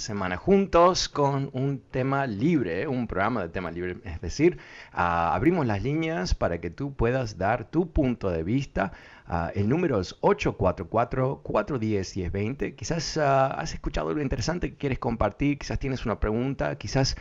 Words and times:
semana 0.00 0.36
juntos 0.36 1.08
con 1.08 1.50
un 1.52 1.78
tema 1.78 2.26
libre, 2.26 2.88
un 2.88 3.06
programa 3.06 3.42
de 3.42 3.50
tema 3.50 3.70
libre. 3.70 3.98
Es 4.04 4.20
decir, 4.20 4.58
uh, 4.92 5.30
abrimos 5.34 5.64
las 5.66 5.82
líneas 5.82 6.34
para 6.34 6.60
que 6.60 6.70
tú 6.70 6.94
puedas 6.94 7.38
dar 7.38 7.70
tu 7.70 7.92
punto 7.92 8.30
de 8.30 8.42
vista. 8.42 8.92
Uh, 9.28 9.50
el 9.54 9.68
número 9.68 10.00
es 10.00 10.20
844-410-1020. 10.22 12.74
Quizás 12.74 13.16
uh, 13.16 13.20
has 13.54 13.74
escuchado 13.74 14.08
algo 14.08 14.20
interesante 14.20 14.70
que 14.70 14.76
quieres 14.76 14.98
compartir, 14.98 15.56
quizás 15.58 15.78
tienes 15.78 16.04
una 16.04 16.18
pregunta, 16.18 16.74
quizás 16.76 17.16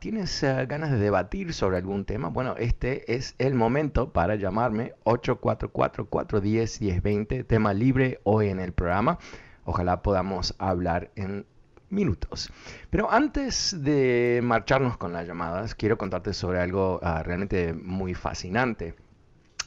¿Tienes 0.00 0.42
ganas 0.42 0.90
de 0.90 0.98
debatir 0.98 1.54
sobre 1.54 1.76
algún 1.76 2.04
tema? 2.04 2.26
Bueno, 2.28 2.56
este 2.58 3.14
es 3.14 3.36
el 3.38 3.54
momento 3.54 4.12
para 4.12 4.34
llamarme 4.34 4.94
844-410-1020, 5.04 7.46
tema 7.46 7.72
libre 7.72 8.18
hoy 8.24 8.48
en 8.48 8.58
el 8.58 8.72
programa. 8.72 9.20
Ojalá 9.64 10.02
podamos 10.02 10.56
hablar 10.58 11.12
en 11.14 11.46
minutos. 11.92 12.50
Pero 12.90 13.10
antes 13.10 13.76
de 13.82 14.40
marcharnos 14.42 14.96
con 14.96 15.12
las 15.12 15.26
llamadas, 15.26 15.74
quiero 15.74 15.96
contarte 15.98 16.32
sobre 16.32 16.58
algo 16.58 16.98
uh, 17.02 17.22
realmente 17.22 17.72
muy 17.72 18.14
fascinante. 18.14 18.94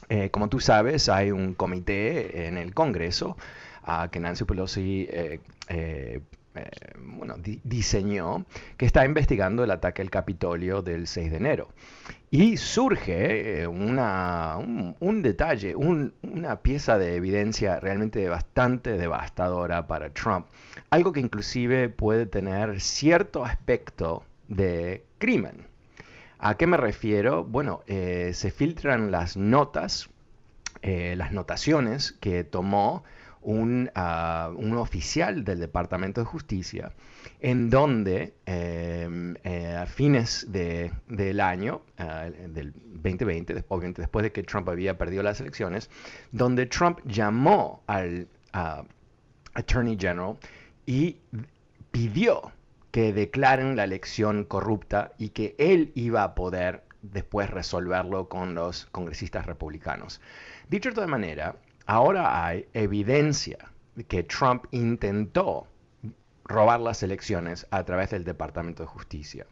Eh, 0.08 0.30
como 0.30 0.48
tú 0.48 0.60
sabes, 0.60 1.08
hay 1.08 1.30
un 1.30 1.54
comité 1.54 2.46
en 2.46 2.58
el 2.58 2.74
Congreso 2.74 3.36
que 4.10 4.20
Nancy 4.20 4.44
Pelosi 4.44 5.06
eh, 5.08 5.40
eh, 5.68 6.20
eh, 6.56 6.68
bueno, 6.98 7.36
di 7.38 7.60
diseñó, 7.64 8.44
que 8.76 8.86
está 8.86 9.04
investigando 9.04 9.64
el 9.64 9.70
ataque 9.70 10.02
al 10.02 10.10
Capitolio 10.10 10.82
del 10.82 11.06
6 11.06 11.30
de 11.30 11.36
enero. 11.36 11.68
Y 12.30 12.56
surge 12.56 13.62
eh, 13.62 13.66
una, 13.66 14.56
un, 14.58 15.22
detalle, 15.22 15.76
un, 15.76 16.12
una 16.22 16.60
pieza 16.60 16.98
de 16.98 17.16
evidencia 17.16 17.80
realmente 17.80 18.28
bastante 18.28 18.96
devastadora 18.96 19.86
para 19.86 20.10
Trump. 20.10 20.46
Algo 20.90 21.12
que 21.12 21.20
inclusive 21.20 21.88
puede 21.88 22.26
tener 22.26 22.80
cierto 22.80 23.44
aspecto 23.44 24.24
de 24.48 25.04
crimen. 25.18 25.66
¿A 26.38 26.56
qué 26.56 26.66
me 26.66 26.76
refiero? 26.76 27.44
Bueno, 27.44 27.82
eh, 27.86 28.32
se 28.34 28.50
filtran 28.50 29.10
las 29.10 29.36
notas, 29.36 30.10
las 30.82 31.32
notaciones 31.32 32.12
que 32.12 32.44
tomó 32.44 33.02
un, 33.46 33.90
uh, 33.94 34.50
un, 34.56 34.76
oficial 34.76 35.44
del 35.44 35.60
Departamento 35.60 36.20
de 36.20 36.24
Justicia, 36.26 36.92
en 37.38 37.70
donde 37.70 38.34
eh, 38.44 39.34
eh, 39.44 39.76
a 39.76 39.86
fines 39.86 40.46
de, 40.50 40.90
del 41.08 41.40
año, 41.40 41.82
uh, 42.00 42.52
del 42.52 42.72
2020, 42.72 43.64
obviamente 43.68 44.02
después 44.02 44.24
de 44.24 44.32
que 44.32 44.42
Trump 44.42 44.68
había 44.68 44.98
perdido 44.98 45.22
las 45.22 45.40
elecciones, 45.40 45.90
donde 46.32 46.66
Trump 46.66 46.98
llamó 47.04 47.84
al 47.86 48.26
uh, 48.52 48.84
Attorney 49.54 49.96
General 49.96 50.36
y 50.84 51.18
pidió 51.92 52.50
que 52.90 53.12
declaren 53.12 53.76
la 53.76 53.84
elección 53.84 54.42
corrupta 54.42 55.12
y 55.18 55.28
que 55.28 55.54
él 55.58 55.92
iba 55.94 56.24
a 56.24 56.34
poder 56.34 56.82
después 57.00 57.48
resolverlo 57.48 58.28
con 58.28 58.56
los 58.56 58.86
congresistas 58.86 59.46
republicanos. 59.46 60.20
Dicho 60.68 60.88
de 60.88 60.94
otra 60.94 61.06
manera, 61.06 61.54
ahora 61.86 62.44
hay 62.44 62.66
evidencia 62.74 63.58
de 63.94 64.04
que 64.04 64.22
Trump 64.22 64.66
intentó 64.72 65.66
robar 66.44 66.80
las 66.80 67.02
elecciones 67.02 67.66
a 67.70 67.84
través 67.84 68.10
del 68.10 68.24
Departamento 68.24 68.82
de 68.82 68.88
Justicia. 68.88 69.46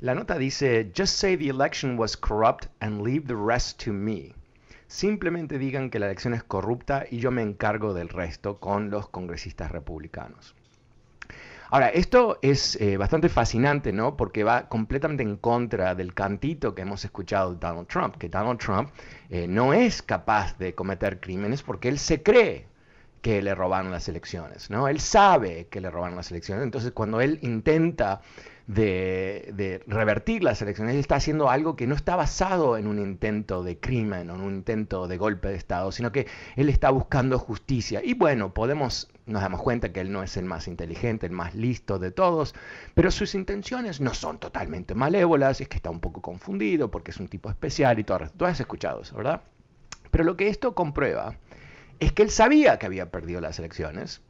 La 0.00 0.14
nota 0.14 0.36
dice, 0.36 0.90
just 0.94 1.14
say 1.14 1.36
the 1.36 1.48
election 1.48 1.98
was 1.98 2.16
corrupt 2.16 2.66
and 2.80 3.02
leave 3.02 3.26
the 3.26 3.36
rest 3.36 3.82
to 3.84 3.92
me. 3.92 4.34
Simplemente 4.86 5.58
digan 5.58 5.88
que 5.88 5.98
la 5.98 6.06
elección 6.06 6.34
es 6.34 6.42
corrupta 6.42 7.04
y 7.10 7.18
yo 7.18 7.30
me 7.30 7.42
encargo 7.42 7.94
del 7.94 8.08
resto 8.08 8.60
con 8.60 8.90
los 8.90 9.08
congresistas 9.08 9.70
republicanos. 9.70 10.54
Ahora, 11.74 11.88
esto 11.88 12.38
es 12.40 12.76
eh, 12.80 12.96
bastante 12.96 13.28
fascinante, 13.28 13.92
¿no? 13.92 14.16
Porque 14.16 14.44
va 14.44 14.68
completamente 14.68 15.24
en 15.24 15.36
contra 15.36 15.96
del 15.96 16.14
cantito 16.14 16.72
que 16.72 16.82
hemos 16.82 17.04
escuchado 17.04 17.52
de 17.52 17.58
Donald 17.58 17.88
Trump, 17.88 18.14
que 18.14 18.28
Donald 18.28 18.60
Trump 18.60 18.90
eh, 19.28 19.48
no 19.48 19.74
es 19.74 20.00
capaz 20.00 20.56
de 20.56 20.76
cometer 20.76 21.18
crímenes 21.18 21.64
porque 21.64 21.88
él 21.88 21.98
se 21.98 22.22
cree 22.22 22.68
que 23.22 23.42
le 23.42 23.56
robaron 23.56 23.90
las 23.90 24.08
elecciones, 24.08 24.70
¿no? 24.70 24.86
Él 24.86 25.00
sabe 25.00 25.66
que 25.66 25.80
le 25.80 25.90
robaron 25.90 26.14
las 26.14 26.30
elecciones, 26.30 26.62
entonces 26.62 26.92
cuando 26.92 27.20
él 27.20 27.40
intenta 27.42 28.20
de, 28.66 29.82
revertir 29.86 30.44
las 30.44 30.62
elecciones, 30.62 30.94
él 30.94 31.00
está 31.00 31.16
haciendo 31.16 31.50
algo 31.50 31.74
que 31.74 31.86
no 31.86 31.94
está 31.94 32.16
basado 32.16 32.76
en 32.76 32.86
un 32.86 32.98
intento 32.98 33.62
de 33.64 33.78
crimen 33.78 34.30
o 34.30 34.36
en 34.36 34.40
un 34.42 34.54
intento 34.54 35.08
de 35.08 35.16
golpe 35.16 35.48
de 35.48 35.56
Estado, 35.56 35.90
sino 35.92 36.12
que 36.12 36.26
él 36.54 36.68
está 36.68 36.90
buscando 36.90 37.38
justicia. 37.38 38.00
Y 38.04 38.14
bueno, 38.14 38.54
podemos, 38.54 39.10
nos 39.26 39.42
damos 39.42 39.62
cuenta 39.62 39.92
que 39.92 40.00
él 40.00 40.12
no 40.12 40.22
es 40.22 40.36
el 40.36 40.44
más 40.44 40.68
inteligente, 40.68 41.26
el 41.26 41.32
más 41.32 41.54
listo 41.54 41.98
de 41.98 42.10
todos, 42.10 42.54
pero 42.94 43.10
sus 43.10 43.34
intenciones 43.34 44.00
no 44.00 44.12
son 44.14 44.38
totalmente 44.38 44.94
malévolas, 44.94 45.60
es 45.60 45.68
que 45.68 45.76
está 45.76 45.90
un 45.90 46.00
poco 46.00 46.20
confundido 46.20 46.90
porque 46.90 47.10
es 47.10 47.18
un 47.18 47.28
tipo 47.28 47.48
especial 47.48 47.98
y 47.98 48.04
todo. 48.04 48.20
Tú 48.36 48.44
has 48.44 48.60
escuchado 48.60 49.02
eso, 49.02 49.16
¿verdad? 49.16 49.42
Pero 50.10 50.24
lo 50.24 50.36
que 50.36 50.48
esto 50.48 50.74
comprueba 50.74 51.36
es 52.00 52.12
que 52.12 52.22
él 52.22 52.30
sabía 52.30 52.78
que 52.78 52.86
había 52.86 53.10
perdido 53.10 53.40
las 53.40 53.58
elecciones 53.58 54.22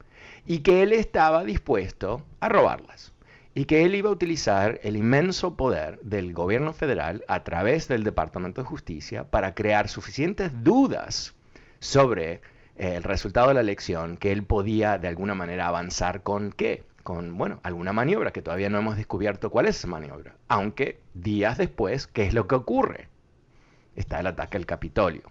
y 0.46 0.60
que 0.60 0.82
él 0.82 0.92
estaba 0.92 1.44
dispuesto 1.44 2.24
a 2.40 2.48
robarlas 2.48 3.12
y 3.54 3.66
que 3.66 3.84
él 3.84 3.94
iba 3.94 4.10
a 4.10 4.12
utilizar 4.12 4.80
el 4.82 4.96
inmenso 4.96 5.56
poder 5.56 6.00
del 6.00 6.32
gobierno 6.32 6.72
federal 6.72 7.24
a 7.28 7.44
través 7.44 7.88
del 7.88 8.02
Departamento 8.02 8.62
de 8.62 8.68
Justicia 8.68 9.24
para 9.30 9.54
crear 9.54 9.88
suficientes 9.88 10.50
dudas 10.64 11.34
sobre 11.78 12.40
el 12.76 13.02
resultado 13.02 13.48
de 13.48 13.54
la 13.54 13.60
elección 13.60 14.16
que 14.16 14.32
él 14.32 14.44
podía 14.44 14.98
de 14.98 15.08
alguna 15.08 15.34
manera 15.34 15.68
avanzar 15.68 16.22
con 16.22 16.52
qué? 16.52 16.84
Con, 17.02 17.36
bueno, 17.36 17.60
alguna 17.62 17.92
maniobra 17.92 18.32
que 18.32 18.42
todavía 18.42 18.70
no 18.70 18.78
hemos 18.78 18.96
descubierto 18.96 19.50
cuál 19.50 19.66
es 19.66 19.76
esa 19.76 19.88
maniobra. 19.88 20.36
Aunque 20.48 21.00
días 21.12 21.58
después, 21.58 22.06
¿qué 22.06 22.24
es 22.24 22.34
lo 22.34 22.46
que 22.46 22.54
ocurre? 22.54 23.08
Está 23.94 24.20
el 24.20 24.26
ataque 24.26 24.56
al 24.56 24.66
Capitolio. 24.66 25.22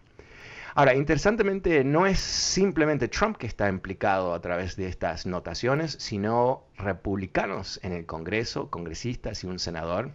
Ahora, 0.75 0.95
interesantemente, 0.95 1.84
no 1.84 2.07
es 2.07 2.19
simplemente 2.19 3.07
Trump 3.07 3.38
que 3.38 3.46
está 3.46 3.69
implicado 3.69 4.34
a 4.34 4.42
través 4.42 4.75
de 4.75 4.88
estas 4.88 5.28
notaciones, 5.28 5.96
sino 6.00 6.63
republicanos 6.78 7.80
en 7.84 7.94
el 7.94 8.07
Congreso, 8.07 8.72
congresistas 8.72 9.44
y 9.44 9.48
un 9.48 9.60
senador. 9.60 10.12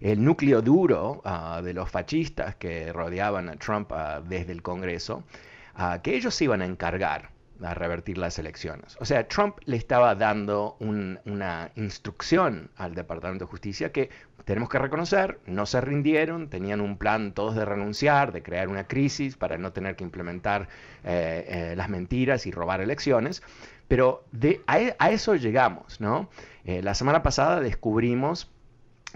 El 0.00 0.24
núcleo 0.24 0.60
duro 0.60 1.22
uh, 1.24 1.62
de 1.62 1.72
los 1.72 1.88
fascistas 1.88 2.56
que 2.56 2.92
rodeaban 2.92 3.48
a 3.48 3.56
Trump 3.56 3.92
uh, 3.92 4.22
desde 4.28 4.50
el 4.50 4.62
Congreso, 4.62 5.22
que 6.02 6.14
ellos 6.14 6.34
se 6.34 6.44
iban 6.44 6.62
a 6.62 6.66
encargar 6.66 7.30
a 7.62 7.74
revertir 7.74 8.18
las 8.18 8.38
elecciones. 8.38 8.96
O 9.00 9.04
sea, 9.04 9.26
Trump 9.28 9.56
le 9.64 9.76
estaba 9.76 10.14
dando 10.14 10.76
un, 10.80 11.18
una 11.26 11.70
instrucción 11.76 12.70
al 12.76 12.94
Departamento 12.94 13.44
de 13.44 13.50
Justicia 13.50 13.92
que 13.92 14.10
tenemos 14.44 14.68
que 14.68 14.78
reconocer, 14.78 15.38
no 15.46 15.66
se 15.66 15.80
rindieron, 15.80 16.48
tenían 16.48 16.80
un 16.80 16.96
plan 16.96 17.32
todos 17.32 17.54
de 17.54 17.64
renunciar, 17.64 18.32
de 18.32 18.42
crear 18.42 18.68
una 18.68 18.84
crisis 18.84 19.36
para 19.36 19.58
no 19.58 19.72
tener 19.72 19.96
que 19.96 20.04
implementar 20.04 20.68
eh, 21.04 21.44
eh, 21.46 21.74
las 21.76 21.88
mentiras 21.88 22.46
y 22.46 22.50
robar 22.50 22.80
elecciones, 22.80 23.42
pero 23.88 24.24
de, 24.32 24.62
a, 24.66 24.80
e, 24.80 24.96
eso 25.10 25.34
llegamos, 25.34 26.00
¿no? 26.00 26.30
Eh, 26.64 26.82
la 26.82 26.94
semana 26.94 27.22
pasada 27.22 27.60
descubrimos 27.60 28.50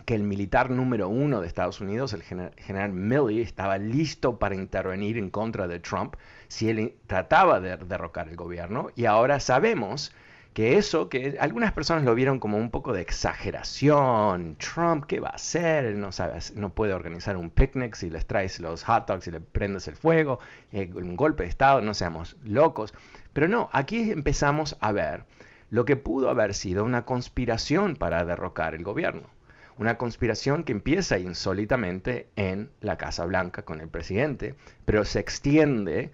que 0.04 0.14
el 0.14 0.24
militar 0.24 0.70
número 0.70 1.08
uno 1.08 1.40
de 1.40 1.46
Estados 1.46 1.80
Unidos, 1.80 2.12
el 2.12 2.22
general 2.22 2.92
Milley, 2.92 3.40
estaba 3.40 3.78
listo 3.78 4.38
para 4.38 4.56
intervenir 4.56 5.18
en 5.18 5.30
contra 5.30 5.68
de 5.68 5.78
Trump 5.78 6.16
si 6.54 6.70
él 6.70 6.94
trataba 7.06 7.60
de 7.60 7.76
derrocar 7.76 8.28
el 8.28 8.36
gobierno, 8.36 8.90
y 8.94 9.06
ahora 9.06 9.40
sabemos 9.40 10.12
que 10.54 10.78
eso, 10.78 11.08
que 11.08 11.36
algunas 11.40 11.72
personas 11.72 12.04
lo 12.04 12.14
vieron 12.14 12.38
como 12.38 12.58
un 12.58 12.70
poco 12.70 12.92
de 12.92 13.02
exageración. 13.02 14.56
Trump, 14.56 15.04
¿qué 15.06 15.18
va 15.18 15.30
a 15.30 15.34
hacer? 15.34 15.96
no, 15.96 16.12
sabe, 16.12 16.38
no 16.54 16.70
puede 16.70 16.94
organizar 16.94 17.36
un 17.36 17.50
picnic 17.50 17.96
si 17.96 18.08
les 18.08 18.24
traes 18.24 18.60
los 18.60 18.84
hot 18.84 19.08
dogs 19.08 19.26
y 19.26 19.32
le 19.32 19.40
prendes 19.40 19.88
el 19.88 19.96
fuego, 19.96 20.38
eh, 20.72 20.88
un 20.94 21.16
golpe 21.16 21.42
de 21.42 21.48
Estado, 21.48 21.80
no 21.80 21.92
seamos 21.92 22.36
locos. 22.44 22.94
Pero 23.32 23.48
no, 23.48 23.68
aquí 23.72 24.12
empezamos 24.12 24.76
a 24.80 24.92
ver 24.92 25.24
lo 25.70 25.84
que 25.84 25.96
pudo 25.96 26.30
haber 26.30 26.54
sido 26.54 26.84
una 26.84 27.04
conspiración 27.04 27.96
para 27.96 28.24
derrocar 28.24 28.76
el 28.76 28.84
gobierno. 28.84 29.28
Una 29.76 29.98
conspiración 29.98 30.62
que 30.62 30.70
empieza 30.70 31.18
insólitamente 31.18 32.28
en 32.36 32.70
la 32.80 32.96
Casa 32.96 33.24
Blanca 33.24 33.62
con 33.62 33.80
el 33.80 33.88
presidente, 33.88 34.54
pero 34.84 35.04
se 35.04 35.18
extiende 35.18 36.12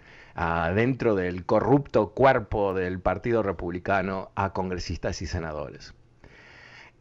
dentro 0.75 1.15
del 1.15 1.45
corrupto 1.45 2.11
cuerpo 2.11 2.75
del 2.75 3.01
Partido 3.01 3.43
Republicano 3.43 4.31
a 4.35 4.53
congresistas 4.53 5.23
y 5.23 5.27
senadores. 5.27 5.95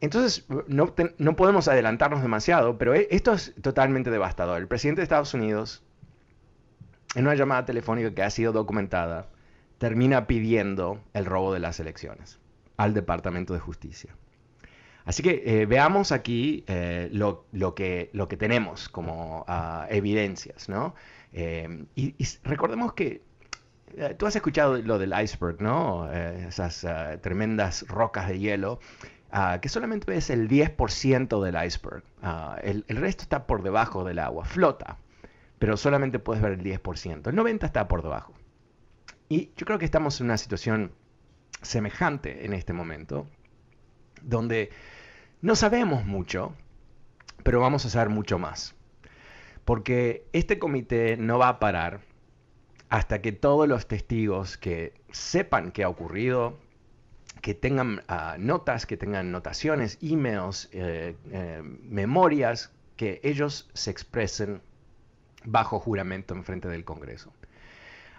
Entonces, 0.02 0.46
no, 0.68 0.94
no, 1.18 1.36
podemos 1.36 1.68
adelantarnos 1.68 2.22
demasiado, 2.22 2.78
pero 2.78 2.94
e, 2.94 3.08
esto 3.12 3.34
es 3.34 3.54
totalmente 3.62 4.10
devastador. 4.10 4.58
El 4.58 4.68
presidente 4.68 5.02
de 5.02 5.04
Estados 5.04 5.34
Unidos, 5.34 5.84
en 7.16 7.26
una 7.26 7.36
llamada 7.36 7.66
telefónica 7.66 8.14
que 8.14 8.24
ha 8.24 8.30
sido 8.30 8.54
documentada, 8.54 9.28
termina 9.78 10.28
pidiendo 10.28 11.02
el 11.14 11.26
robo 11.26 11.54
de 11.54 11.60
las 11.60 11.80
elecciones 11.80 12.40
al 12.78 12.94
Departamento 12.94 13.54
de 13.54 13.60
Justicia. 13.60 14.16
Así 15.04 15.24
que 15.24 15.42
eh, 15.46 15.66
veamos 15.66 16.12
aquí 16.12 16.64
eh, 16.68 17.10
lo, 17.12 17.46
que, 17.76 18.10
lo, 18.14 18.28
que, 18.28 18.38
tenemos 18.38 18.90
como 18.90 19.44
uh, 19.48 19.86
evidencias, 19.90 20.70
¿no? 20.70 20.94
Eh, 21.34 21.86
y, 21.96 22.16
recordemos 22.44 22.94
que 22.94 23.22
eh, 23.96 24.16
tú 24.18 24.26
has 24.26 24.36
escuchado 24.36 24.78
lo 24.78 24.98
del 24.98 25.14
iceberg, 25.20 25.62
¿no? 25.62 26.12
Eh, 26.12 26.48
esas 26.48 26.86
tremendas 27.22 27.86
rocas 27.88 28.28
de 28.28 28.40
hielo, 28.40 28.80
ah, 29.32 29.60
que 29.62 29.70
solamente 29.70 30.12
ves 30.12 30.30
el 30.30 30.48
10% 30.48 31.42
del 31.44 31.66
iceberg. 31.66 32.04
Ah, 32.22 32.58
el, 32.64 32.84
resto 32.88 33.24
está 33.24 33.46
por 33.46 33.64
debajo 33.64 34.04
del 34.04 34.20
agua, 34.20 34.46
flota, 34.46 34.98
pero 35.60 35.78
solamente 35.78 36.20
puedes 36.20 36.42
ver 36.42 36.54
el 36.54 36.64
10%. 36.64 37.28
El 37.28 37.36
90% 37.36 37.66
está 37.66 37.88
por 37.88 38.02
debajo. 38.02 38.34
Y 39.28 39.52
yo 39.56 39.66
creo 39.66 39.78
que 39.78 39.86
estamos 39.86 40.20
en 40.20 40.26
una 40.26 40.38
situación 40.38 40.92
semejante 41.62 42.46
en 42.46 42.54
este 42.54 42.74
momento, 42.74 43.28
donde 44.24 44.72
no 45.42 45.56
sabemos 45.56 46.06
mucho, 46.06 46.54
pero 47.44 47.60
vamos 47.60 47.86
a 47.86 47.90
saber 47.90 48.10
mucho 48.10 48.40
más 48.40 48.76
porque 49.70 50.26
este 50.34 50.58
comité 50.58 51.16
no 51.16 51.38
va 51.38 51.48
a 51.48 51.60
parar 51.60 52.02
hasta 52.90 53.22
que 53.22 53.32
todos 53.32 53.70
los 53.70 53.88
testigos 53.88 54.58
que 54.58 54.96
sepan 55.12 55.72
qué 55.72 55.84
ha 55.84 55.90
ocurrido, 55.90 56.58
que 57.44 57.54
tengan 57.54 58.02
ah, 58.08 58.38
notas, 58.40 58.88
que 58.88 58.98
tengan 58.98 59.32
notaciones, 59.32 60.00
emails, 60.02 60.70
eh, 60.72 61.16
eh, 61.32 61.62
memorias, 61.84 62.72
que 62.96 63.22
ellos 63.22 63.70
se 63.76 63.92
expresen 63.92 64.60
bajo 65.46 65.80
juramento 65.80 66.34
en 66.34 66.44
frente 66.44 66.68
del 66.68 66.84
Congreso. 66.84 67.32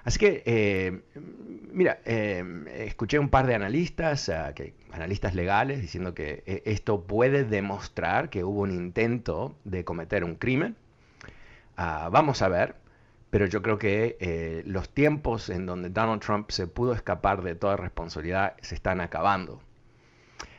Así 0.04 0.20
que, 0.20 0.44
eh, 0.46 1.00
mira, 1.72 1.94
escuché 2.04 3.18
un 3.18 3.28
par 3.28 3.48
de 3.48 3.56
analistas, 3.56 4.28
ah, 4.28 4.54
analistas 4.92 5.34
legales, 5.34 5.80
diciendo 5.80 6.14
que 6.14 6.62
esto 6.64 7.02
puede 7.08 7.42
demostrar 7.42 8.30
que 8.30 8.44
hubo 8.44 8.60
un 8.60 8.70
intento 8.70 9.56
de 9.64 9.84
cometer 9.84 10.22
un 10.22 10.36
crimen, 10.36 10.76
Vamos 11.80 12.42
a 12.42 12.48
ver, 12.48 12.76
pero 13.30 13.46
yo 13.46 13.62
creo 13.62 13.78
que 13.78 14.16
eh, 14.20 14.62
los 14.66 14.90
tiempos 14.90 15.48
en 15.48 15.64
donde 15.66 15.88
Donald 15.88 16.20
Trump 16.20 16.50
se 16.50 16.66
pudo 16.66 16.92
escapar 16.92 17.42
de 17.42 17.54
toda 17.54 17.76
responsabilidad 17.76 18.54
se 18.60 18.74
están 18.74 19.00
acabando. 19.00 19.62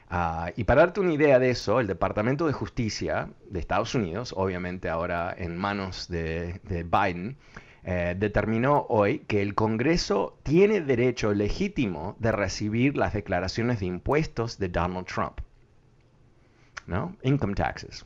Ah, 0.10 0.52
y 0.56 0.64
para 0.64 0.82
darte 0.82 1.00
una 1.00 1.14
idea 1.14 1.40
de 1.40 1.52
eso, 1.52 1.80
el 1.80 1.88
Departamento 1.88 2.48
de 2.48 2.54
Justicia 2.54 3.30
de 3.50 3.60
Estados 3.60 3.94
Unidos, 3.96 4.34
obviamente 4.36 4.90
ahora 4.90 5.34
en 5.38 5.58
manos 5.58 6.08
de, 6.10 6.60
Biden, 6.64 7.38
eh, 7.84 8.16
determinó 8.18 8.86
hoy 8.90 9.20
que 9.20 9.42
el 9.42 9.56
Congreso 9.56 10.38
tiene 10.44 10.82
derecho 10.82 11.34
legítimo 11.34 12.16
de 12.20 12.32
recibir 12.32 12.98
las 12.98 13.14
declaraciones 13.14 13.80
de 13.80 13.86
impuestos 13.86 14.58
de 14.60 14.70
Donald 14.70 15.08
Trump. 15.08 15.40
¿no? 16.88 17.16
Income 17.24 17.54
taxes 17.54 18.06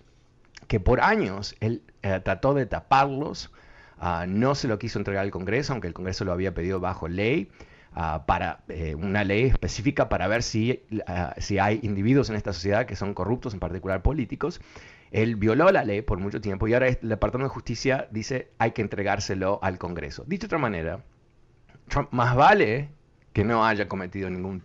que 0.67 0.79
por 0.79 1.01
años 1.01 1.55
eh, 2.05 2.19
trató 2.19 2.53
de 2.53 2.67
taparlos, 2.67 3.51
ah, 3.97 4.25
no 4.27 4.53
se 4.53 4.67
lo 4.67 4.77
quiso 4.77 4.99
entregar 4.99 5.23
al 5.23 5.31
Congreso, 5.31 5.73
aunque 5.73 5.87
el 5.87 5.93
Congreso 5.95 6.23
lo 6.23 6.33
había 6.33 6.53
pedido 6.53 6.79
bajo 6.79 7.07
ley, 7.07 7.49
ah, 7.93 8.25
para 8.27 8.59
eh, 8.67 8.93
una 8.93 9.23
ley 9.23 9.45
específica 9.45 10.07
para 10.07 10.27
ver 10.27 10.43
si, 10.43 10.83
ah, 11.07 11.33
si 11.39 11.57
hay 11.57 11.79
individuos 11.81 12.29
en 12.29 12.35
esta 12.35 12.53
sociedad 12.53 12.85
que 12.85 12.95
son 12.95 13.15
corruptos, 13.15 13.55
en 13.55 13.59
particular 13.59 14.03
políticos. 14.03 14.61
Él 15.09 15.35
violó 15.35 15.71
la 15.71 15.83
ley 15.83 16.03
por 16.03 16.19
mucho 16.19 16.41
tiempo 16.41 16.67
y 16.67 16.75
ahora 16.75 16.89
el 16.89 17.09
Departamento 17.09 17.49
de 17.49 17.53
Justicia 17.55 18.07
dice 18.11 18.51
hay 18.59 18.71
que 18.71 18.83
entregárselo 18.83 19.57
al 19.63 19.79
Congreso. 19.79 20.25
Dicho 20.27 20.41
de 20.41 20.47
otra 20.47 20.59
manera, 20.59 21.03
Trump 21.87 22.09
más 22.11 22.35
vale 22.35 22.89
que 23.33 23.43
no 23.43 23.65
haya 23.65 23.87
cometido 23.87 24.29
ningún 24.29 24.61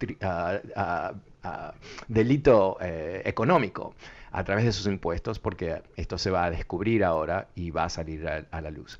delito 2.08 2.76
eh, 2.82 3.22
económico 3.24 3.94
a 4.32 4.44
través 4.44 4.64
de 4.64 4.72
sus 4.72 4.86
impuestos, 4.86 5.38
porque 5.38 5.82
esto 5.96 6.18
se 6.18 6.30
va 6.30 6.44
a 6.44 6.50
descubrir 6.50 7.04
ahora 7.04 7.48
y 7.54 7.70
va 7.70 7.84
a 7.84 7.88
salir 7.88 8.26
a, 8.28 8.60
la 8.60 8.70
luz. 8.70 8.98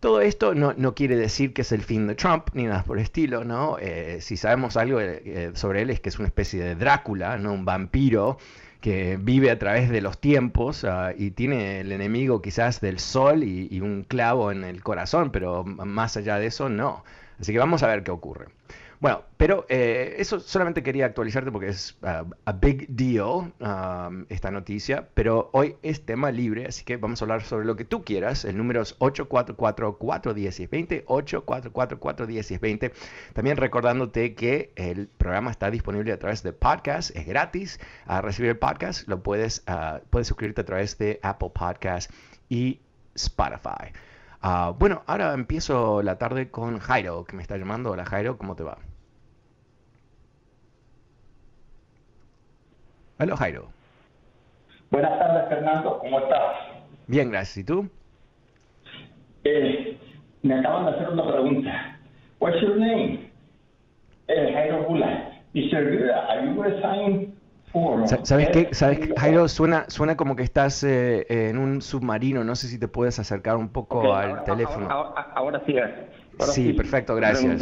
Todo 0.00 0.20
esto 0.22 0.54
no, 0.54 0.94
quiere 0.94 1.16
decir 1.16 1.52
que 1.52 1.62
es 1.62 1.72
el 1.72 1.82
fin 1.82 2.06
de 2.06 2.14
Trump, 2.14 2.48
ni 2.54 2.64
nada 2.64 2.84
por 2.84 2.96
el 2.96 3.04
estilo, 3.04 3.44
¿no? 3.44 3.76
Eh, 3.78 4.18
si 4.20 4.36
sabemos 4.36 4.76
algo 4.76 4.98
eh, 5.00 5.50
sobre 5.54 5.82
él 5.82 5.90
es 5.90 6.00
que 6.00 6.08
es 6.08 6.18
una 6.18 6.28
especie 6.28 6.62
de 6.62 6.74
Drácula, 6.74 7.36
¿no? 7.36 7.52
Un 7.52 7.64
vampiro 7.64 8.38
que 8.80 9.18
vive 9.20 9.50
a 9.50 9.58
través 9.58 9.90
de 9.90 10.00
los 10.00 10.18
tiempos 10.18 10.84
ah, 10.84 11.12
y 11.16 11.32
tiene 11.32 11.80
el 11.80 11.92
enemigo 11.92 12.40
quizás 12.40 12.80
del 12.80 12.98
sol 12.98 13.44
y, 13.44 13.80
un 13.80 14.04
clavo 14.04 14.50
en 14.52 14.64
el 14.64 14.82
corazón, 14.82 15.30
pero 15.30 15.64
más 15.64 16.16
allá 16.16 16.38
de 16.38 16.46
eso, 16.46 16.68
no. 16.68 17.04
Así 17.38 17.52
que 17.52 17.58
vamos 17.58 17.82
a 17.82 17.88
ver 17.88 18.02
qué 18.02 18.10
ocurre. 18.10 18.46
Bueno, 19.00 19.24
pero 19.38 19.64
eh, 19.70 20.16
eso 20.18 20.40
solamente 20.40 20.82
quería 20.82 21.06
actualizarte 21.06 21.50
porque 21.50 21.68
es 21.68 21.96
uh, 22.02 22.28
a 22.44 22.52
big 22.52 22.86
deal 22.90 23.54
um, 23.58 24.26
esta 24.28 24.50
noticia, 24.50 25.08
pero 25.14 25.48
hoy 25.54 25.76
es 25.82 26.04
tema 26.04 26.30
libre, 26.30 26.66
así 26.66 26.84
que 26.84 26.98
vamos 26.98 27.22
a 27.22 27.24
hablar 27.24 27.42
sobre 27.42 27.64
lo 27.64 27.76
que 27.76 27.86
tú 27.86 28.04
quieras. 28.04 28.44
El 28.44 28.58
número 28.58 28.82
es 28.82 28.98
844-410-20, 28.98 31.06
844-410-20. 31.06 32.92
También 33.32 33.56
recordándote 33.56 34.34
que 34.34 34.70
el 34.76 35.08
programa 35.08 35.50
está 35.50 35.70
disponible 35.70 36.12
a 36.12 36.18
través 36.18 36.42
de 36.42 36.52
podcast, 36.52 37.16
es 37.16 37.26
gratis. 37.26 37.80
A 38.04 38.20
recibir 38.20 38.50
el 38.50 38.58
podcast 38.58 39.08
lo 39.08 39.22
puedes, 39.22 39.64
uh, 39.66 40.00
puedes 40.10 40.28
suscribirte 40.28 40.60
a 40.60 40.66
través 40.66 40.98
de 40.98 41.18
Apple 41.22 41.52
Podcast 41.54 42.12
y 42.50 42.80
Spotify. 43.14 43.94
Uh, 44.42 44.74
bueno, 44.74 45.04
ahora 45.06 45.32
empiezo 45.32 46.02
la 46.02 46.18
tarde 46.18 46.50
con 46.50 46.80
Jairo, 46.80 47.24
que 47.24 47.34
me 47.34 47.40
está 47.40 47.56
llamando. 47.56 47.92
Hola 47.92 48.04
Jairo, 48.04 48.36
¿cómo 48.36 48.56
te 48.56 48.62
va? 48.62 48.76
Hola, 53.22 53.36
Jairo. 53.36 53.68
Buenas 54.90 55.18
tardes, 55.18 55.48
Fernando. 55.50 55.98
¿Cómo 55.98 56.20
estás? 56.20 56.56
Bien, 57.06 57.30
gracias. 57.30 57.58
¿Y 57.58 57.64
tú? 57.64 57.90
Eh, 59.44 59.98
me 60.42 60.58
acaban 60.58 60.86
de 60.86 60.92
hacer 60.92 61.10
una 61.10 61.30
pregunta. 61.30 62.00
What's 62.40 62.62
your 62.62 62.76
name? 62.78 63.30
Eh, 64.28 64.52
Jairo 64.54 64.84
Bula. 64.88 65.38
Mr. 65.52 66.10
are 66.30 66.46
you 66.46 66.62
resigning 66.62 67.34
for... 67.70 68.08
¿Sabes 68.08 68.48
qué? 68.50 68.68
¿Sabes, 68.72 69.12
Jairo? 69.18 69.48
Suena, 69.48 69.84
suena 69.88 70.16
como 70.16 70.34
que 70.34 70.42
estás 70.42 70.82
eh, 70.82 71.26
en 71.28 71.58
un 71.58 71.82
submarino. 71.82 72.42
No 72.42 72.56
sé 72.56 72.68
si 72.68 72.78
te 72.78 72.88
puedes 72.88 73.18
acercar 73.18 73.56
un 73.58 73.68
poco 73.68 74.14
al 74.14 74.44
teléfono. 74.44 74.88
Ahora, 74.88 75.60
sí. 75.66 75.74
sí, 76.38 76.72
perfecto, 76.72 77.14
gracias. 77.16 77.60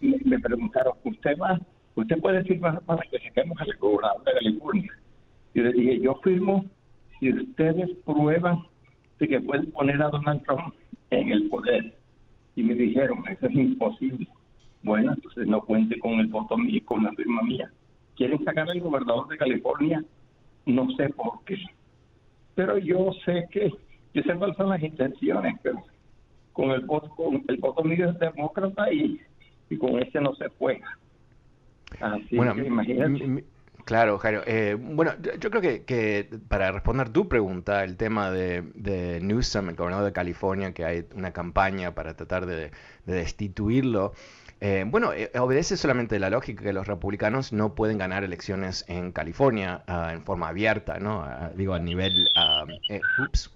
Me 0.00 0.18
me 0.24 0.38
preguntaron, 0.38 0.94
¿usted 1.04 1.36
va 1.38 1.58
usted 1.96 2.18
puede 2.20 2.44
firmar 2.44 2.80
para 2.82 3.02
que 3.02 3.18
saquemos 3.18 3.58
al 3.60 3.76
gobernador 3.76 4.24
de 4.24 4.32
California. 4.32 4.92
Yo 5.54 5.62
le 5.62 5.72
dije, 5.72 6.00
yo 6.00 6.14
firmo 6.16 6.64
si 7.18 7.32
ustedes 7.32 7.90
prueban 8.04 8.64
de 9.18 9.28
que 9.28 9.40
pueden 9.40 9.70
poner 9.70 10.02
a 10.02 10.08
Donald 10.08 10.42
Trump 10.44 10.74
en 11.10 11.30
el 11.30 11.48
poder. 11.48 11.94
Y 12.56 12.62
me 12.62 12.74
dijeron, 12.74 13.24
eso 13.28 13.46
es 13.46 13.54
imposible. 13.54 14.26
Bueno, 14.82 15.12
entonces 15.12 15.46
no 15.46 15.60
cuente 15.62 15.98
con 15.98 16.20
el 16.20 16.26
voto 16.26 16.56
mío, 16.56 16.80
con 16.84 17.04
la 17.04 17.12
firma 17.12 17.42
mía. 17.42 17.70
¿Quieren 18.16 18.44
sacar 18.44 18.68
al 18.70 18.80
gobernador 18.80 19.28
de 19.28 19.38
California? 19.38 20.04
No 20.66 20.88
sé 20.96 21.08
por 21.10 21.44
qué. 21.44 21.56
pero 22.54 22.78
yo 22.78 23.10
sé 23.24 23.46
que, 23.50 23.72
yo 24.12 24.22
sé 24.22 24.34
cuáles 24.34 24.56
son 24.56 24.68
las 24.68 24.82
intenciones, 24.82 25.54
pero 25.62 25.82
con 26.52 26.70
el 26.70 26.82
voto, 26.82 27.08
con 27.10 27.42
el 27.48 27.56
voto 27.56 27.82
mío 27.82 28.10
es 28.10 28.18
demócrata 28.18 28.92
y, 28.92 29.20
y 29.68 29.76
con 29.76 30.00
ese 30.00 30.20
no 30.20 30.34
se 30.36 30.48
juega. 30.58 30.86
Así 32.00 32.36
bueno, 32.36 32.54
que 32.54 32.66
imagínate. 32.66 33.44
Claro, 33.84 34.18
Jairo. 34.18 34.42
Eh, 34.46 34.76
bueno, 34.80 35.12
yo, 35.20 35.50
creo 35.50 35.60
que, 35.60 35.84
que, 35.84 36.28
para 36.48 36.72
responder 36.72 37.10
tu 37.10 37.28
pregunta, 37.28 37.84
el 37.84 37.96
tema 37.96 38.30
de, 38.30 38.62
de, 38.74 39.20
Newsom, 39.20 39.68
el 39.68 39.76
gobernador 39.76 40.06
de 40.06 40.12
California, 40.12 40.72
que 40.72 40.86
hay 40.86 41.06
una 41.14 41.32
campaña 41.32 41.94
para 41.94 42.14
tratar 42.14 42.46
de, 42.46 42.70
de 43.04 43.14
destituirlo, 43.14 44.14
eh, 44.60 44.84
bueno, 44.86 45.12
eh, 45.12 45.30
obedece 45.38 45.76
solamente 45.76 46.18
la 46.18 46.30
lógica 46.30 46.62
que 46.62 46.72
los 46.72 46.86
republicanos 46.86 47.52
no 47.52 47.74
pueden 47.74 47.98
ganar 47.98 48.24
elecciones 48.24 48.86
en 48.88 49.12
California 49.12 49.82
uh, 49.86 50.10
en 50.10 50.22
forma 50.24 50.48
abierta, 50.48 50.98
¿no? 50.98 51.20
Uh, 51.20 51.54
digo, 51.54 51.74
a 51.74 51.78
nivel... 51.78 52.30
Uh, 52.34 53.22
ups, 53.22 53.52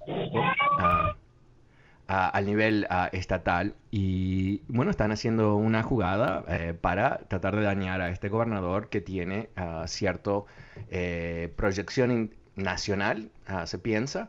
al 2.08 2.46
nivel 2.46 2.86
estatal 3.12 3.74
y 3.90 4.62
bueno, 4.68 4.90
están 4.90 5.12
haciendo 5.12 5.56
una 5.56 5.82
jugada 5.82 6.42
eh, 6.48 6.74
para 6.78 7.18
tratar 7.28 7.54
de 7.54 7.62
dañar 7.62 8.00
a 8.00 8.08
este 8.08 8.30
gobernador 8.30 8.88
que 8.88 9.02
tiene 9.02 9.50
cierta 9.86 10.42
eh, 10.90 11.52
proyección 11.56 12.30
nacional, 12.56 13.30
se 13.66 13.78
piensa, 13.78 14.28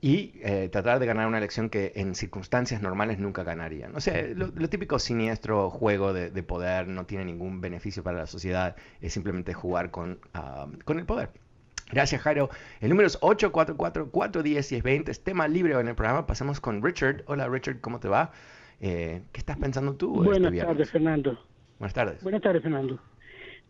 y 0.00 0.32
eh, 0.42 0.68
tratar 0.70 0.98
de 0.98 1.06
ganar 1.06 1.26
una 1.26 1.38
elección 1.38 1.70
que 1.70 1.92
en 1.96 2.14
circunstancias 2.14 2.82
normales 2.82 3.18
nunca 3.18 3.44
ganarían. 3.44 3.94
O 3.96 4.00
sea, 4.00 4.22
lo, 4.34 4.68
típico 4.68 4.98
siniestro 4.98 5.70
juego 5.70 6.12
de, 6.12 6.42
poder 6.42 6.88
no 6.88 7.06
tiene 7.06 7.24
ningún 7.24 7.60
beneficio 7.60 8.02
para 8.02 8.18
la 8.18 8.26
sociedad, 8.26 8.76
es 9.00 9.12
simplemente 9.12 9.54
jugar 9.54 9.90
con, 9.90 10.18
con 10.84 10.98
el 10.98 11.06
poder. 11.06 11.30
Gracias, 11.94 12.20
Jairo. 12.22 12.50
El 12.80 12.88
número 12.88 13.06
es 13.06 13.20
844-410-1020. 13.20 15.08
Es 15.08 15.22
tema 15.22 15.46
libre 15.46 15.78
en 15.78 15.86
el 15.86 15.94
programa. 15.94 16.26
Pasamos 16.26 16.60
con 16.60 16.82
Richard. 16.82 17.22
Hola, 17.26 17.48
Richard, 17.48 17.80
¿cómo 17.80 18.00
te 18.00 18.08
va? 18.08 18.32
Eh, 18.80 19.22
¿Qué 19.32 19.38
estás 19.38 19.56
pensando 19.58 19.94
tú? 19.94 20.24
Este 20.24 20.40
Buenas 20.40 20.66
tardes, 20.66 20.90
Fernando. 20.90 21.38
Buenas 21.78 21.94
tardes. 21.94 22.20
Buenas 22.24 22.42
tardes, 22.42 22.62
Fernando. 22.62 22.98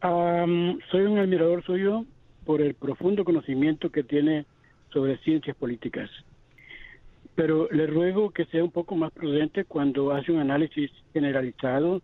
soy 0.00 1.02
un 1.02 1.18
admirador 1.18 1.62
suyo 1.64 2.06
por 2.46 2.62
el 2.62 2.72
profundo 2.72 3.24
conocimiento 3.24 3.90
que 3.90 4.02
tiene 4.02 4.46
sobre 4.90 5.18
ciencias 5.18 5.54
políticas. 5.56 6.08
Pero 7.34 7.68
le 7.70 7.86
ruego 7.86 8.30
que 8.30 8.46
sea 8.46 8.64
un 8.64 8.70
poco 8.70 8.96
más 8.96 9.12
prudente 9.12 9.66
cuando 9.66 10.12
hace 10.12 10.32
un 10.32 10.38
análisis 10.38 10.90
generalizado 11.12 12.00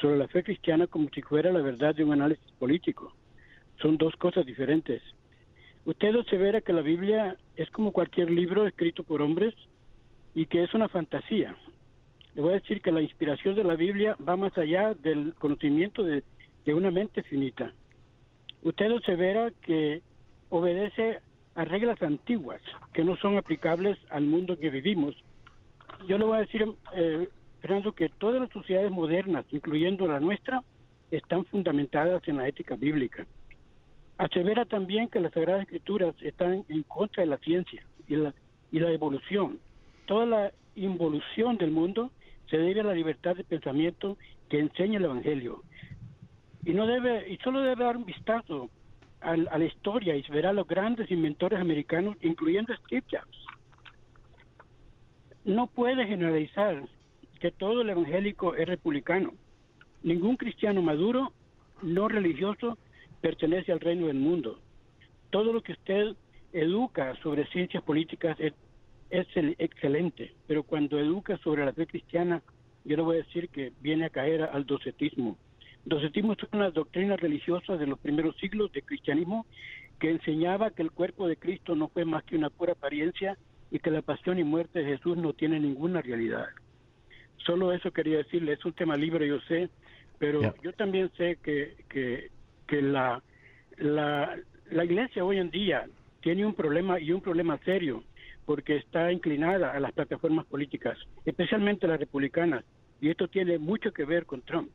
sobre 0.00 0.16
la 0.16 0.28
fe 0.28 0.42
cristiana 0.44 0.86
como 0.86 1.10
si 1.10 1.20
fuera 1.20 1.52
la 1.52 1.60
verdad 1.60 1.94
de 1.94 2.04
un 2.04 2.14
análisis 2.14 2.52
político. 2.58 3.12
Son 3.82 3.98
dos 3.98 4.16
cosas 4.16 4.46
diferentes. 4.46 5.02
Usted 5.88 6.14
observa 6.16 6.60
que 6.60 6.74
la 6.74 6.82
Biblia 6.82 7.38
es 7.56 7.70
como 7.70 7.92
cualquier 7.92 8.30
libro 8.30 8.66
escrito 8.66 9.04
por 9.04 9.22
hombres 9.22 9.54
y 10.34 10.44
que 10.44 10.62
es 10.62 10.74
una 10.74 10.90
fantasía. 10.90 11.56
Le 12.34 12.42
voy 12.42 12.50
a 12.50 12.60
decir 12.60 12.82
que 12.82 12.92
la 12.92 13.00
inspiración 13.00 13.54
de 13.54 13.64
la 13.64 13.74
Biblia 13.74 14.14
va 14.28 14.36
más 14.36 14.58
allá 14.58 14.92
del 14.92 15.32
conocimiento 15.38 16.02
de, 16.02 16.22
una 16.66 16.90
mente 16.90 17.22
finita. 17.22 17.72
Usted 18.62 18.92
observa 18.92 19.50
que 19.62 20.02
obedece 20.50 21.20
a 21.54 21.64
reglas 21.64 22.02
antiguas 22.02 22.60
que 22.92 23.02
no 23.02 23.16
son 23.16 23.38
aplicables 23.38 23.96
al 24.10 24.24
mundo 24.26 24.58
que 24.58 24.68
vivimos. 24.68 25.14
Yo 26.06 26.18
le 26.18 26.26
voy 26.26 26.36
a 26.36 26.40
decir, 26.40 26.66
eh, 26.96 27.30
Fernando, 27.62 27.92
que 27.92 28.10
todas 28.10 28.42
las 28.42 28.50
sociedades 28.50 28.90
modernas, 28.90 29.46
incluyendo 29.52 30.06
la 30.06 30.20
nuestra, 30.20 30.62
están 31.10 31.46
fundamentadas 31.46 32.28
en 32.28 32.36
la 32.36 32.46
ética 32.46 32.76
bíblica. 32.76 33.26
Asevera 34.18 34.64
también 34.64 35.08
que 35.08 35.20
las 35.20 35.32
Sagradas 35.32 35.62
Escrituras 35.62 36.14
están 36.22 36.64
en 36.68 36.82
contra 36.82 37.22
de 37.22 37.28
la 37.28 37.38
ciencia 37.38 37.84
y 38.08 38.16
la, 38.16 38.32
evolución. 38.72 39.60
Toda 40.06 40.26
la 40.26 40.52
involución 40.74 41.56
del 41.56 41.70
mundo 41.70 42.10
se 42.50 42.58
debe 42.58 42.80
a 42.80 42.84
la 42.84 42.94
libertad 42.94 43.36
de 43.36 43.44
pensamiento 43.44 44.18
que 44.48 44.58
enseña 44.58 44.98
el 44.98 45.04
Evangelio. 45.04 45.62
Y 46.64 46.72
no 46.72 46.86
debe, 46.86 47.30
y 47.30 47.36
solo 47.38 47.62
debe 47.62 47.84
dar 47.84 47.96
un 47.96 48.04
vistazo 48.04 48.68
a, 49.20 49.36
la 49.36 49.64
historia 49.64 50.16
y 50.16 50.22
verá 50.30 50.50
a 50.50 50.52
los 50.52 50.66
grandes 50.66 51.08
inventores 51.12 51.60
americanos, 51.60 52.16
incluyendo 52.20 52.74
Steve 52.74 53.04
Jobs. 53.08 53.46
No 55.44 55.68
puede 55.68 56.06
generalizar 56.06 56.82
que 57.38 57.52
todo 57.52 57.82
el 57.82 57.90
evangélico 57.90 58.56
es 58.56 58.66
republicano. 58.66 59.32
Ningún 60.02 60.36
cristiano 60.36 60.82
maduro, 60.82 61.32
no 61.82 62.08
religioso, 62.08 62.76
pertenece 63.20 63.72
al 63.72 63.80
reino 63.80 64.06
del 64.06 64.18
mundo. 64.18 64.60
Todo 65.30 65.52
lo 65.52 65.62
que 65.62 65.72
usted 65.72 66.14
educa 66.52 67.14
sobre 67.22 67.46
ciencias 67.46 67.82
políticas 67.82 68.38
es, 68.40 68.54
excelente, 69.10 70.34
pero 70.46 70.62
cuando 70.62 70.98
educa 70.98 71.38
sobre 71.38 71.64
la 71.64 71.72
fe 71.72 71.86
cristiana, 71.86 72.42
yo 72.84 72.96
le 72.96 73.02
voy 73.02 73.16
a 73.16 73.22
decir 73.22 73.48
que 73.48 73.72
viene 73.80 74.06
a 74.06 74.10
caer 74.10 74.42
al 74.42 74.66
docetismo. 74.66 75.36
Docetismo 75.84 76.34
es 76.34 76.38
una 76.52 76.70
doctrina 76.70 77.16
religiosa 77.16 77.76
de 77.76 77.86
los 77.86 77.98
primeros 77.98 78.36
siglos 78.36 78.70
de 78.72 78.82
cristianismo 78.82 79.46
que 79.98 80.10
enseñaba 80.10 80.70
que 80.70 80.82
el 80.82 80.90
cuerpo 80.90 81.26
de 81.26 81.36
Cristo 81.36 81.74
no 81.74 81.88
fue 81.88 82.04
más 82.04 82.24
que 82.24 82.36
una 82.36 82.50
pura 82.50 82.72
apariencia 82.72 83.38
y 83.70 83.78
que 83.78 83.90
la 83.90 84.02
pasión 84.02 84.38
y 84.38 84.44
muerte 84.44 84.80
de 84.80 84.96
Jesús 84.96 85.16
no 85.16 85.32
tiene 85.32 85.58
ninguna 85.58 86.02
realidad. 86.02 86.46
Solo 87.38 87.72
eso 87.72 87.90
quería 87.90 88.18
decirle, 88.18 88.52
es 88.52 88.64
un 88.64 88.72
tema 88.74 88.96
libre, 88.96 89.26
yo 89.26 89.40
sé, 89.40 89.70
pero 90.18 90.54
yo 90.62 90.72
también 90.72 91.10
sé 91.16 91.38
que, 91.42 91.76
que 91.88 92.30
que 92.68 92.80
la, 92.80 93.20
la, 93.78 94.38
la 94.70 94.84
iglesia 94.84 95.24
hoy 95.24 95.38
en 95.38 95.50
día 95.50 95.86
tiene 96.20 96.46
un 96.46 96.54
problema 96.54 97.00
y 97.00 97.10
un 97.10 97.20
problema 97.20 97.58
serio 97.64 98.04
porque 98.44 98.76
está 98.76 99.12
inclinada 99.12 99.72
a 99.72 99.80
las 99.80 99.92
plataformas 99.92 100.46
políticas, 100.46 100.96
especialmente 101.24 101.86
las 101.86 102.00
republicanas, 102.00 102.64
y 103.00 103.10
esto 103.10 103.28
tiene 103.28 103.58
mucho 103.58 103.92
que 103.92 104.04
ver 104.04 104.24
con 104.24 104.40
Trump, 104.42 104.70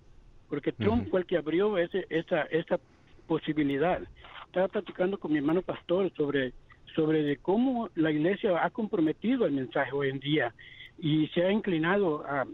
porque 0.47 0.71
Trump 0.71 1.09
fue 1.09 1.21
el 1.21 1.25
que 1.25 1.37
abrió 1.37 1.77
ese, 1.79 2.05
esa, 2.09 2.43
esa 2.43 2.79
posibilidad. 3.25 3.99
Estaba 4.45 4.67
platicando 4.67 5.17
con 5.17 5.31
mi 5.31 5.39
hermano 5.39 5.63
pastor 5.63 6.11
sobre, 6.15 6.53
sobre 6.95 7.23
de 7.23 7.37
cómo 7.37 7.89
la 7.95 8.11
iglesia 8.11 8.63
ha 8.63 8.69
comprometido 8.69 9.47
el 9.47 9.53
mensaje 9.53 9.91
hoy 9.91 10.09
en 10.09 10.19
día 10.19 10.53
y 10.99 11.27
se 11.29 11.43
ha 11.43 11.51
inclinado 11.51 12.23
a, 12.27 12.45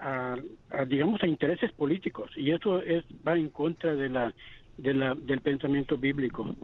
a, 0.00 0.84
digamos, 0.86 1.22
a 1.22 1.28
intereses 1.28 1.70
políticos, 1.72 2.30
y 2.36 2.50
eso 2.50 2.82
es 2.82 3.04
va 3.26 3.36
en 3.36 3.50
contra 3.50 3.94
de 3.94 4.08
la 4.08 4.34
de 4.78 4.94
la, 4.94 5.14
del 5.14 5.40
pensamiento 5.40 5.96
bíblico. 5.96 6.54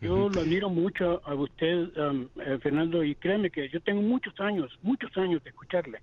yo 0.00 0.28
lo 0.28 0.40
admiro 0.40 0.70
mucho 0.70 1.20
a 1.24 1.34
usted, 1.34 1.96
um, 1.98 2.28
eh, 2.40 2.58
Fernando, 2.62 3.04
y 3.04 3.14
créeme 3.14 3.50
que 3.50 3.68
yo 3.68 3.80
tengo 3.80 4.02
muchos 4.02 4.38
años, 4.40 4.78
muchos 4.82 5.16
años 5.16 5.42
de 5.44 5.50
escucharle. 5.50 5.98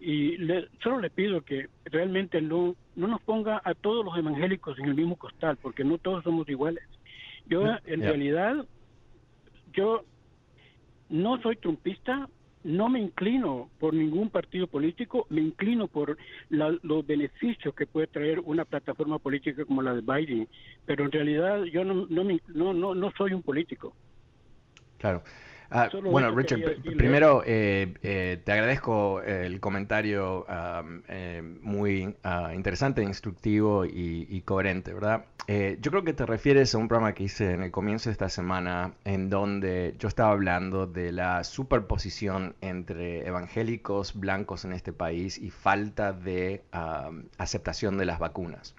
Y 0.00 0.36
le, 0.36 0.68
solo 0.80 1.00
le 1.00 1.10
pido 1.10 1.42
que 1.42 1.68
realmente 1.86 2.40
no, 2.40 2.76
no 2.94 3.08
nos 3.08 3.20
ponga 3.22 3.60
a 3.64 3.74
todos 3.74 4.04
los 4.04 4.16
evangélicos 4.16 4.78
en 4.78 4.86
el 4.86 4.94
mismo 4.94 5.16
costal, 5.16 5.58
porque 5.60 5.82
no 5.82 5.98
todos 5.98 6.22
somos 6.22 6.48
iguales. 6.48 6.84
Yo, 7.46 7.64
en 7.86 8.00
realidad, 8.00 8.64
yo 9.72 10.04
no 11.08 11.40
soy 11.40 11.56
trumpista, 11.56 12.28
no 12.68 12.90
me 12.90 13.00
inclino 13.00 13.70
por 13.80 13.94
ningún 13.94 14.28
partido 14.28 14.66
político, 14.66 15.26
me 15.30 15.40
inclino 15.40 15.88
por 15.88 16.18
los 16.50 17.06
beneficios 17.06 17.74
que 17.74 17.86
puede 17.86 18.08
traer 18.08 18.40
una 18.40 18.66
plataforma 18.66 19.18
política 19.18 19.64
como 19.64 19.80
la 19.80 19.94
de 19.94 20.02
Biden, 20.02 20.46
pero 20.84 21.06
en 21.06 21.12
realidad 21.12 21.64
yo 21.64 21.82
no, 21.82 22.06
no, 22.10 22.24
no, 22.48 22.74
no, 22.74 22.94
no 22.94 23.12
soy 23.16 23.32
un 23.32 23.42
político. 23.42 23.94
Claro. 24.98 25.22
Ah, 25.70 25.90
bueno, 26.02 26.30
Richard, 26.30 26.60
primero 26.96 27.42
eh, 27.44 27.92
eh, 28.02 28.40
te 28.42 28.52
agradezco 28.52 29.20
el 29.20 29.60
comentario 29.60 30.46
eh, 31.08 31.42
muy 31.60 32.16
ah, 32.22 32.52
interesante, 32.54 33.02
instructivo 33.02 33.84
y, 33.84 34.42
coherente, 34.44 34.94
¿verdad? 34.94 35.24
yo 35.48 35.90
creo 35.90 36.04
que 36.04 36.12
te 36.12 36.26
refieres 36.26 36.74
a 36.74 36.78
un 36.78 36.88
programa 36.88 37.14
que 37.14 37.24
hice 37.24 37.52
en 37.52 37.62
el 37.62 37.70
comienzo 37.70 38.10
de 38.10 38.12
esta 38.12 38.28
semana 38.28 38.92
en 39.04 39.30
donde 39.30 39.94
yo 39.98 40.06
estaba 40.06 40.30
hablando 40.32 40.86
de 40.86 41.10
la 41.10 41.42
superposición 41.42 42.54
entre 42.60 43.26
evangélicos 43.26 44.14
blancos 44.14 44.66
en 44.66 44.74
este 44.74 44.92
país 44.92 45.38
y 45.38 45.50
falta 45.50 46.12
de 46.12 46.62
aceptación 47.38 47.96
de 47.96 48.04
las 48.04 48.18
vacunas. 48.18 48.74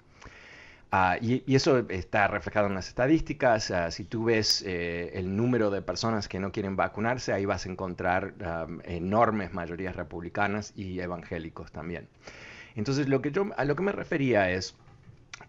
Ah, 0.92 1.16
y, 1.20 1.42
eso 1.54 1.78
está 1.88 2.26
reflejado 2.26 2.66
en 2.66 2.74
las 2.74 2.88
estadísticas. 2.88 3.70
Ah, 3.70 3.90
si 3.90 4.04
tú 4.04 4.24
ves 4.24 4.62
eh, 4.66 5.12
el 5.14 5.36
número 5.36 5.70
de 5.70 5.82
personas 5.82 6.28
que 6.28 6.40
no 6.40 6.50
quieren 6.50 6.76
vacunarse, 6.76 7.32
ahí 7.32 7.44
vas 7.44 7.66
a 7.66 7.70
encontrar 7.70 8.34
enormes 8.84 9.52
mayorías 9.52 9.94
republicanas 9.96 10.72
y 10.76 11.00
evangélicos 11.00 11.70
también. 11.70 12.08
Entonces, 12.74 13.08
lo 13.08 13.22
que 13.22 13.30
yo, 13.30 13.46
a 13.56 13.64
lo 13.64 13.76
que 13.76 13.82
me 13.82 13.92
refería 13.92 14.50
es 14.50 14.74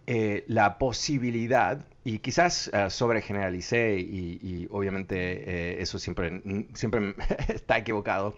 eh, 0.06 0.44
la 0.48 0.78
posibilidad, 0.78 1.84
y 2.04 2.18
quizás 2.18 2.70
uh, 2.74 2.90
sobregeneralicé, 2.90 3.98
y, 3.98 4.40
y 4.42 4.68
obviamente 4.70 5.76
eh, 5.76 5.82
eso 5.82 5.98
siempre, 5.98 6.42
siempre 6.74 7.14
está 7.48 7.78
equivocado, 7.78 8.36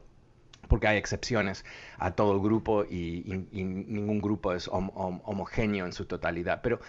porque 0.68 0.88
hay 0.88 0.98
excepciones 0.98 1.64
a 1.98 2.12
todo 2.12 2.32
el 2.32 2.40
grupo 2.40 2.84
y, 2.84 3.46
ningún 3.52 4.20
grupo 4.20 4.52
es 4.52 4.68
homogéneo 4.68 5.86
en 5.86 5.92
su 5.92 6.06
totalidad. 6.06 6.60
Pero 6.62 6.80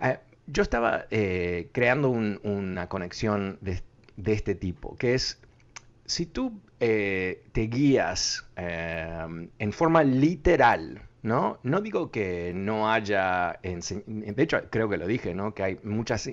eh, 0.00 0.18
yo 0.46 0.62
estaba 0.62 1.06
eh, 1.10 1.70
creando 1.72 2.10
una 2.10 2.88
conexión 2.88 3.58
de 3.60 4.32
este 4.32 4.54
tipo, 4.54 4.96
que 4.96 5.14
es, 5.14 5.40
si 6.04 6.26
tú 6.26 6.60
eh, 6.80 7.44
te 7.52 7.62
guías 7.62 8.46
en 8.56 9.72
forma 9.72 10.04
literal, 10.04 11.02
¿no? 11.22 11.58
No 11.64 11.80
digo 11.80 12.12
que 12.12 12.52
no 12.54 12.92
haya, 12.92 13.58
de 13.62 14.42
hecho 14.42 14.70
creo 14.70 14.88
que 14.88 14.96
lo 14.96 15.06
dije, 15.06 15.34
¿no? 15.34 15.54
Que 15.54 15.62
hay, 15.64 15.80
muchas, 15.82 16.30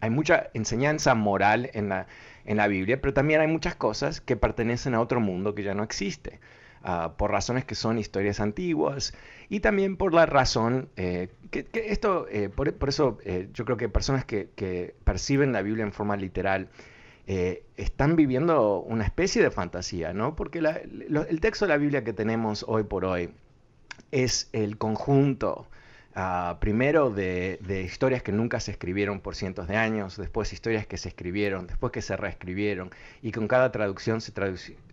hay 0.00 0.10
mucha 0.10 0.48
enseñanza 0.54 1.14
moral 1.14 1.70
en 1.74 1.90
la, 1.90 2.06
en 2.44 2.56
la 2.56 2.68
Biblia, 2.68 3.00
pero 3.00 3.14
también 3.14 3.40
hay 3.40 3.48
muchas 3.48 3.74
cosas 3.74 4.20
que 4.20 4.36
pertenecen 4.36 4.94
a 4.94 5.00
otro 5.00 5.20
mundo 5.20 5.54
que 5.54 5.62
ya 5.62 5.74
no 5.74 5.82
existe. 5.82 6.40
Ah, 6.82 7.12
por 7.18 7.30
razones 7.30 7.66
que 7.66 7.74
son 7.74 7.98
historias 7.98 8.40
antiguas 8.40 9.12
y 9.50 9.60
también 9.60 9.98
por 9.98 10.14
la 10.14 10.24
razón 10.24 10.88
eh, 10.96 11.28
que, 11.50 11.68
esto, 11.74 12.26
eh, 12.30 12.48
por, 12.48 12.72
eso 12.88 13.18
eh, 13.22 13.50
yo 13.52 13.66
creo 13.66 13.76
que 13.76 13.90
personas 13.90 14.24
que, 14.24 14.94
perciben 15.04 15.52
la 15.52 15.60
Biblia 15.60 15.84
en 15.84 15.92
forma 15.92 16.16
literal 16.16 16.70
están 17.76 18.16
viviendo 18.16 18.80
una 18.80 19.04
especie 19.04 19.40
de 19.40 19.52
fantasía, 19.52 20.12
¿no? 20.12 20.34
Porque 20.34 20.58
el 20.58 21.40
texto 21.40 21.64
de 21.64 21.68
la 21.68 21.76
Biblia 21.76 22.02
que 22.02 22.12
tenemos 22.12 22.64
hoy 22.66 22.82
por 22.82 23.04
hoy 23.04 23.30
es 24.10 24.48
el 24.52 24.78
conjunto 24.78 25.68
Ah, 26.14 26.58
primero 26.60 27.10
de, 27.10 27.58
historias 27.84 28.22
que 28.22 28.32
nunca 28.32 28.58
se 28.58 28.72
escribieron 28.72 29.20
por 29.20 29.36
cientos 29.36 29.68
de 29.68 29.76
años, 29.76 30.16
después 30.16 30.52
historias 30.52 30.84
que 30.86 30.96
se 30.96 31.08
escribieron, 31.08 31.68
después 31.68 31.92
que 31.92 32.02
se 32.02 32.16
reescribieron, 32.16 32.90
y 33.22 33.30
con 33.30 33.46
cada 33.46 33.70
traducción 33.70 34.20
se, 34.20 34.32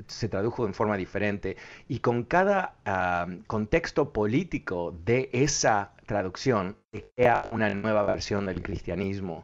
se 0.06 0.30
tradujo 0.30 0.68
en 0.68 0.76
forma 0.76 0.96
diferente, 0.96 1.58
y 1.88 2.00
con 2.00 2.24
cada 2.24 2.76
ah, 2.86 3.28
contexto 3.48 4.14
político 4.14 4.96
de 5.06 5.30
esa 5.34 5.94
traducción, 6.06 6.78
crea 7.16 7.48
una 7.52 7.74
nueva 7.74 8.04
versión 8.04 8.46
del 8.46 8.62
cristianismo. 8.62 9.44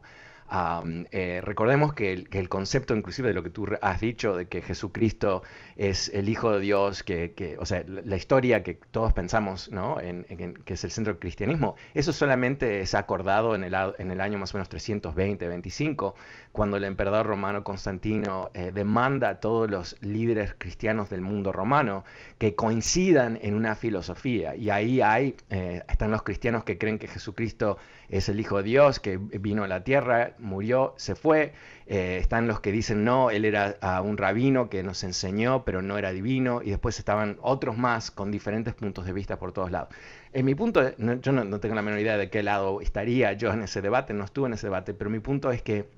Eh, 0.50 1.40
recordemos 1.42 1.94
que 1.94 2.12
el, 2.12 2.48
concepto 2.48 2.94
inclusive 2.94 3.28
de 3.28 3.34
lo 3.34 3.42
que 3.42 3.50
tú 3.50 3.66
has 3.80 4.00
dicho, 4.00 4.36
de 4.36 4.46
que 4.46 4.62
Jesucristo 4.62 5.42
es 5.76 6.10
el 6.10 6.28
Hijo 6.28 6.52
de 6.52 6.60
Dios, 6.60 7.02
que, 7.02 7.56
o 7.58 7.66
sea, 7.66 7.84
la, 7.86 8.16
historia 8.16 8.62
que 8.62 8.74
todos 8.74 9.12
pensamos, 9.12 9.70
¿no? 9.72 10.00
En, 10.00 10.24
que 10.64 10.74
es 10.74 10.84
el 10.84 10.90
centro 10.90 11.12
del 11.12 11.20
cristianismo, 11.20 11.76
eso 11.94 12.12
solamente 12.12 12.80
es 12.80 12.94
acordado 12.94 13.54
en 13.54 13.64
el, 13.64 13.74
en 13.98 14.10
el 14.10 14.20
año 14.20 14.38
más 14.38 14.54
o 14.54 14.58
menos 14.58 14.68
320, 14.68 15.48
25, 15.48 16.14
cuando 16.52 16.76
el 16.76 16.84
emperador 16.84 17.26
romano 17.26 17.64
Constantino 17.64 18.50
eh, 18.54 18.70
demanda 18.72 19.30
a 19.30 19.40
todos 19.40 19.68
los 19.70 19.96
líderes 20.02 20.54
cristianos 20.56 21.10
del 21.10 21.20
mundo 21.20 21.52
romano 21.52 22.04
que 22.38 22.54
coincidan 22.54 23.38
en 23.42 23.54
una 23.54 23.74
filosofía. 23.74 24.54
Y 24.54 24.70
ahí 24.70 25.00
hay, 25.00 25.34
eh, 25.50 25.82
están 25.88 26.10
los 26.10 26.22
cristianos 26.22 26.64
que 26.64 26.78
creen 26.78 26.98
que 26.98 27.08
Jesucristo 27.08 27.78
es 28.08 28.28
el 28.28 28.38
Hijo 28.38 28.58
de 28.58 28.64
Dios, 28.64 29.00
que 29.00 29.16
vino 29.16 29.64
a 29.64 29.68
la 29.68 29.82
tierra, 29.82 30.33
murió, 30.38 30.94
se 30.96 31.14
fue. 31.14 31.52
Eh, 31.86 32.18
están 32.20 32.46
los 32.46 32.60
que 32.60 32.72
dicen, 32.72 33.04
no, 33.04 33.30
él 33.30 33.44
era 33.44 33.76
ah, 33.80 34.00
un 34.02 34.16
rabino 34.16 34.68
que 34.68 34.82
nos 34.82 35.04
enseñó, 35.04 35.64
pero 35.64 35.82
no 35.82 35.98
era 35.98 36.12
divino. 36.12 36.60
Y 36.62 36.70
después 36.70 36.98
estaban 36.98 37.38
otros 37.42 37.76
más 37.76 38.10
con 38.10 38.30
diferentes 38.30 38.74
puntos 38.74 39.06
de 39.06 39.12
vista 39.12 39.38
por 39.38 39.52
todos 39.52 39.70
lados. 39.70 39.88
En 40.32 40.44
mi 40.44 40.54
punto, 40.54 40.96
yo 40.96 41.32
no, 41.32 41.60
tengo 41.60 41.74
la 41.74 41.82
menor 41.82 42.00
idea 42.00 42.16
de 42.16 42.30
qué 42.30 42.42
lado 42.42 42.80
estaría 42.80 43.32
yo 43.34 43.52
en 43.52 43.62
ese 43.62 43.82
debate, 43.82 44.14
no 44.14 44.24
estuve 44.24 44.48
en 44.48 44.54
ese 44.54 44.66
debate, 44.66 44.94
pero 44.94 45.10
mi 45.10 45.20
punto 45.20 45.52
es 45.52 45.62
que 45.62 45.88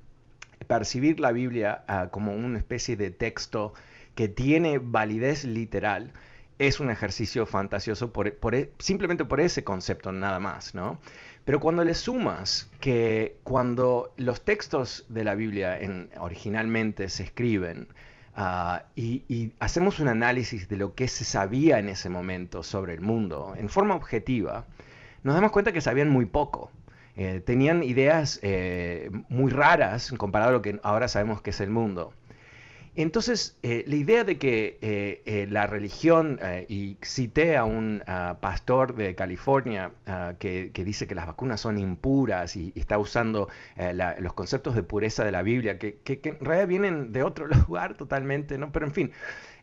percibir 0.66 1.20
la 1.20 1.32
Biblia 1.32 1.84
ah, 1.88 2.08
como 2.10 2.34
una 2.34 2.58
especie 2.58 2.96
de 2.96 3.10
texto 3.10 3.72
que 4.14 4.28
tiene 4.28 4.78
validez 4.78 5.44
literal, 5.44 6.12
es 6.58 6.80
un 6.80 6.90
ejercicio 6.90 7.46
fantasioso 7.46 8.12
por, 8.12 8.54
e, 8.54 8.72
simplemente 8.78 9.24
por 9.24 9.40
ese 9.40 9.62
concepto 9.64 10.12
nada 10.12 10.40
más, 10.40 10.74
¿no? 10.74 10.98
Pero 11.46 11.60
cuando 11.60 11.84
le 11.84 11.94
sumas 11.94 12.68
que 12.80 13.36
cuando 13.44 14.12
los 14.16 14.44
textos 14.44 15.06
de 15.08 15.22
la 15.22 15.36
Biblia 15.36 15.78
originalmente 16.18 17.08
se 17.08 17.22
escriben 17.22 17.86
ah, 18.34 18.82
y, 18.96 19.52
hacemos 19.60 20.00
un 20.00 20.08
análisis 20.08 20.68
de 20.68 20.76
lo 20.76 20.96
que 20.96 21.06
se 21.06 21.24
sabía 21.24 21.78
en 21.78 21.88
ese 21.88 22.08
momento 22.10 22.64
sobre 22.64 22.94
el 22.94 23.00
mundo 23.00 23.54
en 23.56 23.68
forma 23.68 23.94
objetiva, 23.94 24.64
nos 25.22 25.36
damos 25.36 25.52
cuenta 25.52 25.70
que 25.70 25.80
sabían 25.80 26.10
muy 26.10 26.26
poco. 26.26 26.72
Eh, 27.16 27.40
tenían 27.46 27.84
ideas 27.84 28.40
eh, 28.42 29.08
muy 29.28 29.52
raras 29.52 30.12
comparado 30.18 30.50
a 30.50 30.52
lo 30.52 30.62
que 30.62 30.80
ahora 30.82 31.06
sabemos 31.06 31.42
que 31.42 31.50
es 31.50 31.60
el 31.60 31.70
mundo. 31.70 32.12
Entonces, 32.96 33.58
eh, 33.62 33.84
la 33.86 33.96
idea 33.96 34.24
de 34.24 34.38
que 34.38 34.78
eh, 34.80 35.22
eh, 35.26 35.46
la 35.50 35.66
religión, 35.66 36.40
y 36.68 36.96
cité 37.02 37.56
a 37.56 37.64
un 37.64 38.02
pastor 38.40 38.94
de 38.94 39.14
California 39.14 39.92
que, 40.38 40.70
dice 40.74 41.06
que 41.06 41.14
las 41.14 41.26
vacunas 41.26 41.60
son 41.60 41.78
impuras 41.78 42.56
y, 42.56 42.72
está 42.74 42.98
usando 42.98 43.48
los 44.18 44.32
conceptos 44.32 44.74
de 44.74 44.82
pureza 44.82 45.24
de 45.24 45.32
la 45.32 45.42
Biblia, 45.42 45.78
que, 45.78 45.98
que, 45.98 46.20
en 46.24 46.40
realidad 46.40 46.68
vienen 46.68 47.12
de 47.12 47.22
otro 47.22 47.46
lugar 47.68 47.96
totalmente, 47.96 48.56
¿no? 48.56 48.72
Pero 48.72 48.86
en 48.86 48.92
fin, 48.92 49.12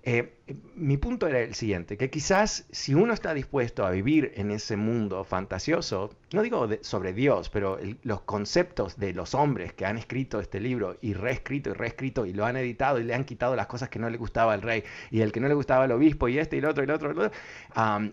eh, 0.06 0.34
mi 0.76 0.98
punto 0.98 1.28
era 1.28 1.40
el 1.40 1.56
siguiente, 1.56 1.96
que 1.96 2.10
quizás 2.10 2.66
si 2.72 2.94
uno 2.94 3.14
está 3.14 3.34
dispuesto 3.34 3.86
a 3.86 3.92
vivir 3.92 4.34
en 4.36 4.52
ese 4.52 4.76
mundo 4.76 5.24
fantasioso, 5.24 6.14
no 6.34 6.42
digo 6.42 6.68
sobre 6.82 7.14
Dios, 7.14 7.50
pero 7.50 7.80
los 8.02 8.20
conceptos 8.24 8.98
de 8.98 9.14
los 9.14 9.34
hombres 9.34 9.72
que 9.72 9.86
han 9.86 9.98
escrito 9.98 10.42
este 10.42 10.60
libro 10.60 10.98
y 11.00 11.14
reescrito 11.14 11.70
y 11.70 11.74
reescrito 11.74 12.26
y 12.26 12.34
lo 12.34 12.46
han 12.46 12.58
editado 12.58 13.00
y 13.00 13.06
le 13.06 13.14
han 13.14 13.24
quitado 13.24 13.56
las 13.56 13.68
cosas 13.68 13.88
que 13.88 13.98
no 13.98 14.10
le 14.10 14.18
gustaba 14.18 14.54
al 14.54 14.62
rey 14.62 14.84
y 15.10 15.22
el 15.22 15.32
que 15.32 15.40
no 15.40 15.48
le 15.48 15.54
gustaba 15.54 15.86
al 15.86 15.92
obispo 15.94 16.28
y 16.28 16.38
este 16.38 16.58
y 16.58 16.60
el 16.60 16.66
otro 16.66 16.84
y 16.84 16.86
el 16.86 16.92
otro, 16.92 17.32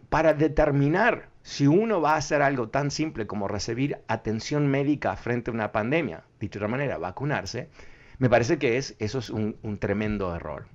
para 0.09 0.35
determinar 0.35 1.29
si 1.42 1.66
uno 1.66 2.00
va 2.00 2.14
a 2.14 2.18
hacer 2.18 2.40
algo 2.40 2.68
tan 2.68 2.92
simple 2.92 3.26
como 3.26 3.48
recibir 3.48 3.98
atención 4.07 4.68
médica 4.68 5.16
frente 5.16 5.50
a 5.50 5.55
una 5.55 5.72
pandemia, 5.72 6.22
dicho 6.38 6.61
de 6.61 6.66
otra 6.66 6.68
manera, 6.68 6.98
vacunarse, 6.98 7.68
me 8.18 8.31
parece 8.31 8.59
que 8.59 8.76
es, 8.76 8.94
eso 9.00 9.18
es 9.18 9.31
un 9.31 9.79
tremendo 9.81 10.37
error 10.37 10.66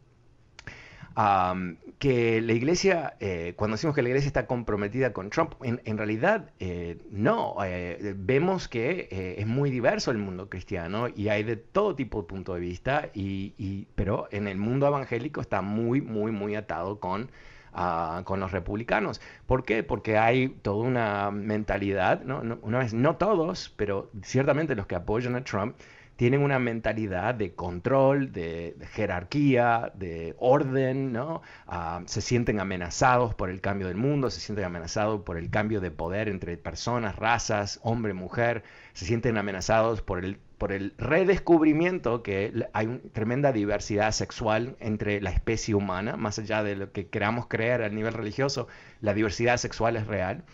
que 1.99 2.41
la 2.41 2.54
iglesia, 2.54 3.15
eh, 3.19 3.54
cuando 3.56 3.75
decimos 3.75 3.95
que 3.95 4.01
la 4.01 4.10
iglesia 4.10 4.28
está 4.28 4.47
comprometida 4.47 5.13
con 5.13 5.30
Trump, 5.30 5.54
en, 5.63 5.97
realidad 5.97 6.51
eh, 6.60 6.97
no, 7.10 7.56
eh, 7.63 8.13
vemos 8.17 8.67
que 8.67 9.36
es 9.38 9.47
muy 9.47 9.71
diverso 9.71 10.12
el 10.12 10.17
mundo 10.17 10.49
cristiano 10.49 11.08
y 11.15 11.30
hay 11.30 11.43
de 11.43 11.56
todo 11.56 11.95
tipo 11.95 12.21
de 12.21 12.28
punto 12.28 12.54
de 12.54 12.60
vista, 12.60 13.10
y, 13.13 13.88
pero 13.95 14.28
en 14.32 14.47
el 14.47 14.58
mundo 14.58 14.88
evangélico 14.88 15.39
está 15.39 15.62
muy, 15.62 16.01
muy, 16.01 16.34
muy 16.34 16.56
atado 16.56 16.99
con, 16.99 17.32
ah, 17.73 18.23
con 18.25 18.41
los 18.41 18.51
republicanos. 18.51 19.21
¿Por 19.47 19.63
qué? 19.63 19.84
Porque 19.84 20.17
hay 20.17 20.49
toda 20.49 20.86
una 20.86 21.32
mentalidad, 21.32 22.23
¿no? 22.23 22.41
una 22.62 22.80
vez, 22.80 22.93
no 22.93 23.15
todos, 23.15 23.73
pero 23.78 24.12
ciertamente 24.21 24.75
los 24.75 24.86
que 24.86 24.95
apoyan 24.95 25.36
a 25.36 25.43
Trump, 25.45 25.78
tienen 26.15 26.41
una 26.41 26.60
mentalidad 26.60 27.36
de 27.36 27.54
control, 27.56 28.32
de, 28.32 28.75
jerarquía, 28.93 29.91
de 29.95 30.36
orden, 30.39 31.12
¿no? 31.12 31.41
Ah, 31.67 32.01
se 32.06 32.21
sienten 32.21 32.60
amenazados 32.60 33.36
por 33.36 33.49
el 33.49 33.60
cambio 33.62 33.88
del 33.88 33.97
mundo, 33.97 34.30
se 34.30 34.39
sienten 34.39 34.65
amenazados 34.65 35.21
por 35.23 35.38
el 35.38 35.49
cambio 35.49 35.82
de 35.82 35.91
poder 35.91 36.30
entre 36.30 36.58
personas, 36.58 37.17
razas, 37.17 37.80
hombre, 37.84 38.13
mujer, 38.13 38.63
se 38.93 39.06
sienten 39.06 39.38
amenazados 39.38 40.01
por 40.01 40.23
el, 40.23 40.39
por 40.58 40.71
el 40.71 40.93
redescubrimiento 40.97 42.23
que 42.23 42.65
hay 42.71 42.88
una 42.88 42.99
tremenda 43.12 43.51
diversidad 43.51 44.12
sexual 44.12 44.78
entre 44.80 45.19
la 45.21 45.32
especie 45.32 45.75
humana, 45.75 46.15
más 46.15 46.39
allá 46.39 46.63
de 46.63 46.78
lo 46.78 46.91
que 46.93 47.08
queramos 47.08 47.47
creer 47.47 47.84
a 47.84 47.89
nivel 47.89 48.13
religioso, 48.13 48.67
la 49.01 49.13
diversidad 49.13 49.58
sexual 49.58 49.97
es 49.97 50.08
real. 50.08 50.45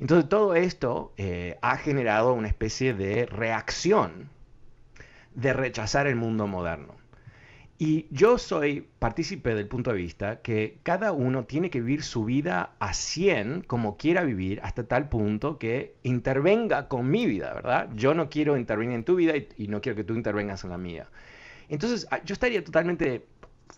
Entonces 0.00 0.28
todo 0.28 0.56
esto 0.56 1.12
eh, 1.16 1.56
ha 1.62 1.76
generado 1.76 2.34
una 2.34 2.48
especie 2.48 2.94
de 2.94 3.26
reacción 3.26 4.33
de 5.34 5.52
rechazar 5.52 6.06
el 6.06 6.16
mundo 6.16 6.46
moderno. 6.46 6.94
Y 7.76 8.06
yo 8.10 8.38
soy 8.38 8.86
partícipe 9.00 9.54
del 9.54 9.66
punto 9.66 9.90
de 9.90 9.96
vista 9.96 10.40
que 10.42 10.78
cada 10.84 11.10
uno 11.10 11.44
tiene 11.44 11.70
que 11.70 11.80
vivir 11.80 12.04
su 12.04 12.24
vida 12.24 12.74
a 12.78 12.94
100 12.94 13.62
como 13.62 13.96
quiera 13.96 14.22
vivir 14.22 14.60
hasta 14.62 14.84
tal 14.84 15.08
punto 15.08 15.58
que 15.58 15.96
intervenga 16.04 16.88
con 16.88 17.10
mi 17.10 17.26
vida, 17.26 17.52
¿verdad? 17.52 17.90
Yo 17.96 18.14
no 18.14 18.30
quiero 18.30 18.56
intervenir 18.56 18.94
en 18.94 19.04
tu 19.04 19.16
vida 19.16 19.34
y, 19.36 19.66
no 19.66 19.80
quiero 19.80 19.96
que 19.96 20.04
tú 20.04 20.14
intervengas 20.14 20.62
en 20.62 20.70
la 20.70 20.78
mía. 20.78 21.08
Entonces, 21.68 22.06
ah, 22.12 22.20
yo 22.24 22.34
estaría 22.34 22.62
totalmente 22.62 23.26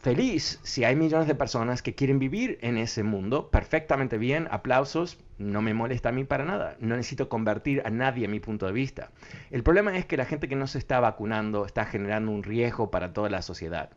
feliz 0.02 0.60
si 0.62 0.84
hay 0.84 0.96
millones 0.96 1.26
de 1.26 1.34
personas 1.34 1.82
que 1.82 1.94
quieren 1.94 2.18
vivir 2.18 2.58
en 2.62 2.76
ese 2.78 3.02
mundo 3.02 3.50
perfectamente 3.50 4.18
bien, 4.18 4.48
aplausos, 4.50 5.18
no 5.38 5.62
me 5.62 5.74
molesta 5.74 6.10
a 6.10 6.12
mí 6.12 6.24
para 6.24 6.44
nada, 6.44 6.76
no 6.80 6.96
necesito 6.96 7.28
convertir 7.28 7.82
a 7.84 7.90
nadie 7.90 8.26
a 8.26 8.28
mi 8.28 8.40
punto 8.40 8.66
de 8.66 8.72
vista. 8.72 9.10
El 9.50 9.62
problema 9.62 9.96
es 9.96 10.06
que 10.06 10.16
la 10.16 10.24
gente 10.24 10.48
que 10.48 10.56
no 10.56 10.66
se 10.66 10.78
está 10.78 11.00
vacunando 11.00 11.66
está 11.66 11.84
generando 11.84 12.30
un 12.32 12.42
riesgo 12.42 12.90
para 12.90 13.12
toda 13.12 13.30
la 13.30 13.42
sociedad 13.42 13.90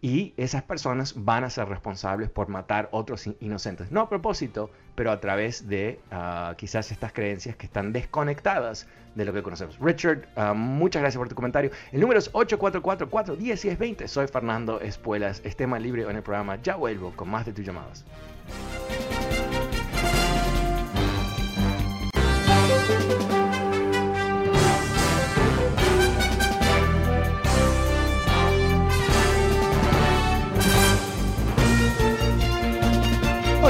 y 0.00 0.34
esas 0.36 0.62
personas 0.62 1.14
van 1.16 1.44
a 1.44 1.50
ser 1.50 1.68
responsables 1.68 2.30
por 2.30 2.48
matar 2.48 2.88
otros 2.92 3.26
inocentes. 3.40 3.90
No 3.90 4.02
a 4.02 4.08
propósito, 4.08 4.70
pero 4.94 5.10
a 5.10 5.20
través 5.20 5.68
de 5.68 6.00
ah, 6.10 6.54
quizás 6.58 6.90
estas 6.92 7.12
creencias 7.12 7.56
que 7.56 7.66
están 7.66 7.92
desconectadas 7.92 8.86
de 9.14 9.24
lo 9.24 9.32
que 9.32 9.42
conocemos. 9.42 9.78
Richard, 9.78 10.28
ah, 10.36 10.52
muchas 10.54 11.00
gracias 11.00 11.18
por 11.18 11.28
tu 11.28 11.34
comentario. 11.34 11.70
El 11.92 12.00
número 12.00 12.18
es 12.18 12.32
844-410-1020. 12.32 14.06
Soy 14.06 14.26
Fernando 14.26 14.80
Espuelas. 14.80 15.40
Esté 15.44 15.66
más 15.66 15.80
libre 15.80 16.02
en 16.02 16.16
el 16.16 16.22
programa. 16.22 16.60
Ya 16.62 16.76
vuelvo 16.76 17.12
con 17.16 17.30
más 17.30 17.46
de 17.46 17.52
tus 17.52 17.64
llamadas. 17.64 18.04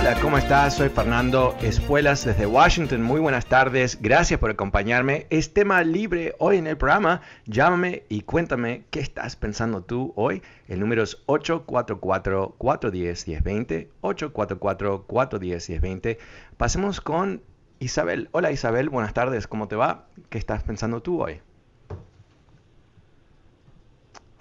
Hola, 0.07 0.21
¿cómo 0.21 0.37
estás? 0.37 0.75
Soy 0.75 0.91
Fernando 0.91 1.57
Espuelas 1.63 2.27
desde 2.27 2.45
Washington. 2.45 3.01
Muy 3.01 3.23
buenas 3.23 3.47
tardes. 3.47 3.99
Gracias 4.03 4.39
por 4.39 4.51
acompañarme. 4.51 5.27
Es 5.31 5.55
tema 5.55 5.83
libre 5.83 6.35
hoy 6.39 6.59
en 6.59 6.67
el 6.67 6.77
programa. 6.77 7.23
Llámame 7.47 8.03
y 8.11 8.21
cuéntame 8.21 8.85
qué 8.91 9.01
estás 9.01 9.37
pensando 9.37 9.81
tú 9.81 10.13
hoy. 10.15 10.43
El 10.69 10.81
número 10.81 11.03
es 11.03 11.27
844-410-1020. 11.27 13.89
844-410-1020. 14.03 16.19
Pasemos 16.59 17.01
con 17.01 17.41
Isabel. 17.79 18.29
Hola 18.33 18.53
Isabel, 18.53 18.91
buenas 18.91 19.15
tardes. 19.15 19.47
¿Cómo 19.47 19.69
te 19.69 19.77
va? 19.77 20.05
¿Qué 20.29 20.37
estás 20.37 20.63
pensando 20.65 21.01
tú 21.01 21.23
hoy? 21.23 21.41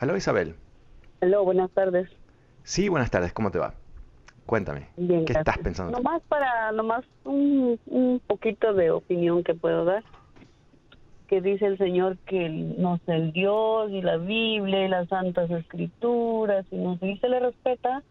Hola 0.02 0.18
Isabel. 0.18 0.58
Hola, 1.22 1.40
buenas 1.40 1.72
tardes. 1.72 2.10
Sí, 2.64 2.90
buenas 2.90 3.12
tardes. 3.12 3.32
¿Cómo 3.32 3.50
te 3.50 3.60
va? 3.60 3.76
Cuéntame, 4.46 4.88
Bien, 4.98 5.26
¿qué 5.26 5.34
gracias. 5.34 5.56
estás 5.56 5.58
pensando? 5.64 5.98
Nomás 5.98 6.22
para, 6.24 6.72
nomás 6.74 7.06
un, 7.24 7.80
un 7.86 8.22
poquito 8.28 8.74
de 8.74 8.92
opinión 8.92 9.44
que 9.44 9.54
puedo 9.54 9.86
dar. 9.86 10.04
Que 11.28 11.42
dice 11.42 11.66
el 11.66 11.78
Señor 11.78 12.18
que 12.26 12.50
nos 12.50 13.00
el 13.08 13.32
Dios 13.32 13.90
y 13.92 14.02
la 14.02 14.18
Biblia 14.18 14.86
y 14.86 14.90
las 14.90 15.08
Santas 15.08 15.50
Escrituras 15.50 16.66
y, 16.70 16.76
nos, 16.76 17.02
y 17.02 17.18
se 17.18 17.30
le 17.30 17.40
respeta, 17.40 18.04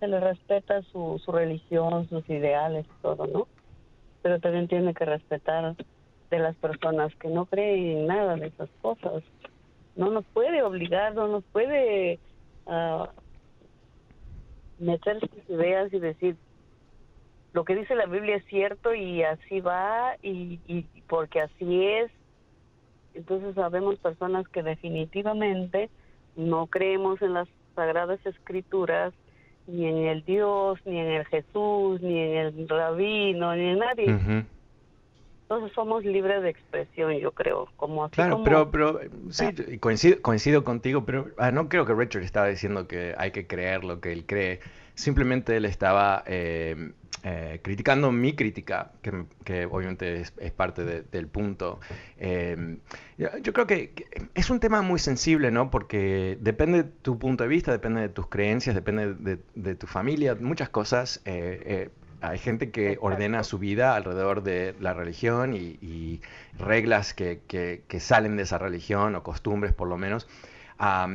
se 0.00 0.08
le 0.08 0.18
respeta 0.18 0.82
su, 0.82 1.20
su 1.24 1.30
religión, 1.30 2.08
sus 2.08 2.28
ideales, 2.28 2.86
todo, 3.02 3.26
¿no? 3.26 3.46
Pero 4.22 4.40
también 4.40 4.66
tiene 4.66 4.94
que 4.94 5.04
respetar 5.04 5.76
de 6.30 6.38
las 6.38 6.56
personas 6.56 7.14
que 7.16 7.28
no 7.28 7.44
creen 7.46 7.98
en 7.98 8.06
nada 8.06 8.36
de 8.36 8.46
esas 8.46 8.70
cosas. 8.80 9.22
No 9.94 10.10
nos 10.10 10.24
puede 10.32 10.62
obligar, 10.62 11.14
no 11.14 11.28
nos 11.28 11.44
puede 11.52 12.18
ah, 12.66 13.10
meter 14.84 15.20
sus 15.20 15.48
ideas 15.48 15.92
y 15.92 15.98
decir 15.98 16.36
lo 17.52 17.64
que 17.64 17.76
dice 17.76 17.94
la 17.94 18.06
Biblia 18.06 18.36
es 18.36 18.44
cierto 18.46 18.94
y 18.94 19.22
así 19.22 19.60
va 19.60 20.16
y, 20.22 20.58
y 20.66 20.86
porque 21.06 21.40
así 21.40 21.86
es. 21.86 22.10
Entonces 23.14 23.54
sabemos 23.54 23.96
personas 24.00 24.48
que 24.48 24.64
definitivamente 24.64 25.88
no 26.34 26.66
creemos 26.66 27.22
en 27.22 27.34
las 27.34 27.48
sagradas 27.76 28.18
escrituras, 28.26 29.14
ni 29.66 29.86
en 29.86 29.98
el 30.08 30.24
Dios, 30.24 30.78
ni 30.84 30.98
en 30.98 31.06
el 31.06 31.24
Jesús, 31.26 32.00
ni 32.00 32.18
en 32.18 32.36
el 32.36 32.68
rabino, 32.68 33.54
ni 33.54 33.70
en 33.70 33.78
nadie. 33.78 34.44
Entonces 35.48 35.72
somos 35.74 36.04
libres 36.04 36.42
de 36.42 36.48
expresión, 36.48 37.12
yo 37.18 37.32
creo, 37.32 37.68
como 37.76 38.04
así 38.04 38.14
Claro, 38.14 38.32
como- 38.32 38.44
pero, 38.44 38.70
pero 38.70 39.00
sí, 39.30 39.44
y 39.68 39.78
coincido, 39.78 40.22
coincido 40.22 40.64
contigo, 40.64 41.04
pero 41.04 41.26
ah, 41.36 41.50
no 41.52 41.68
creo 41.68 41.84
que 41.84 41.92
Richard 41.94 42.22
estaba 42.22 42.46
diciendo 42.48 42.88
que 42.88 43.14
hay 43.18 43.30
que 43.30 43.46
creer 43.46 43.84
lo 43.84 44.00
que 44.00 44.12
él 44.12 44.24
cree. 44.26 44.60
Simplemente 44.94 45.56
él 45.56 45.66
estaba 45.66 46.22
eh, 46.26 46.92
eh, 47.24 47.60
criticando 47.62 48.10
mi 48.10 48.34
crítica, 48.34 48.92
que, 49.02 49.24
que 49.44 49.66
obviamente 49.66 50.20
es, 50.20 50.32
es 50.38 50.52
parte 50.52 50.84
de- 50.84 51.02
del 51.02 51.28
punto. 51.28 51.78
Eh, 52.16 52.78
yo, 53.18 53.52
creo 53.52 53.66
que, 53.66 53.92
que 53.92 54.06
es 54.34 54.48
un 54.48 54.60
tema 54.60 54.80
muy 54.80 54.98
sensible, 54.98 55.50
¿no? 55.50 55.70
Porque 55.70 56.38
depende 56.40 56.84
de 56.84 56.88
tu 56.88 57.18
punto 57.18 57.44
de 57.44 57.48
vista, 57.48 57.70
depende 57.70 58.00
de 58.00 58.08
tus 58.08 58.28
creencias, 58.28 58.74
depende 58.74 59.14
de, 59.14 59.40
de 59.54 59.74
tu 59.74 59.86
familia, 59.86 60.34
muchas 60.40 60.70
cosas. 60.70 61.20
Hay 62.30 62.38
gente 62.38 62.70
que 62.70 62.98
ordena 63.00 63.44
su 63.44 63.58
vida 63.58 63.94
alrededor 63.96 64.42
de 64.42 64.74
la 64.80 64.94
religión 64.94 65.54
y, 65.54 65.78
y 65.82 66.20
reglas 66.58 67.14
que, 67.14 67.42
que- 67.48 67.84
que 67.88 68.00
salen 68.00 68.36
de 68.36 68.44
esa 68.44 68.58
religión 68.58 69.14
o 69.16 69.22
costumbres 69.22 69.72
por 69.72 69.88
lo 69.88 69.96
menos. 69.96 70.26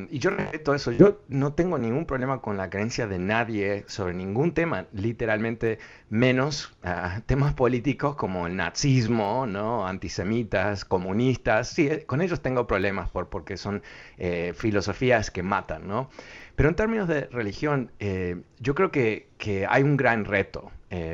Y 0.10 0.20
yo 0.20 0.32
respeto 0.32 0.74
eso. 0.74 0.92
Yo 0.92 1.22
no 1.28 1.54
tengo 1.54 1.78
ningún 1.78 2.06
problema 2.06 2.42
con 2.42 2.58
la 2.58 2.70
creencia 2.70 3.08
de 3.08 3.20
nadie 3.20 3.84
sobre 3.88 4.14
ningún 4.14 4.54
tema, 4.54 4.88
literalmente 4.94 5.80
menos 6.10 6.76
ah, 6.84 7.22
temas 7.26 7.54
políticos 7.54 8.16
como 8.16 8.48
el 8.48 8.56
nazismo, 8.56 9.46
¿no? 9.46 9.86
antisemitas, 9.86 10.86
comunistas. 10.86 11.70
Sí, 11.70 11.88
eh, 11.88 12.06
con 12.06 12.22
ellos 12.22 12.42
tengo 12.42 12.68
problemas 12.68 13.10
por, 13.10 13.30
porque 13.30 13.58
son 13.58 13.84
eh, 14.18 14.54
filosofías 14.56 15.30
que 15.30 15.44
matan, 15.44 15.88
¿no? 15.88 16.10
Pero 16.56 16.70
en 16.70 16.76
términos 16.76 17.08
de 17.08 17.26
religión, 17.28 17.92
eh, 18.00 18.42
yo 18.60 18.76
creo 18.76 18.92
que, 18.92 19.30
que 19.38 19.66
hay 19.68 19.84
un 19.84 19.98
gran 19.98 20.26
reto 20.26 20.72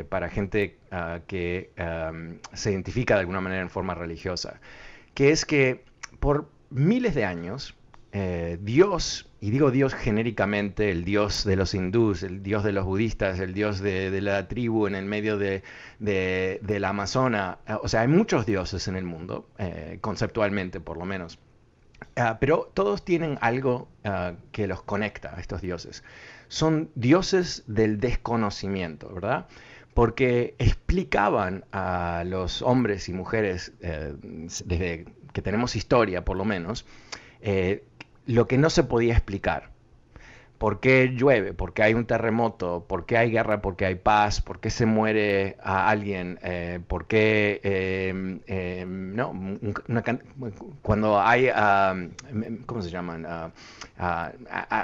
para 0.07 0.29
gente 0.29 0.77
ah, 0.89 1.19
que 1.27 1.69
se 2.53 2.71
identifica 2.71 3.15
de 3.15 3.19
alguna 3.19 3.41
manera 3.41 3.61
en 3.61 3.69
forma 3.69 3.93
religiosa, 3.93 4.61
que 5.13 5.31
es 5.31 5.45
que 5.45 5.83
por 6.21 6.49
miles 6.69 7.13
de 7.13 7.25
años, 7.25 7.75
eh, 8.17 8.57
Dios, 8.61 9.27
y 9.41 9.51
digo 9.51 9.71
Dios 9.71 9.93
genéricamente, 9.93 10.89
el 10.89 11.03
Dios 11.03 11.43
de 11.43 11.57
los 11.57 11.73
hindús, 11.73 12.23
el 12.23 12.43
Dios 12.43 12.63
de 12.63 12.71
los 12.71 12.85
budistas, 12.85 13.41
el 13.41 13.53
Dios 13.53 13.81
de, 13.81 14.09
de 14.09 14.21
la 14.21 14.47
tribu 14.47 14.87
en 14.87 14.95
el 14.95 15.03
medio 15.03 15.37
de, 15.37 15.63
de, 15.99 16.61
del 16.63 16.85
Amazonas, 16.85 17.57
eh, 17.67 17.73
o 17.73 17.89
sea, 17.89 18.01
hay 18.01 18.07
muchos 18.07 18.45
dioses 18.45 18.87
en 18.87 18.95
el 18.95 19.03
mundo, 19.03 19.49
eh, 19.57 19.97
conceptualmente 19.99 20.79
por 20.79 20.95
lo 20.95 21.03
menos. 21.03 21.39
Ah, 22.15 22.37
pero 22.39 22.71
todos 22.73 23.03
tienen 23.03 23.37
algo 23.41 23.89
ah, 24.05 24.35
que 24.53 24.65
los 24.65 24.81
conecta 24.81 25.35
estos 25.37 25.59
dioses. 25.59 26.01
Son 26.47 26.89
dioses 26.95 27.65
del 27.67 27.99
desconocimiento, 27.99 29.13
¿verdad? 29.13 29.47
Porque 29.93 30.55
explicaban 30.57 31.65
a 31.73 32.23
los 32.25 32.61
hombres 32.61 33.09
y 33.09 33.13
mujeres, 33.13 33.73
eh, 33.81 34.13
desde 34.21 35.03
que 35.33 35.41
tenemos 35.41 35.75
historia 35.75 36.23
por 36.23 36.37
lo 36.37 36.45
menos, 36.45 36.85
lo 38.27 38.47
que 38.47 38.57
no 38.57 38.69
se 38.69 38.83
podía 38.83 39.13
explicar. 39.13 39.71
¿Por 40.57 40.79
qué 40.79 41.09
llueve? 41.13 41.53
¿Por 41.53 41.73
qué 41.73 41.83
hay 41.83 41.93
un 41.93 42.05
terremoto? 42.05 42.85
¿Por 42.87 43.05
qué 43.05 43.17
hay 43.17 43.29
guerra? 43.31 43.61
¿Por 43.61 43.75
qué 43.75 43.87
hay 43.87 43.95
paz? 43.95 44.41
¿Por 44.41 44.59
qué 44.61 44.69
se 44.69 44.85
muere 44.85 45.57
a 45.61 45.89
alguien? 45.89 46.39
Eh, 46.43 46.79
¿Por 46.87 47.07
qué 47.07 47.59
eh, 47.63 48.39
eh, 48.47 48.85
no? 48.87 49.31
Un- 49.31 49.73
una 49.89 50.03
cuando 50.81 51.19
hay, 51.21 51.49
ah, 51.53 51.93
¿cómo 52.65 52.81
se 52.81 52.89
llaman? 52.89 53.25
A- 53.25 53.51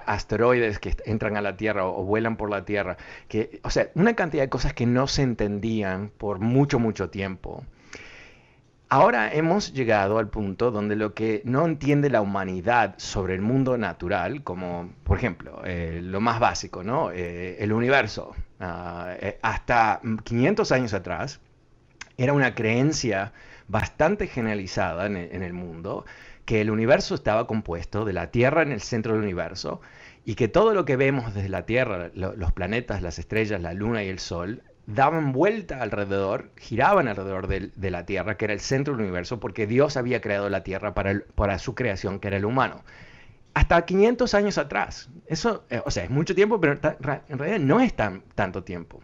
asteroides 0.08 0.80
que 0.80 0.96
entran 1.06 1.38
a 1.38 1.42
la 1.42 1.56
Tierra 1.58 1.86
o, 1.86 2.02
o 2.02 2.04
vuelan 2.06 2.38
por 2.38 2.50
la 2.50 2.66
Tierra. 2.66 2.98
Que, 3.28 3.60
o 3.64 3.70
sea, 3.70 3.90
una 3.96 4.16
cantidad 4.16 4.44
de 4.44 4.50
cosas 4.50 4.74
que 4.74 4.86
no 4.86 5.08
se 5.08 5.22
entendían 5.24 6.12
por 6.18 6.40
mucho, 6.40 6.80
mucho 6.80 7.10
tiempo. 7.10 7.64
Ahora 8.94 9.34
hemos 9.34 9.72
llegado 9.72 10.18
al 10.20 10.30
punto 10.30 10.70
donde 10.70 10.98
lo 10.98 11.14
que 11.14 11.42
no 11.46 11.66
entiende 11.66 12.10
la 12.10 12.20
humanidad 12.22 12.96
sobre 12.98 13.34
el 13.36 13.42
mundo 13.42 13.78
natural, 13.78 14.44
como 14.44 14.92
por 15.06 15.18
ejemplo 15.18 15.62
eh, 15.64 16.02
lo 16.04 16.20
más 16.20 16.42
básico, 16.42 16.84
¿no? 16.84 17.10
Eh, 17.12 17.56
el 17.64 17.72
universo, 17.72 18.36
ah, 18.60 19.14
eh, 19.18 19.40
hasta 19.42 20.02
500 20.26 20.74
años 20.74 20.94
atrás, 20.94 21.40
era 22.18 22.34
una 22.34 22.56
creencia 22.56 23.34
bastante 23.68 24.28
generalizada 24.28 25.06
en 25.08 25.18
el, 25.18 25.36
en 25.36 25.44
el 25.44 25.54
mundo 25.54 26.06
que 26.46 26.62
el 26.62 26.72
universo 26.72 27.16
estaba 27.16 27.48
compuesto 27.48 28.06
de 28.06 28.14
la 28.14 28.32
Tierra 28.32 28.62
en 28.64 28.72
el 28.74 28.82
centro 28.82 29.14
del 29.14 29.24
universo 29.24 29.82
y 30.26 30.36
que 30.36 30.48
todo 30.50 30.74
lo 30.74 30.86
que 30.86 30.98
vemos 30.98 31.34
desde 31.34 31.50
la 31.50 31.66
Tierra, 31.66 32.12
lo- 32.16 32.36
los 32.36 32.52
planetas, 32.54 33.02
las 33.02 33.20
estrellas, 33.20 33.62
la 33.62 33.74
Luna 33.74 34.04
y 34.04 34.10
el 34.10 34.20
Sol, 34.20 34.64
daban 34.94 35.32
vuelta 35.32 35.82
alrededor, 35.82 36.50
giraban 36.58 37.08
alrededor 37.08 37.48
de, 37.48 37.92
la 37.92 38.06
Tierra, 38.06 38.38
que 38.38 38.46
era 38.46 38.54
el 38.54 38.60
centro 38.60 38.94
del 38.94 39.04
universo, 39.04 39.40
porque 39.40 39.68
Dios 39.68 39.98
había 39.98 40.22
creado 40.22 40.50
la 40.50 40.64
Tierra 40.64 40.94
para, 40.94 41.60
su 41.60 41.76
creación, 41.76 42.20
que 42.20 42.28
era 42.28 42.38
el 42.38 42.46
humano. 42.46 42.84
Hasta 43.54 43.86
500 43.86 44.34
años 44.34 44.58
atrás. 44.58 45.10
Eso, 45.28 45.66
eh, 45.70 45.82
o 45.86 45.92
sea, 45.92 46.04
es 46.04 46.10
mucho 46.10 46.36
tiempo, 46.36 46.60
pero 46.62 46.74
en 46.74 47.38
realidad 47.38 47.60
no 47.60 47.82
es 47.82 47.94
tan, 47.94 48.24
tanto 48.36 48.64
tiempo. 48.64 49.02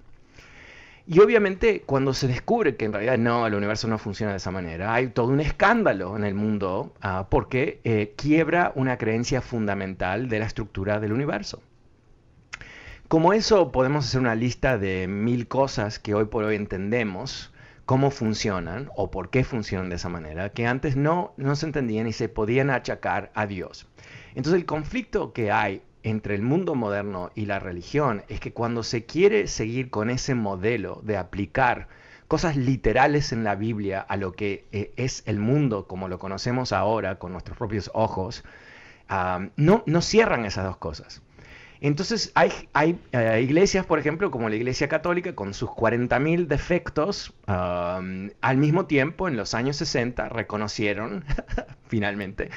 Y 1.09 1.19
obviamente 1.19 1.83
cuando 1.85 2.13
se 2.13 2.27
descubre 2.27 2.75
que 2.75 2.83
en 2.83 2.91
realidad 2.91 3.17
no, 3.17 3.47
el 3.47 3.55
universo 3.55 3.87
no 3.87 3.97
funciona 3.97 4.33
de 4.33 4.37
esa 4.37 4.51
manera, 4.51 4.93
hay 4.93 5.07
todo 5.07 5.27
un 5.27 5.39
escándalo 5.39 6.17
en 6.17 6.25
el 6.25 6.35
mundo 6.35 6.93
ah, 7.01 7.27
porque 7.29 7.79
eh, 7.85 8.13
quiebra 8.17 8.73
una 8.75 8.97
creencia 8.97 9.41
fundamental 9.41 10.27
de 10.27 10.39
la 10.39 10.45
estructura 10.45 10.99
del 10.99 11.13
universo. 11.13 11.61
Como 13.07 13.31
eso 13.31 13.71
podemos 13.71 14.05
hacer 14.05 14.19
una 14.19 14.35
lista 14.35 14.77
de 14.77 15.07
mil 15.07 15.47
cosas 15.47 15.97
que 15.97 16.13
hoy 16.13 16.25
por 16.25 16.43
hoy 16.43 16.57
entendemos 16.57 17.53
cómo 17.85 18.11
funcionan 18.11 18.89
o 18.97 19.11
por 19.11 19.29
qué 19.29 19.45
funcionan 19.45 19.87
de 19.87 19.95
esa 19.95 20.09
manera, 20.09 20.49
que 20.49 20.67
antes 20.67 20.97
no, 20.97 21.33
no 21.37 21.55
se 21.55 21.67
entendían 21.67 22.07
y 22.07 22.11
se 22.11 22.27
podían 22.27 22.69
achacar 22.69 23.31
a 23.33 23.47
Dios. 23.47 23.87
Entonces 24.35 24.59
el 24.59 24.65
conflicto 24.65 25.31
que 25.31 25.53
hay 25.53 25.83
entre 26.03 26.35
el 26.35 26.41
mundo 26.41 26.75
moderno 26.75 27.31
y 27.33 27.45
la 27.45 27.59
religión 27.59 28.23
es 28.27 28.41
que 28.41 28.51
cuando 28.51 28.83
se 28.83 29.05
quiere 29.05 29.47
seguir 29.47 29.89
con 29.89 30.09
ese 30.09 30.35
modelo 30.35 30.99
de 31.01 31.15
aplicar 31.15 31.87
cosas 32.27 32.57
literales 32.57 33.31
en 33.31 33.45
la 33.45 33.55
Biblia 33.55 34.01
a 34.01 34.17
lo 34.17 34.33
que 34.33 34.65
eh, 34.73 34.91
es 34.97 35.23
el 35.27 35.39
mundo 35.39 35.87
como 35.87 36.09
lo 36.09 36.19
conocemos 36.19 36.73
ahora 36.73 37.19
con 37.19 37.31
nuestros 37.31 37.57
propios 37.57 37.89
ojos, 37.93 38.43
ah, 39.07 39.47
no, 39.55 39.83
no 39.85 40.01
cierran 40.01 40.43
esas 40.43 40.65
dos 40.65 40.75
cosas. 40.75 41.21
Entonces 41.81 42.31
hay, 42.35 42.51
hay 42.73 42.99
eh, 43.11 43.41
iglesias, 43.41 43.85
por 43.85 43.99
ejemplo, 43.99 44.31
como 44.31 44.49
la 44.49 44.55
Iglesia 44.55 44.87
Católica, 44.87 45.35
con 45.35 45.53
sus 45.53 45.69
40.000 45.69 46.47
defectos, 46.47 47.33
um, 47.47 48.29
al 48.41 48.57
mismo 48.57 48.85
tiempo, 48.85 49.27
en 49.27 49.37
los 49.37 49.53
años 49.53 49.77
60, 49.77 50.29
reconocieron 50.29 51.23
finalmente 51.87 52.49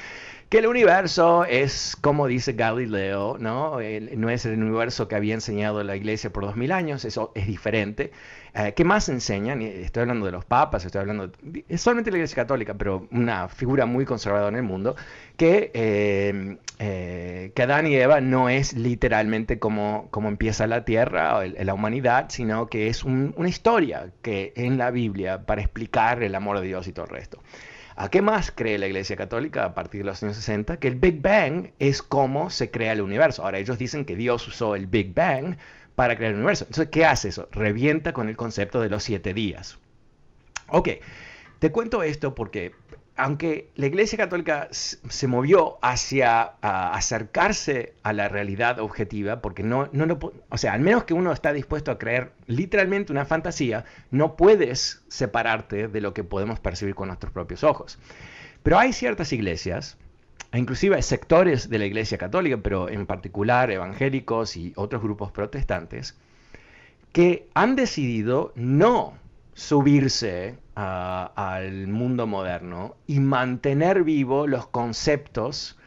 que 0.50 0.58
el 0.58 0.66
universo 0.66 1.44
es, 1.44 1.96
como 2.00 2.26
dice 2.26 2.54
Galileo, 2.54 3.36
¿no? 3.38 3.78
no 3.78 4.30
es 4.30 4.46
el 4.46 4.60
universo 4.60 5.06
que 5.06 5.14
había 5.14 5.34
enseñado 5.34 5.84
la 5.84 5.94
iglesia 5.94 6.32
por 6.32 6.44
dos 6.44 6.56
mil 6.56 6.72
años, 6.72 7.04
eso 7.04 7.30
es 7.36 7.46
diferente. 7.46 8.10
Eh, 8.54 8.72
¿Qué 8.74 8.84
más 8.84 9.08
enseñan? 9.08 9.62
Estoy 9.62 10.02
hablando 10.02 10.26
de 10.26 10.32
los 10.32 10.44
papas, 10.44 10.84
estoy 10.84 11.00
hablando 11.00 11.28
de, 11.28 11.64
la 11.70 12.00
iglesia 12.16 12.34
católica, 12.34 12.74
pero 12.74 13.06
una 13.12 13.48
figura 13.48 13.86
muy 13.86 14.04
conservadora 14.04 14.50
en 14.50 14.56
el 14.56 14.62
mundo, 14.62 14.96
que, 15.36 15.70
eh, 15.74 16.56
eh, 16.78 17.52
que 17.54 17.62
Adán 17.62 17.86
y 17.86 17.94
Eva 17.94 18.20
no 18.20 18.48
es 18.48 18.72
literalmente 18.72 19.58
como, 19.58 20.08
como 20.10 20.28
empieza 20.28 20.66
la 20.66 20.84
tierra 20.84 21.38
o 21.38 21.44
la 21.44 21.74
humanidad, 21.74 22.26
sino 22.30 22.66
que 22.66 22.88
es 22.88 23.04
una 23.04 23.48
historia 23.48 24.10
que 24.22 24.52
en 24.56 24.78
la 24.78 24.90
Biblia 24.90 25.46
para 25.46 25.60
explicar 25.60 26.22
el 26.22 26.34
amor 26.34 26.60
de 26.60 26.66
Dios 26.66 26.88
y 26.88 26.92
todo 26.92 27.06
el 27.06 27.12
resto. 27.12 27.40
¿A 28.00 28.08
qué 28.08 28.22
más 28.22 28.50
cree 28.50 28.78
la 28.78 28.86
Iglesia 28.86 29.14
Católica 29.14 29.64
a 29.64 29.74
partir 29.74 30.00
de 30.00 30.06
los 30.06 30.22
años 30.22 30.36
60? 30.36 30.78
Que 30.78 30.88
el 30.88 30.94
Big 30.94 31.20
Bang 31.20 31.72
es 31.78 32.02
cómo 32.02 32.48
se 32.48 32.70
crea 32.70 32.92
el 32.92 33.02
universo. 33.02 33.44
Ahora, 33.44 33.58
ellos 33.58 33.76
dicen 33.78 34.06
que 34.06 34.16
Dios 34.16 34.48
usó 34.48 34.74
el 34.74 34.86
Big 34.86 35.12
Bang 35.12 35.56
para 35.94 36.16
crear 36.16 36.32
el 36.32 36.38
universo. 36.38 36.64
Entonces, 36.64 36.88
¿qué 36.90 37.04
hace 37.04 37.28
eso? 37.28 37.48
Revienta 37.52 38.12
con 38.12 38.28
el 38.28 38.36
concepto 38.36 38.80
de 38.80 38.88
los 38.88 39.02
siete 39.02 39.34
días. 39.34 39.78
Ok, 40.68 40.88
te 41.58 41.72
cuento 41.72 42.02
esto 42.02 42.34
porque 42.34 42.72
aunque 43.20 43.70
la 43.74 43.86
Iglesia 43.86 44.16
Católica 44.16 44.68
se 44.70 45.26
movió 45.26 45.78
hacia 45.82 46.54
acercarse 46.62 47.92
a 48.02 48.14
la 48.14 48.28
realidad 48.28 48.78
objetiva, 48.78 49.42
porque 49.42 49.62
no, 49.62 49.90
no 49.92 50.18
o 50.48 50.56
sea, 50.56 50.72
al 50.72 50.80
menos 50.80 51.04
que 51.04 51.12
uno 51.12 51.30
está 51.30 51.52
dispuesto 51.52 51.90
a 51.90 51.98
creer 51.98 52.32
literalmente 52.46 53.12
una 53.12 53.26
fantasía, 53.26 53.84
no 54.10 54.36
puedes 54.36 55.02
separarte 55.08 55.88
de 55.88 56.00
lo 56.00 56.14
que 56.14 56.24
podemos 56.24 56.60
percibir 56.60 56.94
con 56.94 57.08
nuestros 57.08 57.30
propios 57.30 57.62
ojos. 57.62 57.98
Pero 58.62 58.78
hay 58.78 58.94
ciertas 58.94 59.32
iglesias, 59.34 59.98
inclusive 60.58 61.00
sectores 61.02 61.70
de 61.70 61.78
la 61.78 61.86
Iglesia 61.86 62.18
Católica, 62.18 62.58
pero 62.62 62.88
en 62.88 63.06
particular 63.06 63.70
evangélicos 63.70 64.56
y 64.56 64.72
otros 64.76 65.02
grupos 65.02 65.30
protestantes, 65.30 66.16
que 67.12 67.48
han 67.54 67.76
decidido 67.76 68.52
no 68.54 69.14
subirse 69.54 70.58
al 70.74 71.88
mundo 71.88 72.26
moderno 72.26 72.96
y 73.06 73.20
mantener 73.20 74.04
vivos 74.04 74.48
los 74.48 74.66
conceptos 74.66 75.78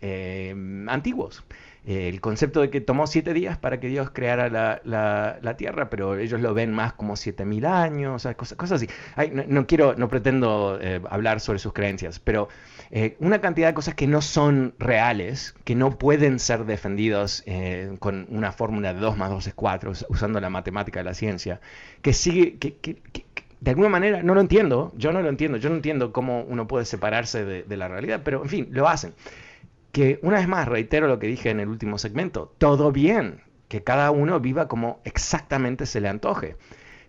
em, 0.00 0.88
antiguos. 0.88 1.44
El 1.84 2.20
concepto 2.22 2.62
de 2.62 2.70
que 2.70 2.80
tomó 2.80 3.06
siete 3.06 3.34
días 3.34 3.58
para 3.58 3.78
que 3.78 3.88
Dios 3.88 4.10
creara 4.10 4.48
la, 4.48 5.56
tierra, 5.58 5.90
pero 5.90 6.16
ellos 6.16 6.40
lo 6.40 6.54
ven 6.54 6.72
más 6.72 6.94
como 6.94 7.16
siete 7.16 7.44
mil 7.44 7.66
años, 7.66 8.26
cosas, 8.36 8.56
cosas 8.56 8.82
así. 8.82 8.88
no, 9.32 9.66
quiero, 9.66 9.94
no 9.94 10.08
pretendo 10.08 10.78
eh, 10.80 11.02
hablar 11.10 11.40
sobre 11.40 11.58
sus 11.58 11.74
creencias, 11.74 12.20
pero 12.20 12.48
eh, 12.96 13.16
una 13.18 13.40
cantidad 13.40 13.66
de 13.66 13.74
cosas 13.74 13.96
que 13.96 14.06
no 14.06 14.22
son 14.22 14.72
reales, 14.78 15.56
que 15.64 15.74
no 15.74 15.98
pueden 15.98 16.38
ser 16.38 16.64
defendidos 16.64 17.42
eh, 17.44 17.96
con 17.98 18.28
una 18.30 18.52
fórmula 18.52 18.94
de 18.94 19.00
2 19.00 19.16
más 19.16 19.30
2 19.30 19.48
es 19.48 19.54
4, 19.54 19.92
usando 20.10 20.40
la 20.40 20.48
matemática 20.48 21.00
de 21.00 21.04
la 21.04 21.14
ciencia, 21.14 21.60
que 22.02 22.12
sigue, 22.12 22.56
que, 22.56 22.76
de 23.60 23.70
alguna 23.72 23.88
manera 23.88 24.22
no 24.22 24.36
lo 24.36 24.40
entiendo, 24.40 24.92
yo 24.96 25.10
no 25.10 25.22
lo 25.22 25.28
entiendo, 25.28 25.58
yo 25.58 25.70
no 25.70 25.74
entiendo 25.74 26.12
cómo 26.12 26.42
uno 26.42 26.68
puede 26.68 26.84
separarse 26.84 27.44
de, 27.44 27.76
la 27.76 27.88
realidad, 27.88 28.20
pero 28.24 28.44
en 28.44 28.48
fin, 28.48 28.68
lo 28.70 28.88
hacen. 28.88 29.12
Que 29.90 30.20
una 30.22 30.38
vez 30.38 30.46
más, 30.46 30.68
reitero 30.68 31.08
lo 31.08 31.18
que 31.18 31.26
dije 31.26 31.50
en 31.50 31.58
el 31.58 31.68
último 31.68 31.98
segmento, 31.98 32.54
todo 32.58 32.92
bien, 32.92 33.40
que 33.66 33.82
cada 33.82 34.12
uno 34.12 34.38
viva 34.38 34.68
como 34.68 35.00
exactamente 35.02 35.86
se 35.86 36.00
le 36.00 36.08
antoje. 36.08 36.54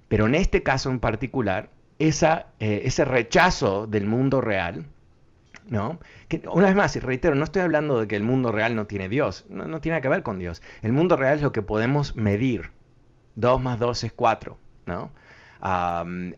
Pero 0.07 0.25
en 0.25 0.33
este 0.33 0.63
caso 0.63 0.89
en 0.89 0.99
particular, 0.99 1.69
esa, 1.99 2.47
eh, 2.59 2.81
ese 2.85 3.05
rechazo 3.05 3.85
del 3.85 4.07
mundo 4.07 4.41
real, 4.41 4.87
¿no? 5.67 5.99
Una 6.51 6.67
vez 6.67 6.75
más, 6.75 6.95
reitero, 7.01 7.35
no 7.35 7.43
estoy 7.43 7.61
hablando 7.61 7.99
de 7.99 8.07
que 8.07 8.15
el 8.15 8.23
mundo 8.23 8.51
real 8.51 8.75
no 8.75 8.85
tiene 8.85 9.09
Dios, 9.09 9.45
no, 9.49 9.81
tiene 9.81 10.01
que 10.01 10.09
ver 10.09 10.23
con 10.23 10.39
Dios. 10.39 10.61
El 10.81 10.93
mundo 10.93 11.15
real 11.15 11.37
es 11.37 11.41
lo 11.41 11.51
que 11.51 11.61
podemos 11.61 12.15
medir. 12.15 12.71
2 13.35 13.61
más 13.61 13.79
2 13.79 14.05
es 14.05 14.13
4, 14.13 14.57
¿no? 14.85 15.11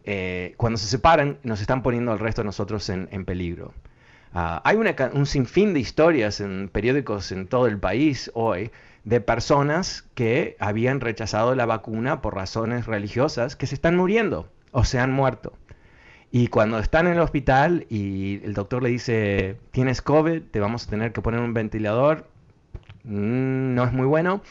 Eh, 0.03 0.53
cuando 0.57 0.77
se 0.77 0.87
separan 0.87 1.37
nos 1.43 1.59
están 1.59 1.83
poniendo 1.83 2.11
al 2.11 2.19
resto 2.19 2.41
de 2.41 2.45
nosotros 2.45 2.89
en, 2.89 3.25
peligro. 3.25 3.73
Ah, 4.33 4.61
hay 4.63 4.77
un 4.77 5.25
sinfín 5.25 5.73
de 5.73 5.79
historias 5.79 6.39
en 6.39 6.69
periódicos 6.69 7.31
en 7.31 7.47
todo 7.47 7.67
el 7.67 7.79
país 7.79 8.31
hoy 8.33 8.71
de 9.03 9.21
personas 9.21 10.05
que 10.15 10.55
habían 10.59 10.99
rechazado 10.99 11.55
la 11.55 11.65
vacuna 11.65 12.21
por 12.21 12.35
razones 12.35 12.85
religiosas 12.85 13.55
que 13.55 13.67
se 13.67 13.75
están 13.75 13.95
muriendo 13.95 14.49
o 14.71 14.83
se 14.83 14.99
han 14.99 15.11
muerto. 15.11 15.53
Y 16.31 16.47
cuando 16.47 16.79
están 16.79 17.07
en 17.07 17.13
el 17.13 17.19
hospital 17.19 17.85
y 17.89 18.43
el 18.43 18.53
doctor 18.53 18.83
le 18.83 18.89
dice, 18.89 19.57
tienes 19.71 20.01
COVID, 20.01 20.41
te 20.51 20.59
vamos 20.59 20.85
a 20.85 20.89
tener 20.89 21.13
que 21.13 21.21
poner 21.21 21.39
un 21.39 21.53
ventilador, 21.53 22.27
mm, 23.03 23.73
no 23.75 23.85
es 23.85 23.93
muy 23.93 24.05
bueno, 24.05 24.41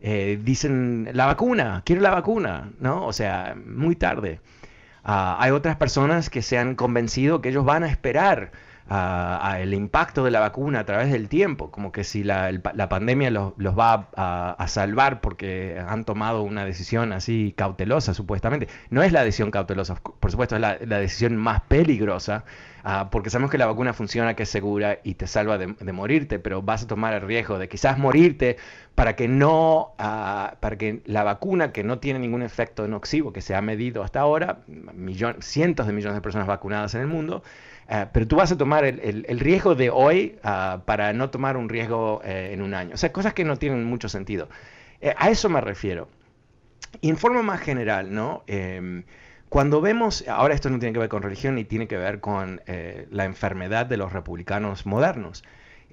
eh, 0.00 0.38
dicen 0.42 1.08
la 1.12 1.26
vacuna, 1.26 1.82
quiero 1.84 2.02
la 2.02 2.10
vacuna, 2.10 2.70
¿no? 2.80 3.06
O 3.06 3.12
sea, 3.12 3.56
muy 3.66 3.96
tarde. 3.96 4.40
Ah, 5.04 5.36
hay 5.40 5.50
otras 5.50 5.76
personas 5.76 6.30
que 6.30 6.42
se 6.42 6.58
han 6.58 6.76
convencido 6.76 7.40
que 7.40 7.50
ellos 7.50 7.64
van 7.64 7.84
a 7.84 7.88
esperar 7.88 8.52
el 8.90 9.72
impacto 9.72 10.24
de 10.24 10.30
la 10.30 10.40
vacuna 10.40 10.80
a 10.80 10.84
través 10.84 11.10
del 11.10 11.28
tiempo, 11.28 11.70
como 11.70 11.90
que 11.90 12.04
si 12.04 12.22
la, 12.22 12.52
pandemia 12.88 13.30
los, 13.30 13.54
va 13.58 14.10
a, 14.14 14.66
salvar 14.68 15.20
porque 15.20 15.82
han 15.86 16.04
tomado 16.04 16.42
una 16.42 16.64
decisión 16.64 17.12
así 17.12 17.54
cautelosa, 17.56 18.12
supuestamente. 18.12 18.68
No 18.90 19.02
es 19.02 19.12
la 19.12 19.24
decisión 19.24 19.50
cautelosa, 19.50 19.94
por 19.94 20.30
supuesto, 20.30 20.56
es 20.56 20.60
la, 20.60 20.76
decisión 20.76 21.36
más 21.36 21.62
peligrosa, 21.62 22.44
ah, 22.82 23.08
porque 23.10 23.30
sabemos 23.30 23.50
que 23.50 23.58
la 23.58 23.66
vacuna 23.66 23.94
funciona, 23.94 24.34
que 24.34 24.42
es 24.42 24.50
segura 24.50 24.98
y 25.02 25.14
te 25.14 25.26
salva 25.26 25.56
de, 25.56 25.92
morirte, 25.92 26.38
pero 26.38 26.60
vas 26.60 26.82
a 26.82 26.86
tomar 26.86 27.14
el 27.14 27.22
riesgo 27.22 27.58
de 27.58 27.68
quizás 27.68 27.98
morirte 27.98 28.58
para 28.94 29.16
que 29.16 29.28
no, 29.28 29.94
ah, 29.98 30.56
para 30.60 30.76
que 30.76 31.02
la 31.06 31.24
vacuna 31.24 31.72
que 31.72 31.84
no 31.84 32.00
tiene 32.00 32.18
ningún 32.18 32.42
efecto 32.42 32.86
nocivo 32.86 33.32
que 33.32 33.40
se 33.40 33.54
ha 33.54 33.62
medido 33.62 34.02
hasta 34.02 34.20
ahora, 34.20 34.58
cientos 35.40 35.86
de 35.86 35.92
millones 35.94 36.16
de 36.16 36.20
personas 36.20 36.46
vacunadas 36.46 36.94
en 36.94 37.00
el 37.00 37.06
mundo, 37.06 37.42
eh, 37.88 38.06
pero 38.12 38.26
tú 38.26 38.36
vas 38.36 38.50
a 38.52 38.56
tomar 38.56 38.84
el, 38.84 39.40
riesgo 39.40 39.74
de 39.74 39.90
hoy 39.90 40.38
ah, 40.42 40.82
para 40.86 41.12
no 41.12 41.30
tomar 41.30 41.56
un 41.56 41.68
riesgo 41.68 42.22
eh, 42.24 42.50
en 42.52 42.62
un 42.62 42.74
año. 42.74 42.94
O 42.94 42.96
sea, 42.96 43.12
cosas 43.12 43.34
que 43.34 43.44
no 43.44 43.56
tienen 43.56 43.84
mucho 43.84 44.08
sentido. 44.08 44.48
Eh, 45.00 45.14
a 45.16 45.30
eso 45.30 45.48
me 45.48 45.60
refiero. 45.60 46.08
Y 47.00 47.10
en 47.10 47.16
forma 47.16 47.42
más 47.42 47.60
general, 47.60 48.14
¿no? 48.14 48.44
Em, 48.46 49.04
cuando 49.48 49.80
vemos, 49.80 50.24
ahora 50.28 50.54
esto 50.54 50.70
no 50.70 50.78
tiene 50.78 50.92
que 50.92 51.00
ver 51.00 51.08
con 51.08 51.22
religión 51.22 51.56
ni 51.56 51.64
tiene 51.64 51.86
que 51.86 51.96
ver 51.96 52.20
con 52.20 52.60
la 52.66 53.24
enfermedad 53.24 53.86
de 53.86 53.96
los 53.96 54.12
republicanos 54.12 54.84
modernos. 54.84 55.44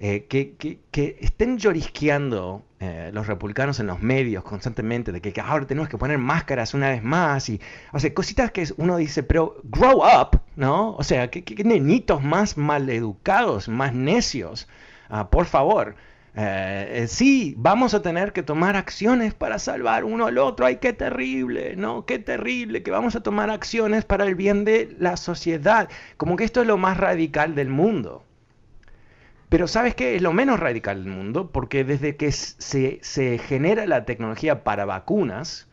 Eh, 0.04 0.26
que, 0.26 1.16
estén 1.20 1.58
llorisqueando 1.58 2.64
eh, 2.80 3.10
los 3.14 3.28
republicanos 3.28 3.78
en 3.78 3.86
los 3.86 4.02
medios 4.02 4.42
constantemente 4.42 5.12
de 5.12 5.20
que, 5.20 5.40
ahora 5.40 5.64
tenemos 5.64 5.88
que 5.88 5.96
poner 5.96 6.18
máscaras 6.18 6.74
una 6.74 6.90
vez 6.90 7.04
más 7.04 7.48
y, 7.48 7.60
o 7.92 8.00
sea, 8.00 8.12
cositas 8.12 8.50
que 8.50 8.66
uno 8.78 8.96
dice, 8.96 9.22
pero 9.22 9.60
grow 9.62 9.98
up, 9.98 10.40
¿no? 10.56 10.96
O 10.96 11.04
sea, 11.04 11.30
que, 11.30 11.44
nenitos 11.62 12.20
más 12.20 12.56
maleducados, 12.56 13.68
más 13.68 13.94
necios, 13.94 14.66
ah, 15.08 15.30
por 15.30 15.46
favor. 15.46 15.94
Eh, 16.34 17.06
sí, 17.08 17.54
vamos 17.56 17.94
a 17.94 18.02
tener 18.02 18.32
que 18.32 18.42
tomar 18.42 18.74
acciones 18.74 19.34
para 19.34 19.60
salvar 19.60 20.02
uno 20.04 20.26
al 20.26 20.38
otro. 20.38 20.66
Ay, 20.66 20.78
qué 20.78 20.92
terrible, 20.92 21.76
¿no? 21.76 22.06
Qué 22.06 22.18
terrible 22.18 22.82
que 22.82 22.90
vamos 22.90 23.14
a 23.14 23.22
tomar 23.22 23.50
acciones 23.50 24.04
para 24.04 24.24
el 24.24 24.34
bien 24.34 24.64
de 24.64 24.96
la 24.98 25.16
sociedad. 25.16 25.88
Como 26.16 26.34
que 26.34 26.42
esto 26.42 26.60
es 26.60 26.66
lo 26.66 26.76
más 26.76 26.96
radical 26.96 27.54
del 27.54 27.68
mundo. 27.68 28.24
Pero 29.52 29.68
¿sabes 29.68 29.94
qué? 29.94 30.16
Es 30.16 30.22
lo 30.22 30.32
menos 30.32 30.58
radical 30.58 31.04
del 31.04 31.12
mundo, 31.12 31.50
porque 31.52 31.84
desde 31.84 32.16
que 32.16 32.32
se, 32.32 33.38
genera 33.38 33.86
la 33.86 34.06
tecnología 34.06 34.64
para 34.64 34.86
vacunas, 34.86 35.68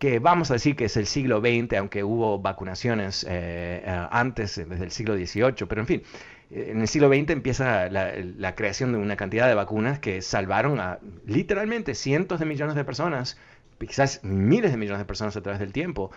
que 0.00 0.18
vamos 0.18 0.50
a 0.50 0.54
decir 0.54 0.74
que 0.74 0.86
es 0.86 0.96
el 0.96 1.06
siglo 1.06 1.38
XX, 1.38 1.74
aunque 1.74 2.02
hubo 2.02 2.40
vacunaciones 2.40 3.22
eh, 3.22 3.84
eh, 3.86 4.06
antes, 4.10 4.56
desde 4.68 4.82
el 4.82 4.90
siglo 4.90 5.14
XVIII, 5.14 5.68
pero 5.68 5.80
en 5.80 5.86
fin, 5.86 6.02
eh, 6.50 6.70
en 6.72 6.80
el 6.80 6.88
siglo 6.88 7.08
XX 7.08 7.30
empieza 7.30 7.88
la, 7.88 8.54
creación 8.56 8.90
de 8.90 8.98
una 8.98 9.14
cantidad 9.14 9.46
de 9.46 9.54
vacunas 9.54 10.00
que 10.00 10.20
salvaron 10.20 10.80
a 10.80 10.98
literalmente 11.24 11.94
cientos 11.94 12.40
de 12.40 12.46
millones 12.46 12.74
de 12.74 12.84
personas, 12.84 13.38
quizás 13.78 14.24
miles 14.24 14.72
de 14.72 14.76
millones 14.76 14.98
de 14.98 15.04
personas 15.04 15.36
a 15.36 15.40
través 15.40 15.60
del 15.60 15.72
tiempo. 15.72 16.10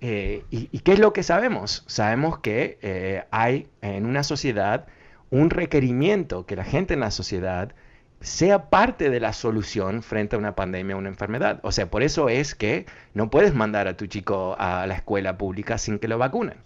y, 0.00 0.78
qué 0.78 0.92
es 0.94 0.98
lo 0.98 1.12
que 1.12 1.22
sabemos? 1.22 1.84
Sabemos 1.86 2.38
que 2.38 3.26
hay 3.30 3.68
en 3.82 4.06
una 4.06 4.22
sociedad 4.22 4.86
un 5.30 5.50
requerimiento 5.50 6.46
que 6.46 6.56
la 6.56 6.64
gente 6.64 6.94
en 6.94 7.00
la 7.00 7.10
sociedad 7.10 7.72
sea 8.20 8.70
parte 8.70 9.10
de 9.10 9.20
la 9.20 9.32
solución 9.32 10.02
frente 10.02 10.36
a 10.36 10.38
una 10.38 10.54
pandemia 10.56 10.96
o 10.96 10.98
una 10.98 11.08
enfermedad. 11.08 11.60
O 11.62 11.72
sea, 11.72 11.90
por 11.90 12.02
eso 12.02 12.28
es 12.28 12.54
que 12.54 12.86
no 13.14 13.30
puedes 13.30 13.54
mandar 13.54 13.88
a 13.88 13.96
tu 13.96 14.06
chico 14.06 14.56
a 14.58 14.86
la 14.86 14.94
escuela 14.94 15.36
pública 15.38 15.78
sin 15.78 15.98
que 15.98 16.08
lo 16.08 16.18
vacunen. 16.18 16.56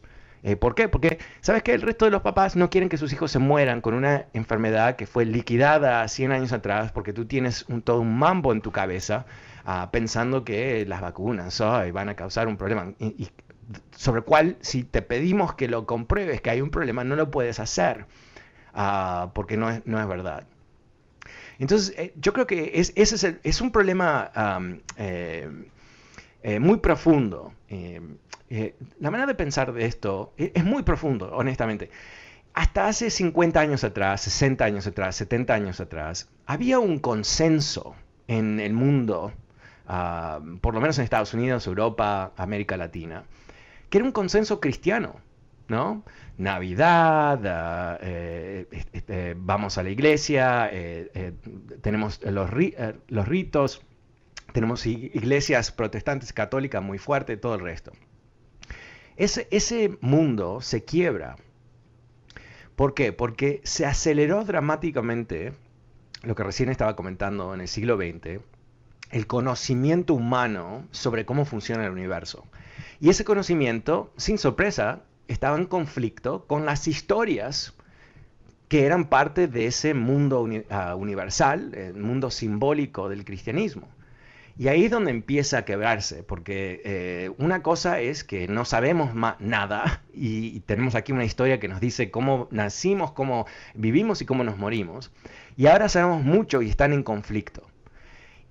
Eh, 0.43 0.57
¿Por 0.57 0.75
qué? 0.75 0.89
Porque, 0.89 1.19
¿sabes 1.41 1.63
que 1.63 1.75
El 1.75 1.83
resto 1.83 2.07
de 2.07 2.11
los 2.11 2.23
papás 2.23 2.57
no 2.57 2.71
quieren 2.71 2.89
que 2.89 2.97
sus 2.97 3.13
hijos 3.13 3.31
se 3.31 3.39
mueran 3.39 3.83
con 3.83 3.95
una 3.95 4.27
enfermedad 4.33 4.97
que 4.97 5.07
fue 5.07 5.27
liquidada 5.27 6.07
100 6.09 6.33
años 6.33 6.53
atrás 6.53 6.93
porque 6.93 7.13
tú 7.13 7.27
tienes 7.27 7.67
un, 7.69 7.83
todo 7.83 8.01
un 8.01 8.19
mambo 8.19 8.53
en 8.53 8.63
tu 8.63 8.73
cabeza 8.73 9.27
ah, 9.67 9.91
pensando 9.93 10.45
que 10.45 10.87
las 10.87 11.03
vacunas 11.03 11.61
van 11.93 12.09
a 12.09 12.17
causar 12.17 12.49
un 12.49 12.57
problema. 12.57 12.95
Sobre 13.93 14.21
el 14.21 14.25
cual, 14.25 14.57
si 14.61 14.83
te 14.83 15.03
pedimos 15.03 15.55
que 15.55 15.69
lo 15.69 15.87
compruebes 15.87 16.41
que 16.41 16.51
hay 16.51 16.61
un 16.61 16.71
problema, 16.71 17.05
no 17.05 17.17
lo 17.17 17.31
puedes 17.31 17.61
hacer. 17.61 18.07
Ah, 18.81 19.31
porque 19.35 19.57
no 19.57 19.71
es, 19.71 19.83
no 19.87 20.01
es 20.01 20.09
verdad. 20.09 20.47
Entonces, 21.59 21.95
eh, 21.99 22.15
yo 22.17 22.33
creo 22.33 22.47
que 22.47 22.73
es, 22.75 22.93
ese 22.97 23.15
es, 23.15 23.37
es 23.43 23.61
un 23.61 23.71
problema 23.71 24.31
eh, 24.97 25.49
eh, 26.43 26.59
muy 26.59 26.79
profundo. 26.79 27.53
la 27.69 29.11
manera 29.11 29.27
de 29.27 29.35
pensar 29.35 29.73
de 29.73 29.85
esto 29.85 30.33
es, 30.39 30.65
muy 30.65 30.83
profundo, 30.83 31.31
honestamente. 31.33 31.91
Hasta 32.55 32.89
hace 32.89 33.11
50 33.11 33.61
años 33.61 33.85
atrás, 33.85 34.23
60 34.23 34.65
años 34.65 34.87
atrás, 34.87 35.17
70 35.17 35.55
años 35.55 35.81
atrás, 35.81 36.31
había 36.47 36.79
un 36.79 36.99
consenso 36.99 37.95
en 38.27 38.59
el 38.59 38.73
mundo, 38.73 39.33
por 40.61 40.75
lo 40.75 40.81
menos 40.81 40.99
en 40.99 41.05
Estados 41.05 41.35
Unidos, 41.35 41.67
Europa, 41.67 42.33
América 42.37 42.77
Latina, 42.77 43.25
que 43.91 43.99
era 43.99 44.05
un 44.07 44.13
consenso 44.13 44.61
cristiano, 44.61 45.21
¿no? 45.71 46.05
Navidad, 46.37 47.41
ah, 47.47 47.99
eh, 48.03 48.67
este, 48.93 49.35
vamos 49.39 49.79
a 49.79 49.83
la 49.83 49.91
iglesia, 49.91 50.69
eh, 50.71 51.11
eh, 51.15 51.33
tenemos 51.81 52.21
los, 52.23 52.51
ritos, 52.51 53.83
tenemos 54.53 54.85
iglesias 54.85 55.71
protestantes, 55.71 56.33
católicas 56.33 56.83
muy 56.83 56.99
fuertes, 56.99 57.41
todo 57.41 57.55
el 57.55 57.61
resto. 57.61 57.93
Ese, 59.17 59.47
ese 59.51 59.97
mundo 60.01 60.61
se 60.61 60.85
quiebra. 60.85 61.37
¿Por 62.75 62.95
qué? 62.95 63.13
Porque 63.13 63.61
se 63.65 63.87
aceleró 63.87 64.45
dramáticamente 64.45 65.53
lo 66.23 66.35
que 66.35 66.43
recién 66.43 66.69
estaba 66.69 66.97
comentando 66.97 67.55
en 67.55 67.61
el 67.61 67.69
siglo 67.69 67.97
XX, 67.97 68.41
el 69.11 69.27
conocimiento 69.27 70.15
humano 70.15 70.87
sobre 70.91 71.25
cómo 71.25 71.45
funciona 71.45 71.85
el 71.85 71.93
universo. 71.93 72.47
Y 72.99 73.11
ese 73.11 73.25
conocimiento, 73.25 74.13
sin 74.17 74.39
sorpresa, 74.39 75.03
estaba 75.31 75.57
en 75.57 75.67
conflicto 75.67 76.45
con 76.47 76.67
las 76.67 76.89
historias 76.89 77.73
que 78.69 78.85
eran 78.85 79.07
parte 79.09 79.49
de 79.49 79.67
ese 79.67 79.95
mundo 79.95 80.49
ah, 80.71 80.95
universal, 80.97 81.75
el 81.75 81.95
mundo 81.95 82.31
simbólico 82.31 83.09
del 83.09 83.25
cristianismo. 83.25 83.89
Y 84.59 84.69
ahí 84.69 84.85
es 84.85 84.91
donde 84.91 85.11
empieza 85.11 85.59
a 85.59 85.65
quebrarse, 85.65 86.23
porque 86.23 86.83
eh, 86.85 87.31
una 87.39 87.63
cosa 87.63 88.01
es 88.01 88.25
que 88.25 88.47
no 88.47 88.65
sabemos 88.65 89.15
nada 89.39 90.03
y, 90.13 90.61
tenemos 90.61 90.95
aquí 90.95 91.13
una 91.13 91.25
historia 91.25 91.59
que 91.59 91.69
nos 91.69 91.81
dice 91.81 92.11
cómo 92.11 92.49
nacimos, 92.51 93.13
cómo 93.13 93.47
vivimos 93.75 94.21
y 94.21 94.27
cómo 94.27 94.45
nos 94.45 94.59
morimos. 94.59 95.11
Y 95.57 95.67
ahora 95.67 95.89
sabemos 95.89 96.23
mucho 96.23 96.61
y 96.61 96.69
están 96.69 96.93
en 96.93 97.03
conflicto. 97.03 97.70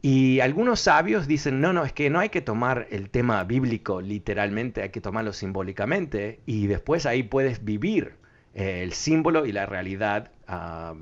Y 0.01 0.39
algunos 0.39 0.79
sabios 0.79 1.27
dicen, 1.27 1.59
no, 1.59 1.73
no, 1.73 1.83
es 1.83 1.91
que 1.91 2.09
no 2.09 2.19
hay 2.19 2.29
que 2.29 2.39
tomar 2.41 2.87
el 2.89 3.09
tema 3.09 3.43
bíblico 3.43 3.99
literalmente, 3.99 4.81
hay 4.81 4.89
que 4.89 5.01
tomarlo 5.01 5.33
simbólicamente 5.33 6.39
y 6.45 6.67
después 6.67 7.05
ahí 7.05 7.23
puedes 7.23 7.65
vivir 7.65 8.13
eh, 8.53 8.83
el 8.83 8.93
símbolo 8.93 9.45
y 9.45 9.51
la 9.51 9.65
realidad 9.65 10.31
ah, 10.47 10.93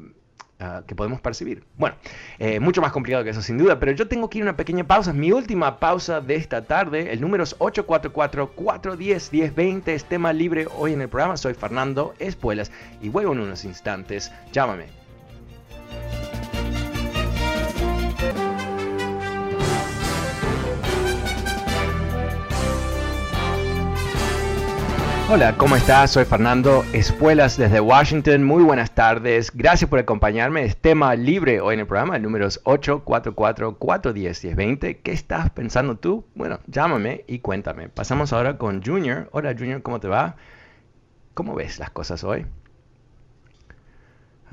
que 0.88 0.96
podemos 0.96 1.22
percibir. 1.22 1.64
Bueno, 1.78 1.96
eh, 2.40 2.60
mucho 2.60 2.82
más 2.82 2.92
complicado 2.92 3.24
que 3.24 3.30
eso 3.30 3.44
sin 3.44 3.60
duda, 3.60 3.80
pero 3.80 3.92
yo 3.92 4.08
tengo 4.08 4.28
que 4.28 4.40
ir 4.40 4.44
a 4.44 4.46
una 4.46 4.58
pequeña 4.58 4.88
pausa, 4.88 5.14
mi 5.14 5.32
última 5.32 5.80
pausa 5.80 6.20
de 6.20 6.34
esta 6.34 6.64
tarde, 6.64 7.14
el 7.14 7.22
número 7.22 7.44
es 7.44 7.56
844-410-1020, 7.60 9.90
es 9.90 10.06
tema 10.06 10.34
libre 10.34 10.66
hoy 10.76 10.94
en 10.94 11.02
el 11.02 11.10
programa, 11.10 11.38
soy 11.38 11.54
Fernando 11.54 12.16
Espuelas. 12.18 12.72
Y 13.00 13.10
vuelvo 13.10 13.34
en 13.34 13.42
unos 13.42 13.66
instantes, 13.66 14.32
llámame 14.52 14.88
Hola, 25.30 25.58
¿cómo 25.58 25.76
estás? 25.76 26.12
Soy 26.12 26.24
Fernando 26.24 26.86
Espuelas 26.94 27.58
desde 27.58 27.82
Washington. 27.82 28.46
Muy 28.46 28.63
buenas 28.63 28.96
tardes. 28.96 29.52
Gracias 29.54 29.90
por 29.90 30.00
acompañarme. 30.00 30.63
Es 30.63 30.78
tema 30.78 31.13
libre 31.16 31.60
hoy 31.60 31.74
en 31.74 31.82
el 31.82 31.86
programa. 31.86 32.16
El 32.16 32.22
número 32.22 32.48
es 32.48 32.63
844-410-1020. 32.63 35.02
¿Qué 35.04 35.12
estás 35.12 35.50
pensando 35.50 35.98
tú? 35.98 36.24
Bueno, 36.34 36.60
llámame 36.68 37.26
y 37.28 37.40
cuéntame. 37.40 37.90
Pasamos 37.90 38.32
ahora 38.32 38.58
con 38.58 38.82
Junior. 38.82 39.28
Hola 39.34 39.54
Junior, 39.54 39.82
¿cómo 39.82 40.00
te 40.00 40.08
va? 40.08 40.38
¿Cómo 41.34 41.56
ves 41.56 41.78
las 41.78 41.90
cosas 41.90 42.24
hoy? 42.24 42.46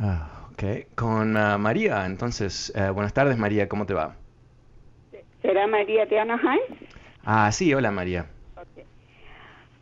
Ah, 0.00 0.48
ok, 0.50 0.64
con 0.96 1.37
ah, 1.37 1.56
María. 1.56 2.04
Entonces, 2.04 2.72
eh, 2.74 2.90
buenas 2.90 3.12
tardes 3.12 3.38
María, 3.38 3.68
¿cómo 3.68 3.87
te 3.87 3.94
va? 3.94 4.16
¿Será 5.40 5.68
María 5.68 6.04
de 6.06 6.18
Anaheim? 6.18 6.62
Ah, 7.24 7.52
sí, 7.52 7.72
hola 7.72 7.92
María. 7.92 8.26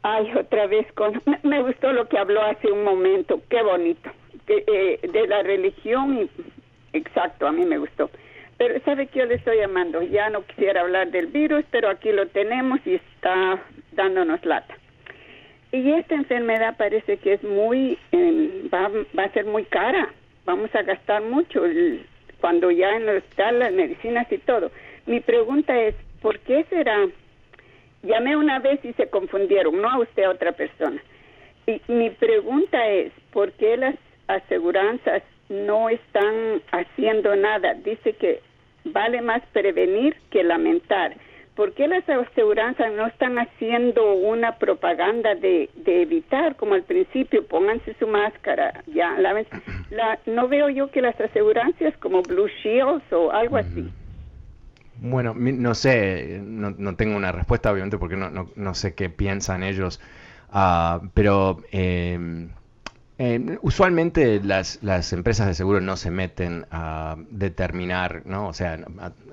Ay, 0.03 0.33
otra 0.37 0.67
vez 0.67 0.91
con... 0.93 1.23
Me 1.43 1.63
gustó 1.63 1.93
lo 1.93 2.09
que 2.09 2.19
habló 2.19 2.43
hace 2.43 2.71
un 2.71 2.85
momento, 2.85 3.41
qué 3.49 3.63
bonito. 3.63 4.11
De, 4.47 4.65
eh, 4.67 5.09
de 5.09 5.27
la 5.29 5.43
religión, 5.43 6.29
exacto, 6.93 7.47
a 7.47 7.53
mí 7.53 7.65
me 7.65 7.79
gustó. 7.79 8.11
Pero 8.59 8.81
sabe 8.85 9.07
que 9.07 9.21
yo 9.21 9.27
le 9.27 9.37
estoy 9.37 9.59
llamando, 9.59 10.03
ya 10.03 10.31
no 10.31 10.45
quisiera 10.45 10.81
hablar 10.81 11.11
del 11.11 11.27
virus, 11.29 11.65
pero 11.71 11.89
aquí 11.89 12.11
lo 12.11 12.27
tenemos 12.29 12.81
y 12.85 12.95
está 12.95 13.61
dándonos 13.93 14.45
lata. 14.45 14.77
Y 15.71 15.91
esta 15.93 16.17
enfermedad 16.17 16.77
parece 16.77 17.17
que 17.17 17.35
es 17.35 17.43
muy, 17.45 17.99
eh, 18.11 18.69
va, 18.73 18.91
va, 19.19 19.25
a 19.25 19.33
ser 19.33 19.47
muy 19.47 19.65
cara, 19.65 20.13
vamos 20.45 20.75
a 20.75 20.83
gastar 20.83 21.23
mucho 21.23 21.63
cuando 22.41 22.71
ya 22.71 22.91
en 22.97 23.09
hospital 23.09 23.61
las 23.61 23.73
medicinas 23.73 24.31
y 24.31 24.39
todo. 24.39 24.71
Mi 25.07 25.21
pregunta 25.21 25.79
es, 25.81 25.95
¿por 26.21 26.39
qué 26.41 26.65
será 26.65 27.07
Llamé 28.03 28.37
una 28.37 28.59
vez 28.59 28.85
y 28.85 28.93
se 28.95 29.09
confundieron, 29.09 29.81
no 29.81 29.89
a 29.89 29.99
usted, 30.01 30.25
a 30.25 30.31
otra 30.31 30.53
persona. 30.53 31.01
Y 31.67 31.81
mi 31.89 32.11
pregunta 32.11 32.89
es, 32.89 33.13
¿por 33.33 33.53
qué 33.53 33.77
las 33.77 33.95
aseguranzas 34.27 35.23
no 35.49 35.89
están 35.89 36.63
haciendo 36.73 37.37
nada? 37.37 37.75
Dice 37.75 38.15
que 38.15 38.41
vale 38.85 39.23
más 39.23 39.43
prevenir 39.53 40.17
que 40.31 40.43
lamentar. 40.43 41.15
¿Por 41.55 41.75
qué 41.75 41.87
las 41.87 42.09
aseguranzas 42.09 42.93
no 42.95 43.07
están 43.07 43.39
haciendo 43.39 44.15
una 44.15 44.57
propaganda 44.57 45.35
de, 45.35 45.69
evitar, 45.85 46.57
como 46.57 46.75
al 46.75 46.83
principio, 46.83 47.47
pónganse 47.47 47.95
su 47.99 48.07
máscara, 48.07 48.83
ya, 48.87 49.19
la, 49.19 49.35
la, 49.91 50.19
no 50.25 50.49
veo 50.49 50.71
yo 50.71 50.91
que 50.91 51.03
las 51.03 51.21
aseguranzas 51.21 51.95
como 51.99 52.23
Blue 52.23 52.49
Shields 52.63 53.13
o 53.13 53.31
algo 53.31 53.59
así. 53.59 53.93
Bueno, 55.05 55.35
no 55.35 55.75
sé, 55.75 56.41
no, 56.45 56.95
tengo 56.95 57.17
una 57.17 57.33
respuesta 57.33 57.73
obviamente 57.73 57.99
porque 57.99 58.17
no, 58.17 58.75
sé 58.75 58.95
qué 58.95 59.11
piensan 59.11 59.65
ellos, 59.65 60.01
ah, 60.53 61.01
pero 61.13 61.61
em, 61.73 62.51
em, 63.19 63.59
usualmente 63.63 64.41
las, 64.45 64.79
las, 64.83 65.13
empresas 65.13 65.49
de 65.49 65.55
seguro 65.55 65.81
no 65.81 65.97
se 65.97 66.13
meten 66.13 66.67
a 66.71 67.17
determinar, 67.31 68.23
¿no? 68.27 68.47
o 68.47 68.53
sea, 68.53 68.79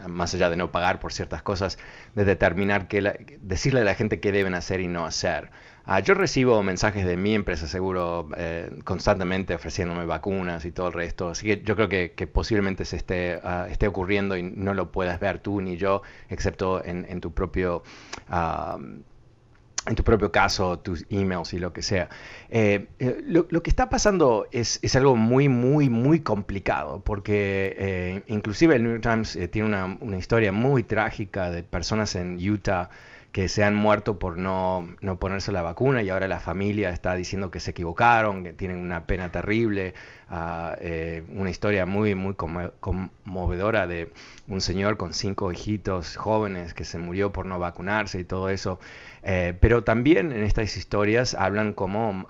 más 0.08 0.34
allá 0.34 0.50
de 0.50 0.58
no 0.58 0.72
pagar 0.72 1.00
por 1.00 1.14
ciertas 1.14 1.44
cosas, 1.44 1.78
de 2.16 2.26
determinar, 2.26 2.88
que 2.88 3.38
decirle 3.44 3.82
a 3.82 3.84
la 3.84 3.94
gente 3.94 4.20
qué 4.20 4.32
deben 4.32 4.56
hacer 4.56 4.82
y 4.82 4.88
no 4.88 5.06
hacer. 5.06 5.52
Ah, 5.92 6.02
yo 6.02 6.14
recibo 6.14 6.62
mensajes 6.62 7.04
de 7.04 7.18
mi 7.18 7.34
empresa 7.34 7.66
seguro 7.66 8.30
eh, 8.38 8.70
constantemente 8.84 9.56
ofreciéndome 9.56 10.06
vacunas 10.06 10.64
y 10.66 10.72
todo 10.72 10.90
el 10.90 10.94
resto, 10.94 11.30
así 11.30 11.48
que 11.48 11.64
yo 11.64 11.76
creo 11.76 11.90
que, 11.90 12.28
posiblemente 12.28 12.86
se 12.86 12.96
esté, 12.96 13.40
ah, 13.44 13.66
esté 13.72 13.88
ocurriendo 13.88 14.38
y 14.38 14.44
no 14.44 14.76
lo 14.76 14.92
puedas 14.92 15.20
ver 15.20 15.40
tú 15.40 15.62
ni 15.62 15.78
yo, 15.78 16.04
excepto 16.30 16.86
en, 16.86 17.20
tu 17.22 17.34
propio... 17.34 17.82
en 18.30 19.96
tu 19.96 20.04
propio 20.04 20.32
caso, 20.32 20.78
tus 20.78 21.08
emails 21.10 21.54
y 21.54 21.58
lo 21.58 21.74
que 21.74 21.82
sea. 21.82 22.08
Eh, 22.52 22.86
eh, 23.00 23.24
lo, 23.26 23.48
que 23.48 23.72
está 23.72 23.90
pasando 23.90 24.46
es, 24.52 24.78
es, 24.84 24.96
algo 24.96 25.16
muy, 25.16 25.50
muy, 25.50 25.90
muy 25.90 26.20
complicado, 26.20 27.02
porque 27.04 28.22
inclusive 28.28 28.76
el 28.76 28.84
New 28.84 28.92
York 28.92 29.02
Times 29.02 29.40
tiene 29.50 29.68
una, 29.68 29.98
una, 30.02 30.18
historia 30.18 30.52
muy 30.52 30.84
trágica 30.84 31.50
de 31.50 31.64
personas 31.64 32.14
en 32.16 32.38
Utah 32.48 32.92
que 33.32 33.48
se 33.48 33.64
han 33.64 33.76
muerto 33.76 34.18
por 34.18 34.38
no, 34.38 34.88
no, 35.02 35.20
ponerse 35.20 35.52
la 35.52 35.62
vacuna 35.62 36.02
y 36.02 36.10
ahora 36.10 36.28
la 36.28 36.40
familia 36.40 36.90
está 36.90 37.14
diciendo 37.14 37.52
que 37.52 37.60
se 37.60 37.72
equivocaron, 37.72 38.44
que 38.44 38.54
tienen 38.54 38.78
una 38.78 39.06
pena 39.06 39.32
terrible, 39.32 39.94
ah, 40.30 40.76
eh, 40.82 41.24
una 41.36 41.52
historia 41.52 41.86
muy, 41.86 42.16
muy 42.16 42.34
conmovedora 42.34 43.86
de 43.86 44.12
un 44.48 44.62
señor 44.62 44.98
con 44.98 45.14
cinco 45.14 45.52
hijitos 45.52 46.18
jóvenes 46.18 46.74
que 46.74 46.86
se 46.86 46.98
murió 46.98 47.32
por 47.32 47.46
no 47.46 47.60
vacunarse 47.60 48.20
y 48.20 48.24
todo 48.24 48.50
eso. 48.50 48.80
Eh, 49.22 49.54
pero 49.60 49.84
también 49.84 50.32
en 50.32 50.44
estas 50.44 50.76
historias 50.76 51.36
hablan 51.36 51.74
como 51.74 52.26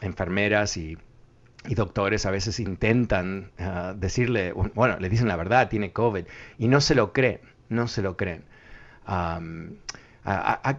enfermeras 0.00 0.76
y 0.78 0.96
doctores 1.68 2.24
a 2.24 2.30
veces 2.30 2.60
intentan 2.60 3.50
ah, 3.58 3.94
decirle, 3.94 4.52
bueno, 4.52 4.98
le 4.98 5.10
dicen 5.10 5.28
la 5.28 5.36
verdad, 5.36 5.68
tiene 5.68 5.92
COVID, 5.92 6.24
y 6.58 6.68
no 6.68 6.80
se 6.80 6.94
lo 6.94 7.12
creen, 7.12 7.40
no 7.68 7.88
se 7.88 8.00
lo 8.00 8.16
creen. 8.16 8.44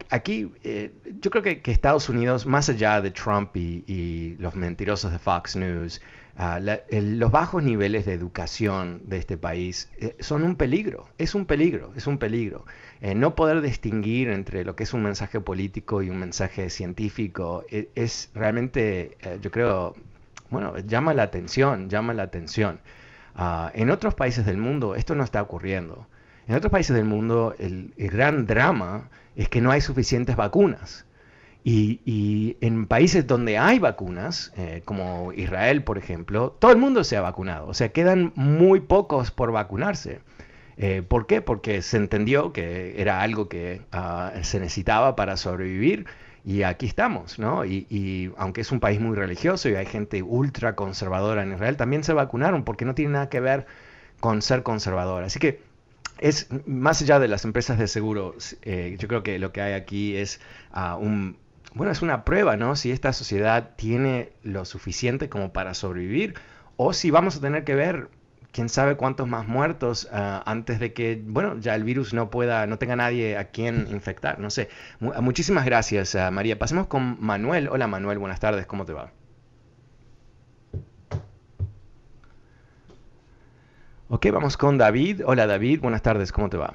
Aquí, 0.09 0.51
eh, 0.63 0.91
yo 1.19 1.31
creo 1.31 1.43
que, 1.43 1.61
Estados 1.71 2.09
Unidos, 2.09 2.45
más 2.45 2.69
allá 2.69 3.01
de 3.01 3.11
Trump 3.11 3.55
y, 3.55 4.35
los 4.39 4.55
mentirosos 4.55 5.11
de 5.11 5.19
Fox 5.19 5.55
News, 5.55 6.01
ah, 6.37 6.59
los 6.59 7.31
bajos 7.31 7.63
niveles 7.63 8.05
de 8.05 8.13
educación 8.13 9.01
de 9.05 9.17
este 9.17 9.37
país 9.37 9.89
eh, 9.99 10.15
son 10.19 10.43
un 10.43 10.55
peligro, 10.55 11.07
es 11.17 11.35
un 11.35 11.45
peligro, 11.45 11.91
es 11.95 12.07
un 12.07 12.17
peligro. 12.17 12.65
Eh, 13.01 13.15
no 13.15 13.35
poder 13.35 13.61
distinguir 13.61 14.29
entre 14.29 14.63
lo 14.63 14.75
que 14.75 14.83
es 14.83 14.93
un 14.93 15.03
mensaje 15.03 15.39
político 15.41 16.01
y 16.01 16.09
un 16.09 16.17
mensaje 16.19 16.69
científico 16.69 17.65
es, 17.69 18.29
realmente, 18.33 19.17
yo 19.41 19.51
creo, 19.51 19.95
bueno, 20.49 20.77
llama 20.79 21.13
la 21.13 21.23
atención, 21.23 21.89
llama 21.89 22.13
la 22.13 22.23
atención. 22.23 22.79
Ah, 23.35 23.71
en 23.73 23.89
otros 23.89 24.13
países 24.13 24.45
del 24.45 24.57
mundo 24.57 24.95
esto 24.95 25.15
no 25.15 25.23
está 25.23 25.41
ocurriendo. 25.41 26.07
En 26.51 26.57
otros 26.57 26.69
países 26.69 26.93
del 26.93 27.05
mundo 27.05 27.55
el, 27.59 27.93
gran 27.95 28.45
drama 28.45 29.09
es 29.37 29.47
que 29.47 29.61
no 29.61 29.71
hay 29.71 29.79
suficientes 29.79 30.35
vacunas. 30.35 31.05
Y, 31.63 32.57
en 32.59 32.87
países 32.87 33.25
donde 33.25 33.57
hay 33.57 33.79
vacunas, 33.79 34.51
eh, 34.57 34.81
como 34.83 35.31
Israel, 35.31 35.81
por 35.85 35.97
ejemplo, 35.97 36.51
todo 36.59 36.71
el 36.71 36.77
mundo 36.77 37.05
se 37.05 37.15
ha 37.15 37.21
vacunado. 37.21 37.67
O 37.67 37.73
sea, 37.73 37.93
quedan 37.93 38.33
muy 38.35 38.81
pocos 38.81 39.31
por 39.31 39.53
vacunarse. 39.53 40.19
Eh, 40.75 41.03
¿Por 41.07 41.25
qué? 41.25 41.41
Porque 41.41 41.81
se 41.81 41.95
entendió 41.95 42.51
que 42.51 43.01
era 43.01 43.21
algo 43.21 43.47
que 43.47 43.83
ah, 43.93 44.33
se 44.41 44.59
necesitaba 44.59 45.15
para 45.15 45.37
sobrevivir 45.37 46.05
y 46.43 46.63
aquí 46.63 46.85
estamos, 46.85 47.39
¿no? 47.39 47.63
Y, 47.63 48.33
aunque 48.35 48.59
es 48.59 48.73
un 48.73 48.81
país 48.81 48.99
muy 48.99 49.15
religioso 49.15 49.69
y 49.69 49.75
hay 49.75 49.85
gente 49.85 50.21
ultra 50.21 50.75
conservadora 50.75 51.43
en 51.43 51.53
Israel, 51.53 51.77
también 51.77 52.03
se 52.03 52.11
vacunaron 52.11 52.65
porque 52.65 52.83
no 52.83 52.93
tiene 52.93 53.13
nada 53.13 53.29
que 53.29 53.39
ver 53.39 53.67
con 54.19 54.41
ser 54.41 54.63
conservador. 54.63 55.23
Así 55.23 55.39
que 55.39 55.70
es 56.21 56.47
más 56.67 57.01
allá 57.01 57.19
de 57.19 57.27
las 57.27 57.43
empresas 57.45 57.77
de 57.77 57.87
seguro, 57.87 58.35
eh, 58.61 58.95
yo 58.99 59.07
creo 59.07 59.23
que 59.23 59.39
lo 59.39 59.51
que 59.51 59.61
hay 59.61 59.73
aquí 59.73 60.15
es 60.15 60.39
ah, 60.71 60.95
un, 60.95 61.37
bueno, 61.73 61.91
es 61.91 62.01
una 62.01 62.23
prueba, 62.23 62.55
¿no? 62.57 62.75
Si 62.75 62.91
esta 62.91 63.11
sociedad 63.11 63.71
tiene 63.75 64.31
lo 64.43 64.63
suficiente 64.65 65.29
como 65.29 65.51
para 65.51 65.73
sobrevivir 65.73 66.35
o 66.77 66.93
si 66.93 67.11
vamos 67.11 67.37
a 67.37 67.41
tener 67.41 67.63
que 67.63 67.75
ver 67.75 68.09
quién 68.51 68.69
sabe 68.69 68.95
cuántos 68.95 69.27
más 69.27 69.47
muertos 69.47 70.07
ah, 70.11 70.43
antes 70.45 70.79
de 70.79 70.93
que, 70.93 71.21
bueno, 71.25 71.57
ya 71.59 71.73
el 71.75 71.83
virus 71.83 72.13
no 72.13 72.29
pueda, 72.29 72.67
no 72.67 72.77
tenga 72.77 72.95
nadie 72.95 73.37
a 73.37 73.45
quien 73.45 73.87
infectar, 73.89 74.39
no 74.39 74.49
sé. 74.51 74.69
muchísimas 74.99 75.65
gracias, 75.65 76.15
ah, 76.15 76.29
María. 76.31 76.59
Pasemos 76.59 76.87
con 76.87 77.17
Manuel. 77.19 77.67
Hola, 77.69 77.87
Manuel, 77.87 78.19
buenas 78.19 78.39
tardes, 78.39 78.67
¿cómo 78.67 78.85
te 78.85 78.93
va? 78.93 79.11
Ok, 84.13 84.25
vamos 84.29 84.57
con 84.57 84.77
David. 84.77 85.21
Hola, 85.25 85.47
David, 85.47 85.79
buenas 85.79 86.01
tardes, 86.01 86.33
¿cómo 86.33 86.49
te 86.49 86.57
va? 86.57 86.73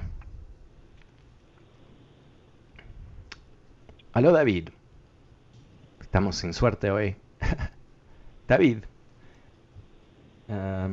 Aló, 4.11 4.31
David. 4.31 4.69
Estamos 6.01 6.35
sin 6.37 6.51
suerte 6.51 6.89
hoy. 6.89 7.15
David. 8.47 8.79
Ah, 10.49 10.89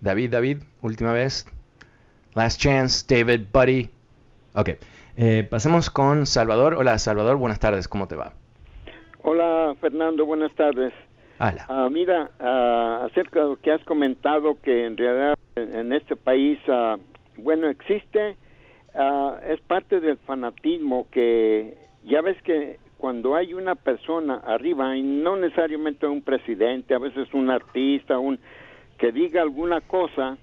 David, 0.00 0.30
David, 0.30 0.58
última 0.82 1.12
vez. 1.12 1.48
Last 2.34 2.60
chance, 2.60 3.04
David, 3.08 3.48
buddy. 3.52 3.90
Ok, 4.54 4.78
eh, 5.16 5.48
pasemos 5.50 5.90
con 5.90 6.26
Salvador. 6.26 6.74
Hola, 6.74 6.96
Salvador, 7.00 7.38
buenas 7.38 7.58
tardes, 7.58 7.88
¿cómo 7.88 8.06
te 8.06 8.14
va? 8.14 8.34
Hola, 9.24 9.74
Fernando, 9.80 10.24
buenas 10.26 10.54
tardes. 10.54 10.92
Hola. 11.42 11.66
Ah, 11.68 11.88
mira, 11.90 12.30
uh, 12.38 13.06
acerca 13.06 13.40
de 13.40 13.46
lo 13.46 13.56
que 13.56 13.72
has 13.72 13.82
comentado, 13.82 14.60
que 14.62 14.86
en 14.86 14.96
realidad 14.96 15.36
en, 15.56 15.92
este 15.92 16.14
país, 16.14 16.56
uh, 16.68 17.00
bueno, 17.36 17.68
existe, 17.68 18.36
es 19.48 19.60
parte 19.62 19.98
del 19.98 20.18
fanatismo 20.18 21.08
que 21.10 21.76
ya 22.04 22.20
ves 22.20 22.40
que 22.42 22.78
cuando 22.96 23.34
hay 23.34 23.54
una 23.54 23.74
persona 23.74 24.36
arriba, 24.36 24.96
y 24.96 25.02
no 25.02 25.34
necesariamente 25.34 26.06
un 26.06 26.22
presidente, 26.22 26.94
a 26.94 26.98
veces 26.98 27.26
un 27.34 27.50
artista, 27.50 28.20
un 28.20 28.38
que 28.98 29.10
diga 29.10 29.42
alguna 29.42 29.80
cosa 29.80 30.38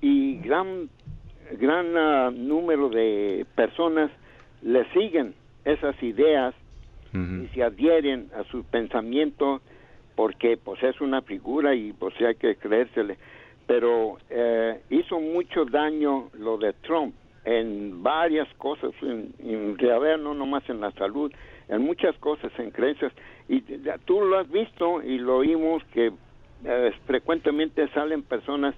y 0.00 0.38
gran 0.38 0.88
gran 1.58 2.46
número 2.46 2.88
de 2.90 3.44
personas 3.56 4.10
le 4.62 4.84
siguen 4.92 5.34
esas 5.64 6.00
ideas 6.02 6.54
y 7.12 7.46
se 7.54 7.62
adhieren 7.62 8.30
a 8.38 8.44
su 8.44 8.64
pensamiento 8.64 9.60
porque 10.14 10.56
pues 10.56 10.82
es 10.82 11.00
una 11.00 11.22
figura 11.22 11.74
y 11.74 11.92
pues 11.92 12.14
hay 12.20 12.34
que 12.34 12.56
creérsele. 12.56 13.16
Pero 13.66 14.18
eh, 14.30 14.80
hizo 14.90 15.20
mucho 15.20 15.64
daño 15.64 16.30
lo 16.38 16.58
de 16.58 16.72
Trump 16.74 17.14
en 17.44 18.02
varias 18.02 18.48
cosas 18.54 18.92
en, 19.02 19.34
en 19.40 19.76
realidad 19.78 20.18
no 20.18 20.34
nomás 20.34 20.68
en 20.68 20.80
la 20.80 20.92
salud 20.92 21.32
en 21.68 21.82
muchas 21.82 22.16
cosas 22.18 22.52
en 22.58 22.70
creencias. 22.70 23.12
Y 23.48 23.62
tú 24.04 24.20
lo 24.20 24.38
has 24.38 24.50
visto 24.50 25.02
y 25.02 25.18
lo 25.18 25.38
oímos 25.38 25.82
que 25.92 26.12
eh, 26.64 26.92
frecuentemente 27.06 27.88
salen 27.88 28.22
personas 28.22 28.74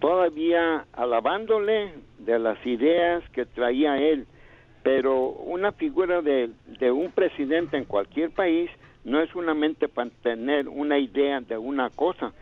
todavía 0.00 0.86
alabándole 0.92 1.92
de 2.18 2.38
las 2.38 2.64
ideas 2.66 3.22
que 3.30 3.46
traía 3.46 3.98
él, 3.98 4.26
pero 4.82 5.28
una 5.28 5.72
figura 5.72 6.20
de, 6.20 6.50
de 6.78 6.90
un 6.90 7.12
presidente 7.12 7.76
en 7.76 7.84
cualquier 7.84 8.30
país 8.30 8.70
no 9.04 9.20
es 9.20 9.30
solamente 9.30 9.88
para 9.88 10.10
tener 10.22 10.68
una 10.68 10.98
idea 10.98 11.40
de 11.40 11.56
una 11.58 11.90
cosa, 11.90 12.32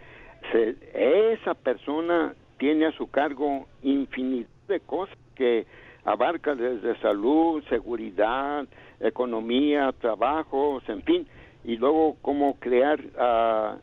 esa 0.94 1.54
persona 1.54 2.34
tiene 2.58 2.86
a 2.86 2.92
su 2.92 3.10
cargo 3.10 3.66
infinidad 3.82 4.48
de 4.68 4.80
cosas 4.80 5.16
que 5.34 5.66
abarca 6.04 6.54
desde 6.54 6.98
salud, 7.00 7.62
seguridad, 7.68 8.66
economía, 9.00 9.92
trabajos, 10.00 10.82
en 10.88 11.02
fin, 11.02 11.26
y 11.64 11.76
luego 11.76 12.16
cómo 12.22 12.58
crear 12.58 13.00
uh, 13.00 13.78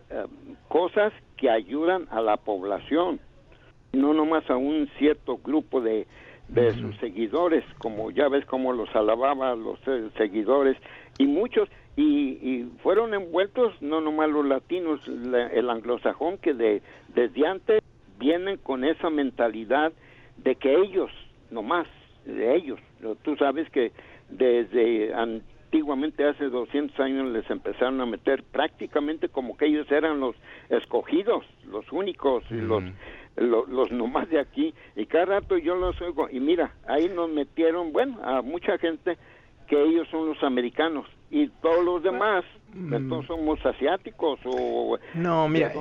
cosas 0.67 1.13
que 1.37 1.49
ayudan 1.49 2.07
a 2.11 2.21
la 2.21 2.37
población, 2.37 3.19
no 3.93 4.13
nomás 4.13 4.49
a 4.49 4.57
un 4.57 4.89
cierto 4.97 5.37
grupo 5.37 5.81
de, 5.81 6.05
de 6.49 6.73
sus 6.73 6.95
seguidores, 6.97 7.63
como 7.77 8.11
ya 8.11 8.27
ves 8.27 8.45
cómo 8.45 8.73
los 8.73 8.93
alababa 8.95 9.55
los 9.55 9.79
eh, 9.87 10.09
seguidores, 10.17 10.77
y 11.17 11.25
muchos, 11.25 11.69
y, 11.95 12.03
y, 12.03 12.71
fueron 12.81 13.13
envueltos 13.13 13.73
no 13.81 14.01
nomás 14.01 14.29
los 14.29 14.45
latinos, 14.45 15.01
el 15.07 15.69
anglosajón, 15.69 16.37
que 16.37 16.53
de, 16.53 16.81
desde 17.13 17.47
antes 17.47 17.83
vienen 18.17 18.57
con 18.57 18.83
esa 18.83 19.09
mentalidad 19.09 19.91
de 20.37 20.55
que 20.55 20.75
ellos, 20.75 21.11
nomás, 21.51 21.87
de 22.25 22.55
ellos, 22.55 22.79
tú 23.23 23.35
sabes 23.37 23.69
que 23.69 23.91
desde 24.29 25.13
antiguamente 25.13 26.25
hace 26.25 26.45
200 26.45 26.99
años 26.99 27.31
les 27.31 27.49
empezaron 27.49 27.99
a 28.01 28.05
meter 28.05 28.43
prácticamente 28.43 29.29
como 29.29 29.57
que 29.57 29.65
ellos 29.65 29.91
eran 29.91 30.19
los 30.19 30.35
escogidos, 30.69 31.45
los 31.67 31.91
únicos, 31.91 32.49
los, 32.51 32.83
los, 33.35 33.69
los 33.69 33.91
nomás 33.91 34.29
de 34.29 34.39
aquí, 34.39 34.73
y 34.95 35.05
cada 35.05 35.25
rato 35.25 35.57
yo 35.57 35.75
los 35.75 35.99
oigo, 36.01 36.29
y 36.29 36.39
mira, 36.39 36.73
ahí 36.87 37.09
nos 37.09 37.29
metieron, 37.29 37.93
bueno, 37.93 38.19
a 38.23 38.41
mucha 38.41 38.77
gente 38.77 39.17
que 39.69 39.81
ellos 39.81 40.07
son 40.09 40.27
los 40.27 40.41
americanos, 40.43 41.05
y 41.31 41.47
todos 41.61 41.85
los 41.85 42.03
demás 42.03 42.43
entonces 42.73 43.27
somos 43.27 43.63
asiáticos 43.65 44.39
o 44.45 44.99
no 45.15 45.49
mira 45.49 45.73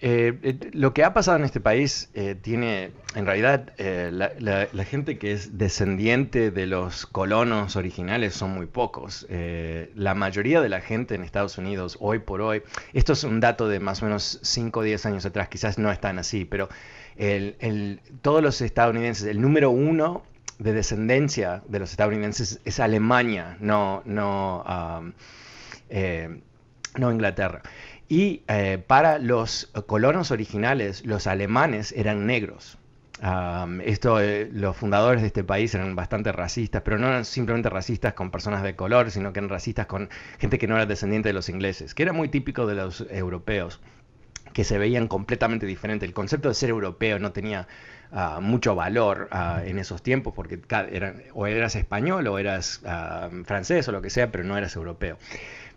eh, 0.00 0.36
eh, 0.42 0.58
lo 0.72 0.92
que 0.92 1.04
ha 1.04 1.14
pasado 1.14 1.38
en 1.38 1.44
este 1.44 1.60
país 1.60 2.10
eh, 2.14 2.34
tiene 2.34 2.90
en 3.14 3.26
realidad 3.26 3.72
la, 3.78 4.32
la, 4.40 4.84
gente 4.84 5.18
que 5.18 5.30
es 5.30 5.56
descendiente 5.56 6.50
de 6.50 6.66
los 6.66 7.06
colonos 7.06 7.76
originales 7.76 8.34
son 8.34 8.50
muy 8.50 8.66
pocos. 8.66 9.26
La 9.94 10.14
mayoría 10.14 10.60
de 10.60 10.68
la 10.68 10.80
gente 10.80 11.14
en 11.14 11.22
Estados 11.22 11.58
Unidos 11.58 11.96
hoy 12.00 12.18
por 12.18 12.40
hoy 12.40 12.62
esto 12.92 13.12
es 13.12 13.24
un 13.24 13.40
dato 13.40 13.68
de 13.68 13.78
más 13.78 14.02
o 14.02 14.06
menos 14.06 14.40
5 14.42 14.80
o 14.80 14.82
10 14.82 15.06
años 15.06 15.26
atrás 15.26 15.48
quizás 15.48 15.78
no 15.78 15.90
es 15.92 16.00
tan 16.00 16.18
así 16.18 16.44
pero 16.44 16.68
el, 17.16 17.56
el, 17.60 18.00
todos 18.20 18.42
los 18.42 18.60
estadounidenses 18.60 19.26
el 19.26 19.40
número 19.40 19.70
uno 19.70 20.22
de 20.58 20.72
descendencia 20.72 21.62
de 21.68 21.78
los 21.78 21.90
estadounidenses 21.90 22.60
es 22.64 22.80
Alemania, 22.80 23.56
no, 23.60 24.02
no, 24.04 24.64
eh, 25.88 26.40
no 26.96 27.12
Inglaterra. 27.12 27.62
Y 28.08 28.42
eh, 28.48 28.82
para 28.86 29.18
los 29.18 29.70
colonos 29.86 30.30
originales, 30.30 31.04
los 31.04 31.26
alemanes 31.26 31.92
eran 31.92 32.26
negros. 32.26 32.78
esto, 33.84 34.20
eh, 34.20 34.48
los 34.52 34.76
fundadores 34.76 35.22
de 35.22 35.28
este 35.28 35.42
país 35.42 35.74
eran 35.74 35.96
bastante 35.96 36.32
racistas, 36.32 36.82
pero 36.82 36.98
no 36.98 37.08
eran 37.08 37.24
simplemente 37.24 37.68
racistas 37.68 38.14
con 38.14 38.30
personas 38.30 38.62
de 38.62 38.76
color, 38.76 39.10
sino 39.10 39.32
que 39.32 39.40
eran 39.40 39.50
racistas 39.50 39.86
con 39.86 40.08
gente 40.38 40.58
que 40.58 40.66
no 40.68 40.76
era 40.76 40.86
descendiente 40.86 41.30
de 41.30 41.32
los 41.32 41.48
ingleses, 41.48 41.94
que 41.94 42.04
era 42.04 42.12
muy 42.12 42.28
típico 42.28 42.66
de 42.66 42.76
los 42.76 43.06
europeos, 43.10 43.80
que 44.52 44.64
se 44.64 44.78
veían 44.78 45.08
completamente 45.08 45.66
diferentes. 45.66 46.08
El 46.08 46.14
concepto 46.14 46.48
de 46.48 46.54
ser 46.54 46.70
europeo 46.70 47.18
no 47.18 47.32
tenía 47.32 47.66
Ah, 48.12 48.38
mucho 48.40 48.74
valor 48.74 49.28
ah, 49.30 49.62
en 49.64 49.78
esos 49.78 50.02
tiempos, 50.02 50.32
porque 50.34 50.60
o 51.34 51.46
eras 51.46 51.74
español 51.76 52.26
o 52.28 52.38
eras 52.38 52.80
ah, 52.86 53.28
francés 53.44 53.88
o 53.88 53.92
lo 53.92 54.02
que 54.02 54.10
sea, 54.10 54.30
pero 54.30 54.44
no 54.44 54.56
eras 54.56 54.76
europeo. 54.76 55.18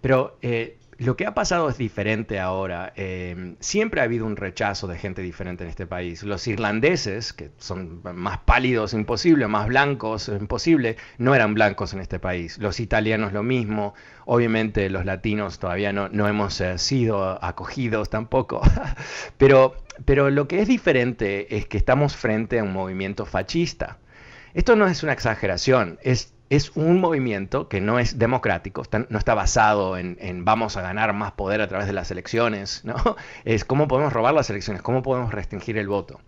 Pero 0.02 0.38
eh, 0.42 0.78
lo 1.00 1.16
que 1.16 1.26
ha 1.26 1.34
pasado 1.34 1.70
es 1.70 1.78
diferente 1.78 2.40
ahora. 2.40 2.92
Em, 2.96 3.56
siempre 3.62 4.02
ha 4.02 4.04
habido 4.04 4.26
un 4.26 4.36
rechazo 4.36 4.86
de 4.86 4.98
gente 4.98 5.22
diferente 5.22 5.64
en 5.64 5.70
este 5.70 5.88
país. 5.88 6.24
Los 6.24 6.46
irlandeses, 6.48 7.32
que 7.32 7.52
son 7.58 8.02
más 8.04 8.40
pálidos 8.40 8.94
imposible, 8.94 9.48
más 9.48 9.68
blancos 9.68 10.28
imposible, 10.28 10.98
no 11.18 11.34
eran 11.34 11.54
blancos 11.54 11.94
en 11.94 12.02
este 12.02 12.20
país. 12.20 12.58
Los 12.58 12.82
italianos 12.82 13.32
lo 13.32 13.44
mismo. 13.44 13.94
Obviamente 14.26 14.90
los 14.90 15.06
latinos 15.06 15.58
todavía 15.58 15.94
no, 15.94 16.10
no 16.10 16.28
hemos 16.28 16.60
eh, 16.60 16.78
sido 16.78 17.44
acogidos 17.44 18.10
tampoco. 18.10 18.62
pero, 19.38 19.76
pero 20.04 20.30
lo 20.30 20.50
que 20.50 20.62
es 20.62 20.68
diferente 20.68 21.56
es 21.56 21.66
que 21.66 21.78
estamos 21.78 22.18
frente 22.18 22.60
a 22.60 22.64
un 22.64 22.74
movimiento 22.74 23.26
fascista. 23.26 24.00
Esto 24.54 24.76
no 24.76 24.86
es 24.88 25.04
una 25.04 25.14
exageración, 25.14 25.98
es 26.02 26.34
es 26.50 26.72
un 26.76 27.00
movimiento 27.00 27.68
que 27.68 27.80
no 27.80 28.00
es 28.00 28.18
democrático, 28.18 28.84
no 29.10 29.20
está 29.20 29.36
basado 29.36 29.98
en, 29.98 30.18
vamos 30.46 30.78
a 30.78 30.82
ganar 30.82 31.14
más 31.14 31.34
poder 31.34 31.62
a 31.62 31.68
través 31.68 31.86
de 31.86 31.94
las 31.94 32.10
elecciones, 32.10 32.84
¿no? 32.84 32.96
Es 33.46 33.66
cómo 33.66 33.88
podemos 33.88 34.12
robar 34.12 34.34
las 34.34 34.50
elecciones, 34.50 34.82
cómo 34.82 35.04
podemos 35.04 35.32
restringir 35.32 35.78
el 35.78 35.88
voto. 35.88 36.20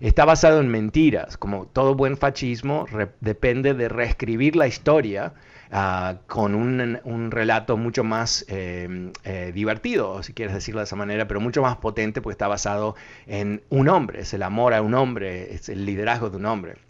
Está 0.00 0.24
basado 0.24 0.60
en 0.60 0.68
mentiras, 0.68 1.36
como 1.36 1.66
todo 1.66 1.94
buen 1.94 2.16
fascismo 2.16 2.86
depende 3.20 3.74
de 3.74 3.88
reescribir 3.88 4.54
la 4.54 4.66
historia 4.66 5.32
ah, 5.70 6.16
con 6.26 6.54
un, 6.54 7.30
relato 7.30 7.76
mucho 7.76 8.04
más 8.04 8.44
em, 8.48 9.12
eh, 9.24 9.52
divertido, 9.54 10.22
si 10.22 10.34
quieres 10.34 10.54
decirlo 10.54 10.80
de 10.80 10.84
esa 10.84 10.96
manera, 10.96 11.26
pero 11.26 11.40
mucho 11.40 11.62
más 11.62 11.76
potente 11.76 12.20
porque 12.20 12.34
está 12.34 12.48
basado 12.48 12.96
en 13.26 13.62
un 13.70 13.88
hombre, 13.88 14.20
es 14.20 14.34
el 14.34 14.42
amor 14.42 14.74
a 14.74 14.82
un 14.82 14.94
hombre, 14.94 15.54
es 15.54 15.68
el 15.70 15.86
liderazgo 15.86 16.28
de 16.28 16.36
un 16.36 16.46
hombre. 16.46 16.89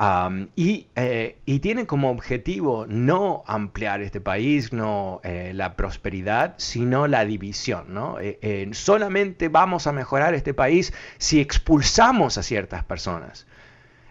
Eh, 0.00 1.36
y, 1.46 1.58
tiene 1.60 1.86
como 1.86 2.10
objetivo 2.10 2.86
no 2.88 3.44
ampliar 3.46 4.02
este 4.02 4.20
país, 4.20 4.72
no 4.72 5.20
eh, 5.22 5.52
la 5.54 5.76
prosperidad, 5.76 6.54
sino 6.56 7.06
la 7.06 7.24
división. 7.24 7.86
Eh, 8.20 8.68
solamente 8.72 9.48
vamos 9.48 9.86
a 9.86 9.92
mejorar 9.92 10.34
este 10.34 10.54
país 10.54 10.92
si 11.18 11.40
expulsamos 11.40 12.38
a 12.38 12.42
ciertas 12.42 12.84
personas. 12.84 13.46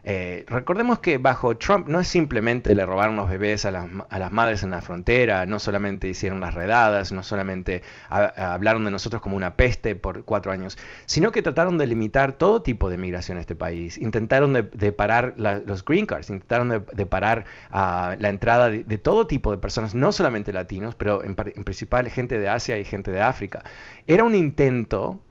Eh, 0.06 0.44
recordemos 0.48 1.00
que 1.00 1.18
bajo 1.18 1.56
Trump 1.58 1.88
no 1.88 2.00
es 2.00 2.08
simplemente 2.10 2.76
le 2.76 2.86
robaron 2.86 3.16
los 3.16 3.30
bebés 3.30 3.64
a 3.66 3.72
las, 3.72 4.32
madres 4.32 4.64
en 4.64 4.72
la 4.72 4.82
frontera, 4.82 5.46
no 5.46 5.60
solamente 5.60 6.10
hicieron 6.10 6.42
las 6.42 6.54
redadas, 6.54 7.12
no 7.14 7.24
solamente 7.24 7.84
hablaron 8.10 8.84
de 8.84 8.92
nosotros 8.92 9.22
como 9.22 9.38
una 9.38 9.56
peste 9.56 9.96
por 9.96 10.26
cuatro 10.26 10.52
años, 10.52 10.78
sino 11.06 11.32
que 11.32 11.42
trataron 11.42 11.78
de 11.78 11.88
limitar 11.88 12.34
todo 12.34 12.62
tipo 12.62 12.90
de 12.90 12.98
migración 12.98 13.38
a 13.38 13.42
este 13.42 13.56
país. 13.56 13.98
Intentaron 13.98 14.54
de, 14.54 14.92
parar 14.92 15.36
los 15.38 15.86
green 15.86 16.06
cards, 16.06 16.30
intentaron 16.30 16.70
de, 16.70 17.06
parar 17.06 17.46
ah, 17.72 18.16
la 18.20 18.30
entrada 18.30 18.70
de, 18.70 18.98
todo 18.98 19.28
tipo 19.28 19.52
de 19.52 19.58
personas, 19.58 19.96
no 19.96 20.12
solamente 20.12 20.52
latinos, 20.52 20.96
pero 20.96 21.24
en, 21.24 21.36
en 21.56 21.64
principal 21.64 22.10
gente 22.10 22.40
de 22.40 22.50
Asia 22.50 22.78
y 22.78 22.86
gente 22.86 23.12
de 23.12 23.22
África. 23.22 23.64
Era 24.08 24.24
un 24.24 24.36
intento 24.36 25.22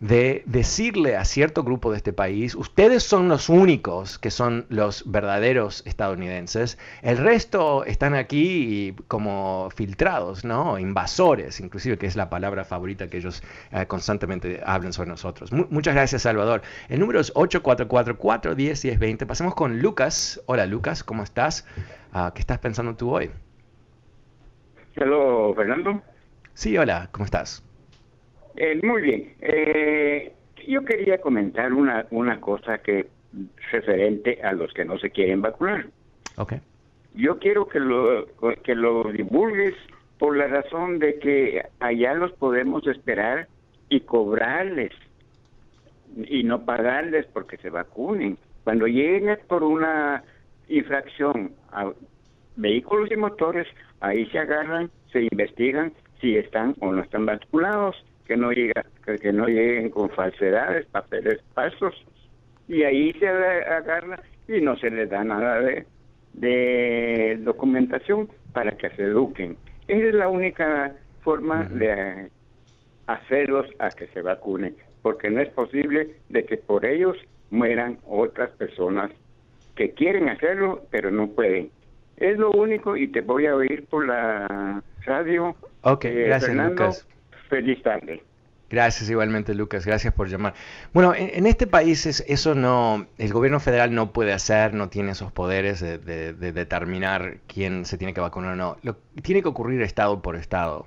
de 0.00 0.42
decirle 0.46 1.16
a 1.16 1.24
cierto 1.24 1.64
grupo 1.64 1.90
de 1.90 1.96
este 1.96 2.12
país, 2.12 2.54
ustedes 2.54 3.02
son 3.02 3.28
los 3.28 3.48
únicos 3.48 4.18
que 4.18 4.30
son 4.30 4.66
los 4.68 5.10
verdaderos 5.10 5.82
estadounidenses, 5.86 6.78
el 7.02 7.18
resto 7.18 7.84
están 7.84 8.14
aquí 8.14 8.94
como 9.08 9.70
filtrados, 9.74 10.44
¿no? 10.44 10.78
Invasores, 10.78 11.58
inclusive, 11.60 11.98
que 11.98 12.06
es 12.06 12.14
la 12.14 12.30
palabra 12.30 12.64
favorita 12.64 13.08
que 13.08 13.16
ellos 13.18 13.42
eh, 13.72 13.86
constantemente 13.86 14.60
hablan 14.64 14.92
sobre 14.92 15.08
nosotros. 15.10 15.50
muchas 15.52 15.94
gracias, 15.94 16.22
Salvador. 16.22 16.62
El 16.88 17.00
número 17.00 17.18
es 17.18 17.34
844-410-1020. 17.34 19.26
Pasemos 19.26 19.54
con 19.54 19.80
Lucas. 19.80 20.40
Hola, 20.46 20.66
Lucas, 20.66 21.02
¿cómo 21.02 21.24
estás? 21.24 21.66
Ah, 22.12 22.30
¿Qué 22.34 22.40
estás 22.40 22.58
pensando 22.58 22.94
tú 22.94 23.10
hoy? 23.10 23.30
Hola, 24.96 25.54
Fernando. 25.54 26.02
Sí, 26.54 26.76
hola, 26.76 27.08
¿cómo 27.12 27.24
estás? 27.24 27.62
Eh, 28.60 28.80
muy 28.82 29.02
bien. 29.02 29.34
Eh, 29.40 30.32
yo 30.66 30.84
quería 30.84 31.20
comentar 31.20 31.72
una, 31.72 32.06
una 32.10 32.40
cosa 32.40 32.78
que 32.78 33.06
referente 33.70 34.40
a 34.42 34.52
los 34.52 34.72
que 34.74 34.84
no 34.84 34.98
se 34.98 35.10
quieren 35.10 35.40
vacunar. 35.40 35.86
Okay. 36.36 36.60
Yo 37.14 37.38
quiero 37.38 37.68
que 37.68 37.78
lo, 37.78 38.26
que 38.64 38.74
lo 38.74 39.04
divulgues 39.12 39.74
por 40.18 40.36
la 40.36 40.48
razón 40.48 40.98
de 40.98 41.20
que 41.20 41.62
allá 41.78 42.14
los 42.14 42.32
podemos 42.32 42.84
esperar 42.88 43.46
y 43.88 44.00
cobrarles 44.00 44.92
y 46.16 46.42
no 46.42 46.64
pagarles 46.64 47.26
porque 47.26 47.58
se 47.58 47.70
vacunen. 47.70 48.38
Cuando 48.64 48.88
lleguen 48.88 49.38
por 49.46 49.62
una 49.62 50.24
infracción 50.68 51.52
a 51.70 51.92
vehículos 52.56 53.08
y 53.12 53.16
motores, 53.16 53.68
ahí 54.00 54.26
se 54.30 54.40
agarran, 54.40 54.90
se 55.12 55.28
investigan 55.30 55.92
si 56.20 56.36
están 56.36 56.74
o 56.80 56.90
no 56.90 57.02
están 57.02 57.24
vacunados 57.24 57.94
que 58.28 58.36
no 58.36 58.52
llega, 58.52 58.84
que 59.20 59.32
no 59.32 59.46
lleguen 59.46 59.88
con 59.88 60.10
falsedades, 60.10 60.86
papeles 60.86 61.40
falsos, 61.54 61.94
y 62.68 62.82
ahí 62.82 63.12
se 63.14 63.26
agarra 63.26 64.22
y 64.46 64.60
no 64.60 64.76
se 64.76 64.90
les 64.90 65.08
da 65.08 65.24
nada 65.24 65.60
de, 65.60 65.86
de 66.34 67.38
documentación 67.40 68.28
para 68.52 68.72
que 68.72 68.90
se 68.90 69.04
eduquen. 69.04 69.56
Esa 69.88 70.08
es 70.08 70.14
la 70.14 70.28
única 70.28 70.92
forma 71.22 71.64
de 71.64 72.30
hacerlos 73.06 73.66
a 73.78 73.88
que 73.90 74.06
se 74.08 74.20
vacunen, 74.20 74.76
porque 75.00 75.30
no 75.30 75.40
es 75.40 75.48
posible 75.48 76.16
de 76.28 76.44
que 76.44 76.58
por 76.58 76.84
ellos 76.84 77.16
mueran 77.50 77.98
otras 78.06 78.50
personas 78.50 79.10
que 79.74 79.92
quieren 79.92 80.28
hacerlo, 80.28 80.82
pero 80.90 81.10
no 81.10 81.28
pueden. 81.28 81.70
Es 82.18 82.36
lo 82.36 82.50
único 82.50 82.94
y 82.96 83.08
te 83.08 83.22
voy 83.22 83.46
a 83.46 83.56
oír 83.56 83.86
por 83.86 84.06
la 84.06 84.82
radio. 85.06 85.56
Ok, 85.82 86.04
eh, 86.04 86.24
gracias 86.26 86.54
Lucas. 86.54 87.08
Feliz 87.48 87.82
tarde. 87.82 88.22
Gracias 88.70 89.08
igualmente, 89.08 89.54
Lucas. 89.54 89.86
Gracias 89.86 90.12
por 90.12 90.28
llamar. 90.28 90.52
Bueno, 90.92 91.14
en, 91.14 91.46
este 91.46 91.66
país 91.66 92.04
eso 92.06 92.54
no, 92.54 93.06
el 93.16 93.32
gobierno 93.32 93.60
federal 93.60 93.94
no 93.94 94.12
puede 94.12 94.34
hacer, 94.34 94.74
no 94.74 94.90
tiene 94.90 95.12
esos 95.12 95.32
poderes 95.32 95.80
de, 95.80 95.98
determinar 96.34 97.38
quién 97.46 97.86
se 97.86 97.96
tiene 97.96 98.12
que 98.12 98.20
vacunar 98.20 98.52
o 98.52 98.56
no. 98.56 98.76
Lo, 98.82 98.96
tiene 99.22 99.42
que 99.42 99.48
ocurrir 99.48 99.80
estado 99.80 100.20
por 100.20 100.36
estado. 100.36 100.86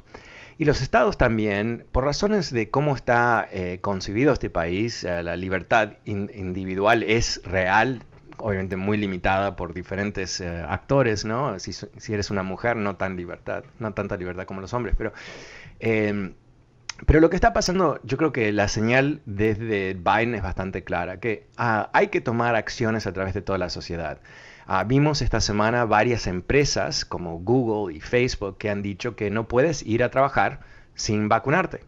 Y 0.60 0.66
los 0.66 0.84
estados 0.84 1.18
también, 1.18 1.86
por 1.92 2.04
razones 2.04 2.54
de 2.54 2.70
cómo 2.70 2.96
está 2.96 3.48
eh, 3.52 3.80
concebido 3.82 4.32
este 4.32 4.52
país, 4.52 5.04
eh, 5.04 5.24
la 5.24 5.36
libertad 5.36 5.94
individual 6.06 7.02
es 7.02 7.42
real, 7.46 8.04
obviamente 8.38 8.76
muy 8.76 8.98
limitada 8.98 9.56
por 9.56 9.74
diferentes 9.74 10.40
eh, 10.40 10.64
actores, 10.68 11.26
¿no? 11.26 11.58
Si, 11.58 11.74
si, 11.74 12.14
eres 12.14 12.30
una 12.30 12.44
mujer, 12.44 12.78
no 12.78 12.96
tan 12.96 13.18
libertad, 13.18 13.64
no 13.80 13.92
tanta 13.96 14.18
libertad 14.18 14.46
como 14.46 14.62
los 14.62 14.72
hombres, 14.76 14.94
pero 14.96 15.14
pero 17.06 17.20
lo 17.20 17.30
que 17.30 17.36
está 17.36 17.54
pasando, 17.54 18.00
yo 18.04 18.18
creo 18.18 18.32
que 18.32 18.52
la 18.52 18.68
señal 18.68 19.22
desde 19.26 19.94
Biden 19.94 20.36
es 20.36 20.44
bastante 20.44 20.84
clara, 20.84 21.20
que 21.20 21.48
ah, 21.58 21.90
hay 21.94 22.08
que 22.08 22.22
tomar 22.22 22.56
acciones 22.56 23.08
a 23.08 23.14
través 23.14 23.34
de 23.34 23.42
toda 23.42 23.58
la 23.58 23.70
sociedad. 23.70 24.20
Ah, 24.68 24.84
vimos 24.84 25.22
esta 25.22 25.42
semana 25.42 25.86
varias 25.86 26.28
empresas 26.28 27.04
como 27.06 27.40
Google 27.40 27.96
y 27.96 28.00
Facebook 28.00 28.58
que 28.58 28.70
han 28.70 28.82
dicho 28.82 29.16
que 29.16 29.32
no 29.32 29.48
puedes 29.48 29.84
ir 29.84 30.04
a 30.04 30.12
trabajar 30.12 30.62
sin 30.96 31.28
vacunarte. 31.28 31.84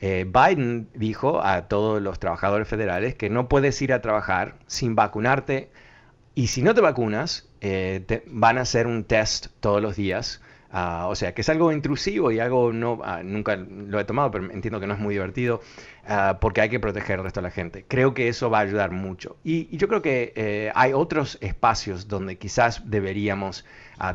Eh, 0.00 0.26
Biden 0.26 0.88
dijo 0.94 1.44
a 1.44 1.68
todos 1.68 2.02
los 2.02 2.18
trabajadores 2.18 2.66
federales 2.66 3.14
que 3.14 3.30
no 3.30 3.48
puedes 3.48 3.80
ir 3.82 3.92
a 3.92 4.02
trabajar 4.02 4.56
sin 4.66 4.96
vacunarte 4.96 5.70
y 6.34 6.48
si 6.48 6.62
no 6.62 6.74
te 6.74 6.80
vacunas, 6.80 7.48
eh, 7.60 8.02
te 8.06 8.24
van 8.26 8.58
a 8.58 8.62
hacer 8.62 8.88
un 8.88 9.04
test 9.04 9.46
todos 9.60 9.80
los 9.80 9.94
días 9.94 10.40
Ah, 10.72 11.06
o 11.08 11.14
sea, 11.14 11.34
que 11.34 11.42
es 11.42 11.48
algo 11.50 11.70
intrusivo 11.70 12.32
y 12.32 12.40
algo 12.40 12.72
no, 12.72 13.00
ah, 13.04 13.22
nunca 13.22 13.56
lo 13.56 14.00
he 14.00 14.04
tomado, 14.04 14.30
pero 14.30 14.50
entiendo 14.50 14.80
que 14.80 14.86
no 14.86 14.94
es 14.94 15.00
muy 15.00 15.14
divertido 15.14 15.60
ah, 16.08 16.38
porque 16.40 16.62
hay 16.62 16.70
que 16.70 16.80
proteger 16.80 17.18
al 17.18 17.24
resto 17.24 17.40
de 17.40 17.44
la 17.44 17.50
gente. 17.50 17.84
Creo 17.86 18.14
que 18.14 18.28
eso 18.28 18.48
va 18.48 18.58
a 18.58 18.62
ayudar 18.62 18.90
mucho. 18.90 19.36
Y, 19.44 19.76
yo 19.76 19.88
creo 19.88 20.00
que 20.00 20.32
eh, 20.34 20.72
hay 20.74 20.94
otros 20.94 21.36
espacios 21.42 22.08
donde 22.08 22.38
quizás 22.38 22.90
deberíamos 22.90 23.64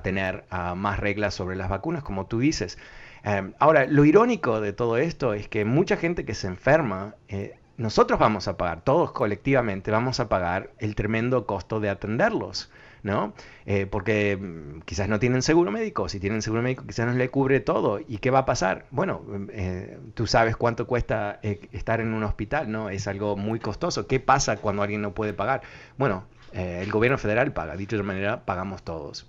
tener 0.03 0.43
más 0.75 0.99
reglas 0.99 1.33
sobre 1.33 1.55
las 1.55 1.69
vacunas, 1.69 2.03
como 2.03 2.25
tú 2.25 2.39
dices. 2.39 2.77
Em, 3.23 3.53
ahora, 3.59 3.85
lo 3.85 4.05
irónico 4.05 4.61
de 4.61 4.73
todo 4.73 4.97
esto 4.97 5.33
es 5.33 5.47
que 5.47 5.65
mucha 5.65 5.97
gente 5.97 6.23
que 6.23 6.33
se 6.33 6.47
enferma, 6.47 7.15
eh, 7.27 7.57
nosotros 7.75 8.19
vamos 8.19 8.47
a 8.47 8.57
pagar, 8.57 8.85
todos 8.85 9.11
colectivamente 9.11 9.91
vamos 9.91 10.19
a 10.19 10.29
pagar 10.29 10.71
el 10.79 10.95
tremendo 10.95 11.45
costo 11.45 11.79
de 11.79 11.89
atenderlos. 11.89 12.71
¿No? 13.03 13.33
Eh, 13.65 13.85
porque 13.85 14.37
mm, 14.37 14.81
quizás 14.81 15.09
no 15.09 15.19
tienen 15.19 15.41
seguro 15.41 15.71
médico, 15.71 16.09
si 16.09 16.19
tienen 16.19 16.41
seguro 16.41 16.61
médico 16.61 16.85
quizás 16.85 17.07
no 17.07 17.13
le 17.13 17.29
cubre 17.29 17.59
todo. 17.59 17.99
¿Y 18.07 18.17
qué 18.17 18.31
va 18.31 18.39
a 18.39 18.45
pasar? 18.45 18.85
Bueno, 18.91 19.21
eh, 19.51 19.97
tú 20.13 20.27
sabes 20.27 20.55
cuánto 20.55 20.87
cuesta 20.87 21.39
eh, 21.43 21.67
estar 21.71 22.01
en 22.01 22.13
un 22.13 22.23
hospital, 22.23 22.71
¿no? 22.71 22.89
Es 22.89 23.07
algo 23.07 23.35
muy 23.35 23.59
costoso. 23.59 24.07
¿Qué 24.07 24.19
pasa 24.19 24.57
cuando 24.57 24.83
alguien 24.83 25.01
no 25.01 25.13
puede 25.13 25.33
pagar? 25.33 25.61
Bueno, 25.97 26.25
el 26.53 26.89
gobierno 26.91 27.17
federal 27.17 27.51
paga, 27.53 27.75
dicho 27.75 27.97
de 27.97 28.03
manera, 28.03 28.45
pagamos 28.45 28.81
todos. 28.83 29.27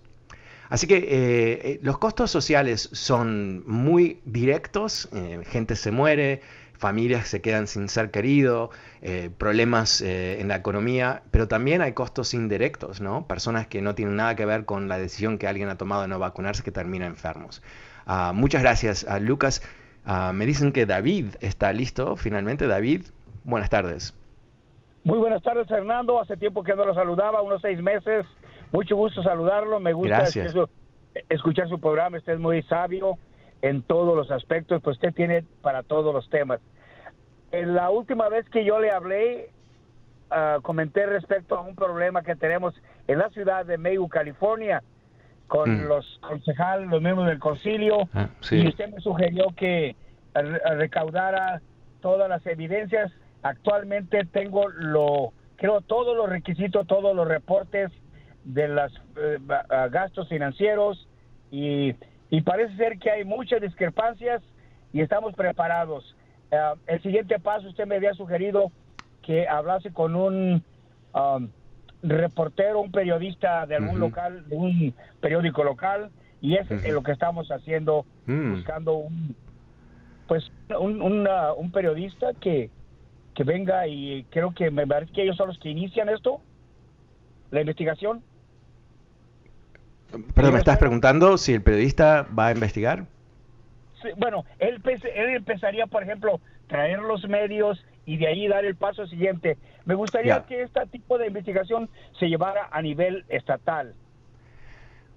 Así 0.70 0.86
que 0.86 1.78
los 1.82 1.98
costos 1.98 2.30
sociales 2.30 2.88
son 2.92 3.64
muy 3.66 4.20
directos, 4.24 5.08
gente 5.50 5.76
se 5.76 5.90
muere, 5.90 6.40
familias 6.78 7.28
se 7.28 7.40
quedan 7.40 7.66
sin 7.66 7.88
ser 7.88 8.10
querido, 8.10 8.70
eh, 9.02 9.30
problemas 9.36 10.00
eh, 10.00 10.40
en 10.40 10.48
la 10.48 10.56
economía, 10.56 11.22
pero 11.30 11.48
también 11.48 11.82
hay 11.82 11.92
costos 11.92 12.34
indirectos, 12.34 13.00
¿no? 13.00 13.26
Personas 13.26 13.66
que 13.66 13.82
no 13.82 13.94
tienen 13.94 14.16
nada 14.16 14.36
que 14.36 14.46
ver 14.46 14.64
con 14.64 14.88
la 14.88 14.96
decisión 14.96 15.38
que 15.38 15.48
alguien 15.48 15.68
ha 15.68 15.76
tomado 15.76 16.02
de 16.02 16.08
no 16.08 16.18
vacunarse 16.18 16.62
que 16.62 16.70
terminan 16.70 17.08
enfermos. 17.08 17.62
Ah, 18.06 18.32
muchas 18.34 18.62
gracias, 18.62 19.04
a 19.04 19.18
Lucas. 19.18 19.62
Ah, 20.06 20.32
me 20.32 20.46
dicen 20.46 20.72
que 20.72 20.86
David 20.86 21.34
está 21.40 21.72
listo, 21.72 22.16
finalmente. 22.16 22.66
David, 22.66 23.02
buenas 23.44 23.68
tardes. 23.68 24.14
Muy 25.04 25.18
buenas 25.18 25.42
tardes, 25.42 25.66
Fernando. 25.68 26.20
Hace 26.20 26.36
tiempo 26.36 26.62
que 26.62 26.74
no 26.74 26.84
lo 26.84 26.94
saludaba, 26.94 27.42
unos 27.42 27.60
seis 27.60 27.82
meses. 27.82 28.24
Mucho 28.72 28.96
gusto 28.96 29.22
saludarlo. 29.22 29.80
Me 29.80 29.92
gusta 29.92 30.24
escuchar 31.28 31.68
su 31.68 31.80
programa. 31.80 32.18
Usted 32.18 32.34
es 32.34 32.38
muy 32.38 32.62
sabio 32.64 33.18
en 33.62 33.82
todos 33.82 34.16
los 34.16 34.30
aspectos, 34.30 34.80
pues 34.82 34.96
usted 34.96 35.14
tiene 35.14 35.44
para 35.62 35.82
todos 35.82 36.14
los 36.14 36.28
temas. 36.30 36.60
En 37.50 37.74
la 37.74 37.90
última 37.90 38.28
vez 38.28 38.48
que 38.50 38.64
yo 38.64 38.78
le 38.78 38.90
hablé, 38.90 39.50
uh, 40.30 40.60
comenté 40.62 41.06
respecto 41.06 41.56
a 41.56 41.62
un 41.62 41.74
problema 41.74 42.22
que 42.22 42.36
tenemos 42.36 42.74
en 43.06 43.18
la 43.18 43.30
ciudad 43.30 43.64
de 43.66 43.78
Mayo, 43.78 44.06
California, 44.08 44.82
con 45.46 45.84
mm. 45.84 45.88
los 45.88 46.18
concejales, 46.20 46.88
los 46.88 47.00
miembros 47.00 47.26
del 47.26 47.38
concilio, 47.38 48.08
ah, 48.12 48.28
y 48.50 48.68
usted 48.68 48.90
me 48.90 49.00
sugirió 49.00 49.46
que 49.56 49.96
recaudara 50.34 51.62
todas 52.00 52.28
las 52.28 52.46
evidencias. 52.46 53.10
Actualmente 53.42 54.24
tengo 54.26 54.68
lo, 54.68 55.32
creo, 55.56 55.80
todos 55.80 56.16
los 56.16 56.28
requisitos, 56.28 56.86
todos 56.86 57.16
los 57.16 57.26
reportes 57.26 57.90
de 58.44 58.68
los 58.68 58.92
eh, 59.16 59.38
gastos 59.90 60.28
financieros 60.28 61.08
y, 61.50 61.94
y, 62.30 62.40
parece 62.42 62.76
ser 62.76 62.98
que 62.98 63.10
hay 63.10 63.24
muchas 63.24 63.60
discrepancias 63.60 64.42
y 64.92 65.00
estamos 65.00 65.34
preparados. 65.34 66.16
Eh, 66.50 66.56
el 66.86 67.02
siguiente 67.02 67.38
paso, 67.38 67.68
usted 67.68 67.86
me 67.86 67.96
había 67.96 68.14
sugerido 68.14 68.70
que 69.22 69.46
hablase 69.46 69.92
con 69.92 70.16
un 70.16 70.62
um, 71.14 71.48
reportero, 72.02 72.80
un 72.80 72.90
periodista 72.90 73.66
de 73.66 73.76
algún 73.76 74.00
local, 74.00 74.48
de 74.48 74.56
un 74.56 74.94
periódico 75.20 75.64
local, 75.64 76.10
y 76.40 76.56
es 76.56 76.68
lo 76.90 77.02
que 77.02 77.12
estamos 77.12 77.48
haciendo, 77.50 78.06
mm. 78.26 78.52
buscando 78.52 78.94
un, 78.94 79.34
pues, 80.26 80.50
un, 80.78 81.02
un 81.02 81.72
periodista 81.72 82.32
que, 82.40 82.70
que 83.34 83.44
venga 83.44 83.86
y 83.86 84.24
creo 84.30 84.52
que 84.52 84.70
me 84.70 84.86
parece 84.86 85.12
que 85.12 85.22
ellos 85.22 85.36
son 85.36 85.46
los 85.46 85.58
que 85.58 85.70
inician 85.70 86.08
esto, 86.08 86.40
la 87.50 87.60
investigación. 87.60 88.22
Perdón, 90.34 90.54
¿me 90.54 90.58
estás 90.58 90.78
preguntando 90.78 91.36
si 91.36 91.52
el 91.52 91.62
periodista 91.62 92.26
va 92.36 92.48
a 92.48 92.52
investigar? 92.52 93.06
bueno, 94.16 94.44
él, 94.58 94.80
él 94.84 95.30
empezaría, 95.30 95.86
por 95.86 96.02
ejemplo, 96.02 96.40
traer 96.68 97.00
los 97.00 97.28
medios 97.28 97.84
y 98.06 98.16
de 98.16 98.28
ahí 98.28 98.48
dar 98.48 98.64
el 98.64 98.76
paso 98.76 99.06
siguiente. 99.06 99.58
Me 99.84 99.94
gustaría 99.94 100.44
que 100.46 100.62
este 100.62 100.86
tipo 100.86 101.18
de 101.18 101.26
investigación 101.26 101.88
se 102.18 102.28
llevara 102.28 102.68
a 102.70 102.80
nivel 102.80 103.24
estatal. 103.28 103.94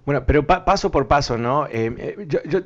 Bueno, 0.04 0.24
pero 0.26 0.46
paso 0.46 0.90
por 0.90 1.06
paso, 1.06 1.38
¿no? 1.38 1.66
Eh, 1.66 1.94
eh, 1.96 2.26
yo, 2.26 2.62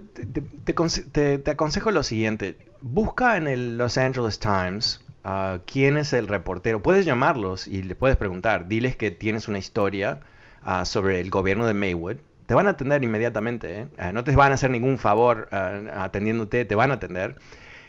te, 1.13 1.51
aconsejo 1.51 1.91
lo 1.91 2.03
siguiente. 2.03 2.57
Busca 2.81 3.37
en 3.37 3.47
el 3.47 3.77
Los 3.77 3.99
Angeles 3.99 4.39
Times 4.39 5.05
uh, 5.25 5.59
quién 5.67 5.99
es 5.99 6.15
el 6.15 6.29
reportero. 6.29 6.83
Puedes 6.83 7.05
llamarlos 7.05 7.69
y 7.69 7.83
le 7.83 7.95
puedes 7.95 8.17
preguntar. 8.17 8.69
Diles 8.69 8.97
que 8.97 9.11
tienes 9.11 9.49
una 9.49 9.59
historia 9.59 10.21
uh, 10.67 10.85
sobre 10.85 11.21
el 11.21 11.31
gobierno 11.31 11.67
de 11.67 11.75
Maywood 11.75 12.17
te 12.47 12.55
van 12.55 12.67
a 12.67 12.71
atender 12.71 13.03
inmediatamente. 13.05 13.81
¿eh? 13.81 13.89
Eh, 13.99 14.13
no 14.13 14.25
te 14.25 14.35
van 14.35 14.53
a 14.53 14.55
hacer 14.55 14.71
ningún 14.71 14.99
favor 14.99 15.49
eh, 15.53 15.91
atendiéndote, 15.95 16.65
te 16.65 16.75
van 16.75 16.91
a 16.91 16.95
atender. 16.95 17.37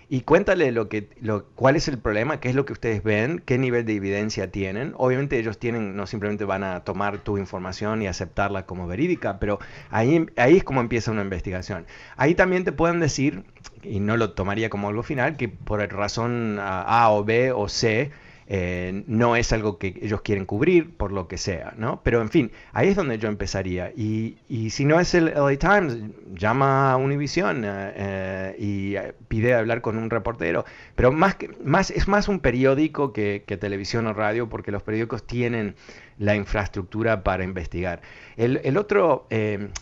Y 0.10 0.22
cuéntale 0.22 0.72
lo 0.72 0.88
que, 0.88 1.10
lo, 1.20 1.46
cuál 1.56 1.76
es 1.76 1.90
el 1.90 1.98
problema, 1.98 2.40
qué 2.40 2.48
es 2.48 2.56
lo 2.56 2.66
que 2.66 2.72
ustedes 2.72 3.04
ven, 3.04 3.44
qué 3.46 3.58
nivel 3.58 3.86
de 3.86 3.94
evidencia 3.94 4.50
tienen. 4.52 4.94
Obviamente 4.96 5.38
ellos 5.38 5.60
tienen, 5.60 5.98
no 5.98 6.08
simplemente 6.08 6.46
van 6.46 6.64
a 6.64 6.86
tomar 6.86 7.18
tu 7.18 7.38
información 7.38 8.02
y 8.02 8.08
aceptarla 8.08 8.66
como 8.66 8.88
verídica, 8.88 9.38
pero 9.38 9.60
ahí, 9.92 10.26
ahí 10.38 10.58
es 10.58 10.64
como 10.64 10.80
empieza 10.80 11.12
una 11.12 11.24
investigación. 11.24 11.86
Ahí 12.16 12.36
también 12.36 12.64
te 12.64 12.72
pueden 12.72 13.02
decir, 13.02 13.44
y 13.84 14.00
no 14.00 14.16
lo 14.16 14.32
tomaría 14.32 14.70
como 14.70 14.88
algo 14.88 15.04
final, 15.04 15.36
que 15.36 15.50
por 15.50 15.82
razón 15.94 16.58
A 16.62 17.10
o 17.12 17.26
B 17.26 17.52
o 17.52 17.68
C, 17.68 18.10
eh, 18.50 19.04
no 19.08 19.36
es 19.36 19.52
algo 19.52 19.78
que 19.78 20.00
ellos 20.02 20.22
quieren 20.22 20.46
cubrir 20.46 20.96
por 20.96 21.12
lo 21.12 21.28
que 21.28 21.38
sea, 21.38 21.74
¿no? 21.76 22.02
Pero 22.02 22.22
en 22.22 22.30
fin, 22.30 22.52
ahí 22.72 22.88
es 22.88 22.96
donde 22.96 23.18
yo 23.18 23.28
empezaría. 23.28 23.92
Y, 23.94 24.38
si 24.70 24.86
no 24.86 25.02
es 25.02 25.14
el 25.14 25.26
LA 25.26 25.58
Times, 25.58 25.98
llama 26.34 26.94
a 26.94 26.96
Univision 26.96 27.66
eh, 27.66 27.94
eh, 27.96 28.56
y 28.58 28.96
pide 29.28 29.54
hablar 29.54 29.82
con 29.82 29.98
un 29.98 30.10
reportero. 30.10 30.64
Pero 30.96 31.12
más, 31.12 31.36
que, 31.36 31.50
más 31.62 31.92
es 31.92 32.08
más 32.08 32.30
un 32.30 32.40
periódico 32.40 33.12
que, 33.12 33.44
televisión 33.60 34.08
o 34.08 34.14
radio 34.14 34.48
porque 34.48 34.72
los 34.72 34.82
periódicos 34.82 35.26
tienen 35.28 35.76
la 36.18 36.36
infraestructura 36.36 37.24
para 37.24 37.44
investigar. 37.44 38.02
El, 38.38 38.78
otro, 38.78 39.28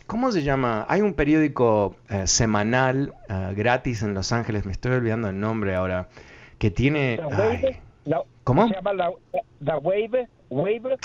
¿cómo 0.07 0.31
se 0.31 0.43
llama? 0.43 0.85
Hay 0.89 1.01
un 1.01 1.13
periódico 1.13 1.95
semanal 2.25 3.13
gratis 3.55 4.01
en 4.01 4.13
Los 4.13 4.31
Ángeles, 4.31 4.65
me 4.65 4.71
estoy 4.71 4.93
olvidando 4.93 5.29
el 5.29 5.39
nombre 5.39 5.75
ahora, 5.75 6.09
que 6.57 6.71
tiene... 6.71 7.19
¿Cómo? 8.45 8.67
Se 8.67 8.75
llama 8.75 8.93
la, 8.93 9.77
Wave, 9.79 10.29
Wave. 10.51 10.97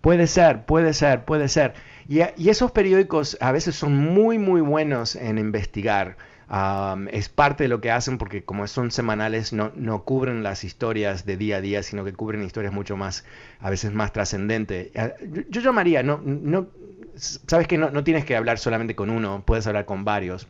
Puede 0.00 0.28
ser, 0.28 0.64
puede 0.64 0.94
ser, 0.94 1.24
puede 1.24 1.48
ser. 1.48 1.74
Y, 2.08 2.20
esos 2.48 2.70
periódicos 2.70 3.36
a 3.40 3.50
veces 3.50 3.74
son 3.74 3.96
muy, 3.96 4.38
muy 4.38 4.60
buenos 4.60 5.16
en 5.16 5.38
investigar. 5.38 6.16
es 7.10 7.28
parte 7.28 7.64
de 7.64 7.68
lo 7.68 7.80
que 7.80 7.90
hacen 7.90 8.16
porque 8.16 8.44
como 8.44 8.64
son 8.68 8.92
semanales 8.92 9.52
no, 9.52 9.72
no, 9.74 10.04
cubren 10.04 10.44
las 10.44 10.62
historias 10.62 11.26
de 11.26 11.36
día 11.36 11.56
a 11.56 11.60
día, 11.60 11.82
sino 11.82 12.04
que 12.04 12.12
cubren 12.12 12.44
historias 12.44 12.72
mucho 12.72 12.96
más, 12.96 13.24
a 13.58 13.70
veces 13.70 13.92
más 13.92 14.12
trascendentes. 14.12 14.92
Yo, 15.48 15.62
llamaría, 15.62 16.04
no, 16.04 16.20
no, 16.24 16.68
sabes 17.16 17.66
que 17.66 17.76
no, 17.76 17.90
no, 17.90 18.04
tienes 18.04 18.24
que 18.24 18.36
hablar 18.36 18.58
solamente 18.58 18.94
con 18.94 19.10
uno, 19.10 19.42
puedes 19.44 19.66
hablar 19.66 19.84
con 19.84 20.04
varios. 20.04 20.46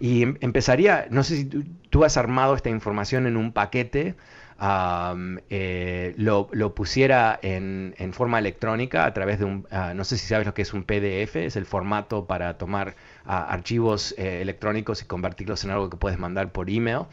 Y 0.00 0.22
em, 0.22 0.38
empezaría, 0.40 1.06
no 1.10 1.22
sé 1.22 1.36
si 1.36 1.44
tú 1.90 2.04
has 2.04 2.16
armado 2.16 2.54
esta 2.54 2.70
información 2.70 3.26
en 3.26 3.36
un 3.36 3.52
paquete 3.52 4.14
eh, 4.60 6.14
lo, 6.16 6.74
pusiera 6.74 7.38
en, 7.42 7.94
forma 8.12 8.38
electrónica 8.38 9.04
a 9.04 9.12
través 9.12 9.38
de 9.38 9.44
un, 9.44 9.66
ah, 9.70 9.94
no 9.94 10.04
sé 10.04 10.16
si 10.18 10.26
sabes 10.26 10.46
lo 10.46 10.54
que 10.54 10.62
es 10.62 10.72
un 10.72 10.84
PDF, 10.84 11.36
es 11.36 11.56
el 11.56 11.66
formato 11.66 12.26
para 12.26 12.56
tomar 12.58 12.94
ah, 13.24 13.46
archivos 13.48 14.14
eh, 14.18 14.40
electrónicos 14.40 15.02
y 15.02 15.06
convertirlos 15.06 15.64
en 15.64 15.70
algo 15.70 15.90
que 15.90 15.96
puedes 15.96 16.18
mandar 16.18 16.52
por 16.52 16.70
email. 16.70 17.06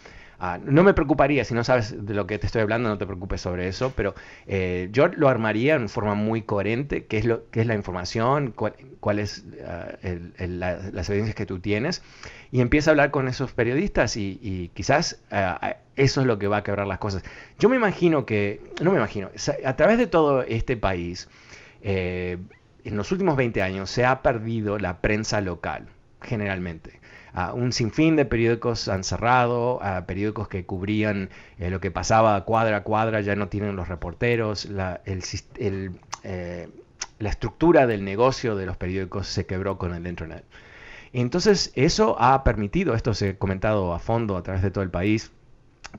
Ah, 0.43 0.57
no 0.59 0.81
me 0.81 0.95
preocuparía, 0.95 1.45
si 1.45 1.53
no 1.53 1.63
sabes 1.63 2.03
de 2.03 2.15
lo 2.15 2.25
que 2.25 2.39
te 2.39 2.47
estoy 2.47 2.63
hablando, 2.63 2.89
no 2.89 2.97
te 2.97 3.05
preocupes 3.05 3.41
sobre 3.41 3.67
eso, 3.67 3.93
pero 3.95 4.15
eh, 4.47 4.89
yo 4.91 5.07
lo 5.09 5.29
armaría 5.29 5.75
en 5.75 5.87
forma 5.87 6.15
muy 6.15 6.41
coherente, 6.41 7.05
qué 7.05 7.19
es, 7.19 7.25
lo, 7.25 7.47
qué 7.51 7.61
es 7.61 7.67
la 7.67 7.75
información, 7.75 8.51
cuál, 8.51 9.19
es 9.19 9.45
las 10.39 11.09
evidencias 11.11 11.35
que 11.35 11.45
tú 11.45 11.59
tienes, 11.59 12.01
y 12.51 12.61
empieza 12.61 12.89
a 12.89 12.93
hablar 12.93 13.11
con 13.11 13.27
esos 13.27 13.53
periodistas 13.53 14.17
y, 14.17 14.71
quizás 14.73 15.21
eso 15.95 16.21
es 16.21 16.25
lo 16.25 16.39
que 16.39 16.47
va 16.47 16.57
a 16.57 16.63
quebrar 16.63 16.87
las 16.87 16.97
cosas. 16.97 17.21
Yo 17.59 17.69
me 17.69 17.75
imagino 17.75 18.25
que, 18.25 18.61
no 18.81 18.89
me 18.89 18.97
imagino, 18.97 19.29
a 19.63 19.75
través 19.75 19.99
de 19.99 20.07
todo 20.07 20.41
este 20.41 20.75
país, 20.75 21.29
eh, 21.83 22.39
en 22.83 22.97
los 22.97 23.11
últimos 23.11 23.37
20 23.37 23.61
años 23.61 23.91
se 23.91 24.05
ha 24.05 24.23
perdido 24.23 24.79
la 24.79 25.01
prensa 25.01 25.39
local, 25.39 25.85
generalmente. 26.19 27.00
Un 27.53 27.71
sinfín 27.71 28.15
de 28.15 28.25
periódicos 28.25 28.87
han 28.87 29.03
cerrado, 29.03 29.79
periódicos 30.05 30.47
que 30.47 30.65
cubrían 30.65 31.29
eh, 31.59 31.69
lo 31.69 31.79
que 31.79 31.91
pasaba 31.91 32.43
cuadra 32.43 32.77
a 32.77 32.83
cuadra 32.83 33.21
ya 33.21 33.35
no 33.35 33.47
tienen 33.47 33.75
los 33.75 33.87
reporteros, 33.87 34.65
la, 34.65 35.01
eh, 35.05 36.69
la 37.19 37.29
estructura 37.29 37.87
del 37.87 38.03
negocio 38.03 38.55
de 38.55 38.65
los 38.65 38.77
periódicos 38.77 39.27
se 39.27 39.45
quebró 39.45 39.77
con 39.77 39.93
el 39.93 40.07
Internet. 40.07 40.43
Entonces 41.13 41.71
eso 41.75 42.15
ha 42.19 42.43
permitido, 42.43 42.95
esto 42.95 43.13
se 43.13 43.29
ha 43.29 43.37
comentado 43.37 43.93
a 43.93 43.99
fondo 43.99 44.37
a 44.37 44.43
través 44.43 44.61
de 44.61 44.71
todo 44.71 44.83
el 44.83 44.91
país, 44.91 45.31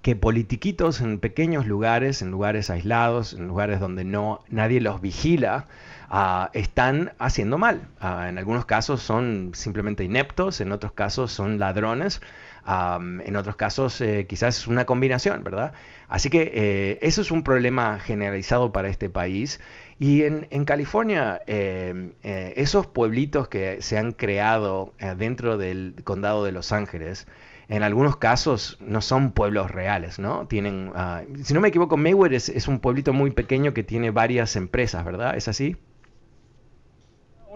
que 0.01 0.17
politiquitos 0.17 1.03
en 1.03 1.19
pequeños 1.19 1.67
lugares, 1.67 2.23
en 2.23 2.31
lugares 2.31 2.71
aislados, 2.71 3.35
en 3.35 3.47
lugares 3.47 3.79
donde 3.79 4.05
no 4.05 4.41
nadie 4.49 4.81
los 4.81 5.03
vigila, 5.03 5.67
ah, 6.13 6.51
están 6.53 7.13
haciendo 7.19 7.59
mal. 7.59 7.89
Ah, 7.99 8.29
en 8.29 8.39
algunos 8.39 8.65
casos 8.67 9.03
son 9.03 9.51
simplemente 9.55 10.05
ineptos, 10.05 10.61
en 10.61 10.71
otros 10.71 10.93
casos 10.93 11.33
son 11.33 11.59
ladrones, 11.59 12.21
en 12.65 13.37
otros 13.37 13.57
casos 13.57 14.01
eh, 14.01 14.27
quizás 14.29 14.59
es 14.59 14.67
una 14.69 14.85
combinación, 14.85 15.43
¿verdad? 15.43 15.73
Así 16.09 16.31
que 16.31 16.53
eh, 16.55 16.99
eso 17.03 17.23
es 17.23 17.33
un 17.33 17.43
problema 17.43 17.99
generalizado 17.99 18.73
para 18.73 18.89
este 18.89 19.11
país. 19.11 19.61
Y 19.99 20.23
en, 20.23 20.65
California, 20.65 21.41
em, 21.47 22.13
eh, 22.23 22.55
esos 22.57 22.87
pueblitos 22.87 23.49
que 23.49 23.83
se 23.83 23.99
han 23.99 24.13
creado 24.13 24.95
dentro 25.17 25.59
del 25.59 25.95
condado 26.05 26.45
de 26.45 26.53
Los 26.53 26.73
Ángeles, 26.73 27.27
en 27.69 27.83
algunos 27.83 28.17
casos 28.17 28.77
no 28.81 29.01
son 29.01 29.33
pueblos 29.33 29.71
reales, 29.71 30.19
¿no? 30.19 30.47
Tienen, 30.47 30.93
ah, 30.95 31.23
si 31.43 31.55
no 31.55 31.61
me 31.61 31.69
equivoco, 31.69 31.97
Maywood 31.97 32.33
es, 32.33 32.69
un 32.69 32.81
pueblito 32.81 33.13
muy 33.13 33.31
pequeño 33.31 33.73
que 33.75 33.83
tiene 33.83 34.11
varias 34.11 34.57
empresas, 34.57 35.05
¿verdad? 35.05 35.37
¿Es 35.37 35.49
así? 35.49 35.77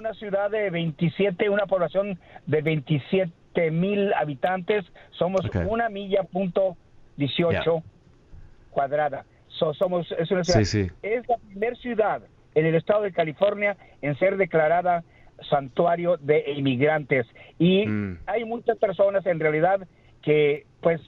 Una 0.06 0.14
ciudad 0.14 0.50
de 0.52 0.70
27, 0.70 1.50
una 1.50 1.66
población 1.66 2.16
de 2.46 2.62
27 2.62 3.72
mil 3.72 4.14
habitantes, 4.14 4.84
somos 5.10 5.40
una 5.68 5.88
milla 5.88 6.22
punto 6.22 6.76
18 7.16 7.82
cuadrada. 8.70 9.24
somos, 9.48 10.06
es 10.16 10.30
una 10.30 10.44
ciudad, 10.44 10.92
es 11.02 11.28
la 11.28 11.38
primera 11.38 11.74
ciudad 11.74 12.22
en 12.54 12.66
el 12.66 12.76
estado 12.76 13.02
de 13.02 13.10
California 13.10 13.76
en 14.00 14.16
ser 14.16 14.36
declarada 14.36 15.02
santuario 15.50 16.18
de 16.18 16.52
inmigrantes. 16.52 17.26
Y 17.58 17.84
mm. 17.88 18.18
hay 18.26 18.44
muchas 18.44 18.78
personas 18.78 19.26
en 19.26 19.40
realidad 19.40 19.88
que 20.22 20.66
pues 20.82 21.00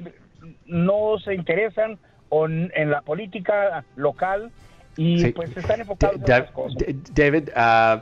no 0.66 1.20
se 1.20 1.34
interesan 1.34 2.00
en 2.32 2.90
la 2.90 3.02
política 3.02 3.84
local 3.94 4.50
y 5.00 5.30
pues 5.30 5.56
están 5.56 5.80
enfocados 5.80 6.16
en 6.16 6.22
otras 6.22 6.50
cosas. 6.50 6.82
David, 7.14 7.50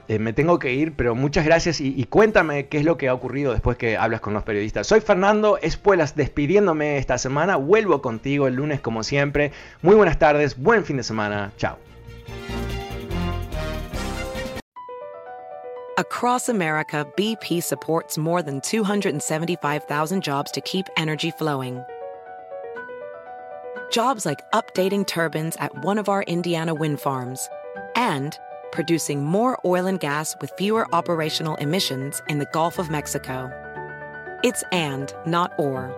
eh, 0.09 0.18
me 0.18 0.32
tengo 0.32 0.59
que 0.59 0.72
ir, 0.72 0.94
pero 0.94 1.14
muchas 1.14 1.44
gracias 1.44 1.78
y, 1.78 2.03
cuéntame 2.05 2.68
qué 2.68 2.78
es 2.78 2.84
lo 2.86 2.97
que 2.97 3.09
ha 3.09 3.14
ocurrido 3.14 3.53
después 3.53 3.76
que 3.76 3.99
hablas 3.99 4.22
con 4.22 4.32
los 4.32 4.44
periodistas. 4.44 4.86
Soy 4.86 5.01
Fernando 5.01 5.59
Espuelas, 5.61 6.16
despidiéndome 6.16 6.97
esta 6.97 7.18
semana. 7.18 7.57
Vuelvo 7.57 8.01
contigo 8.01 8.47
el 8.47 8.55
lunes 8.55 8.80
como 8.80 9.03
siempre. 9.03 9.53
Muy 9.82 9.94
buenas 9.94 10.18
tardes, 10.18 10.57
buen 10.57 10.86
fin 10.86 10.97
de 10.97 11.03
semana. 11.03 11.53
Chao. 11.59 11.76
Across 15.99 16.49
America, 16.49 17.07
BP 17.16 17.62
supports 17.62 18.16
more 18.16 18.42
than 18.42 18.61
275,000 18.61 20.22
jobs 20.22 20.51
to 20.53 20.61
keep 20.62 20.86
energy 20.97 21.30
flowing. 21.30 21.82
Jobs 23.91 24.26
like 24.26 24.49
updating 24.53 25.07
turbines 25.07 25.57
at 25.57 25.84
one 25.84 25.99
of 25.99 26.09
our 26.09 26.22
Indiana 26.22 26.74
wind 26.74 27.01
farms 27.01 27.49
and 27.95 28.39
producing 28.72 29.24
more 29.24 29.59
oil 29.64 29.87
and 29.87 29.99
gas 29.99 30.37
with 30.41 30.53
fewer 30.59 30.87
operational 30.95 31.57
emissions 31.57 32.22
in 32.28 32.39
the 32.39 32.49
Gulf 32.53 32.78
of 32.78 32.91
Mexico. 32.91 33.51
It's 34.45 34.62
and, 34.70 35.12
not 35.26 35.53
or. 35.59 35.91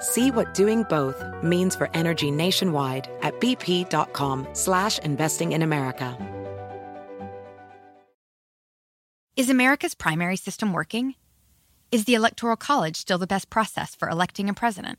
See 0.00 0.30
what 0.30 0.54
doing 0.54 0.84
both 0.84 1.22
means 1.42 1.74
for 1.74 1.88
energy 1.94 2.30
nationwide 2.30 3.10
at 3.22 3.40
bp.com 3.40 4.46
slash 4.52 4.98
investing 5.00 5.52
in 5.52 5.62
America. 5.62 6.16
Is 9.36 9.48
America's 9.48 9.94
primary 9.94 10.36
system 10.36 10.72
working? 10.72 11.14
Is 11.90 12.04
the 12.04 12.14
Electoral 12.14 12.56
College 12.56 12.96
still 12.96 13.16
the 13.16 13.26
best 13.26 13.48
process 13.48 13.94
for 13.94 14.08
electing 14.08 14.50
a 14.50 14.54
president? 14.54 14.98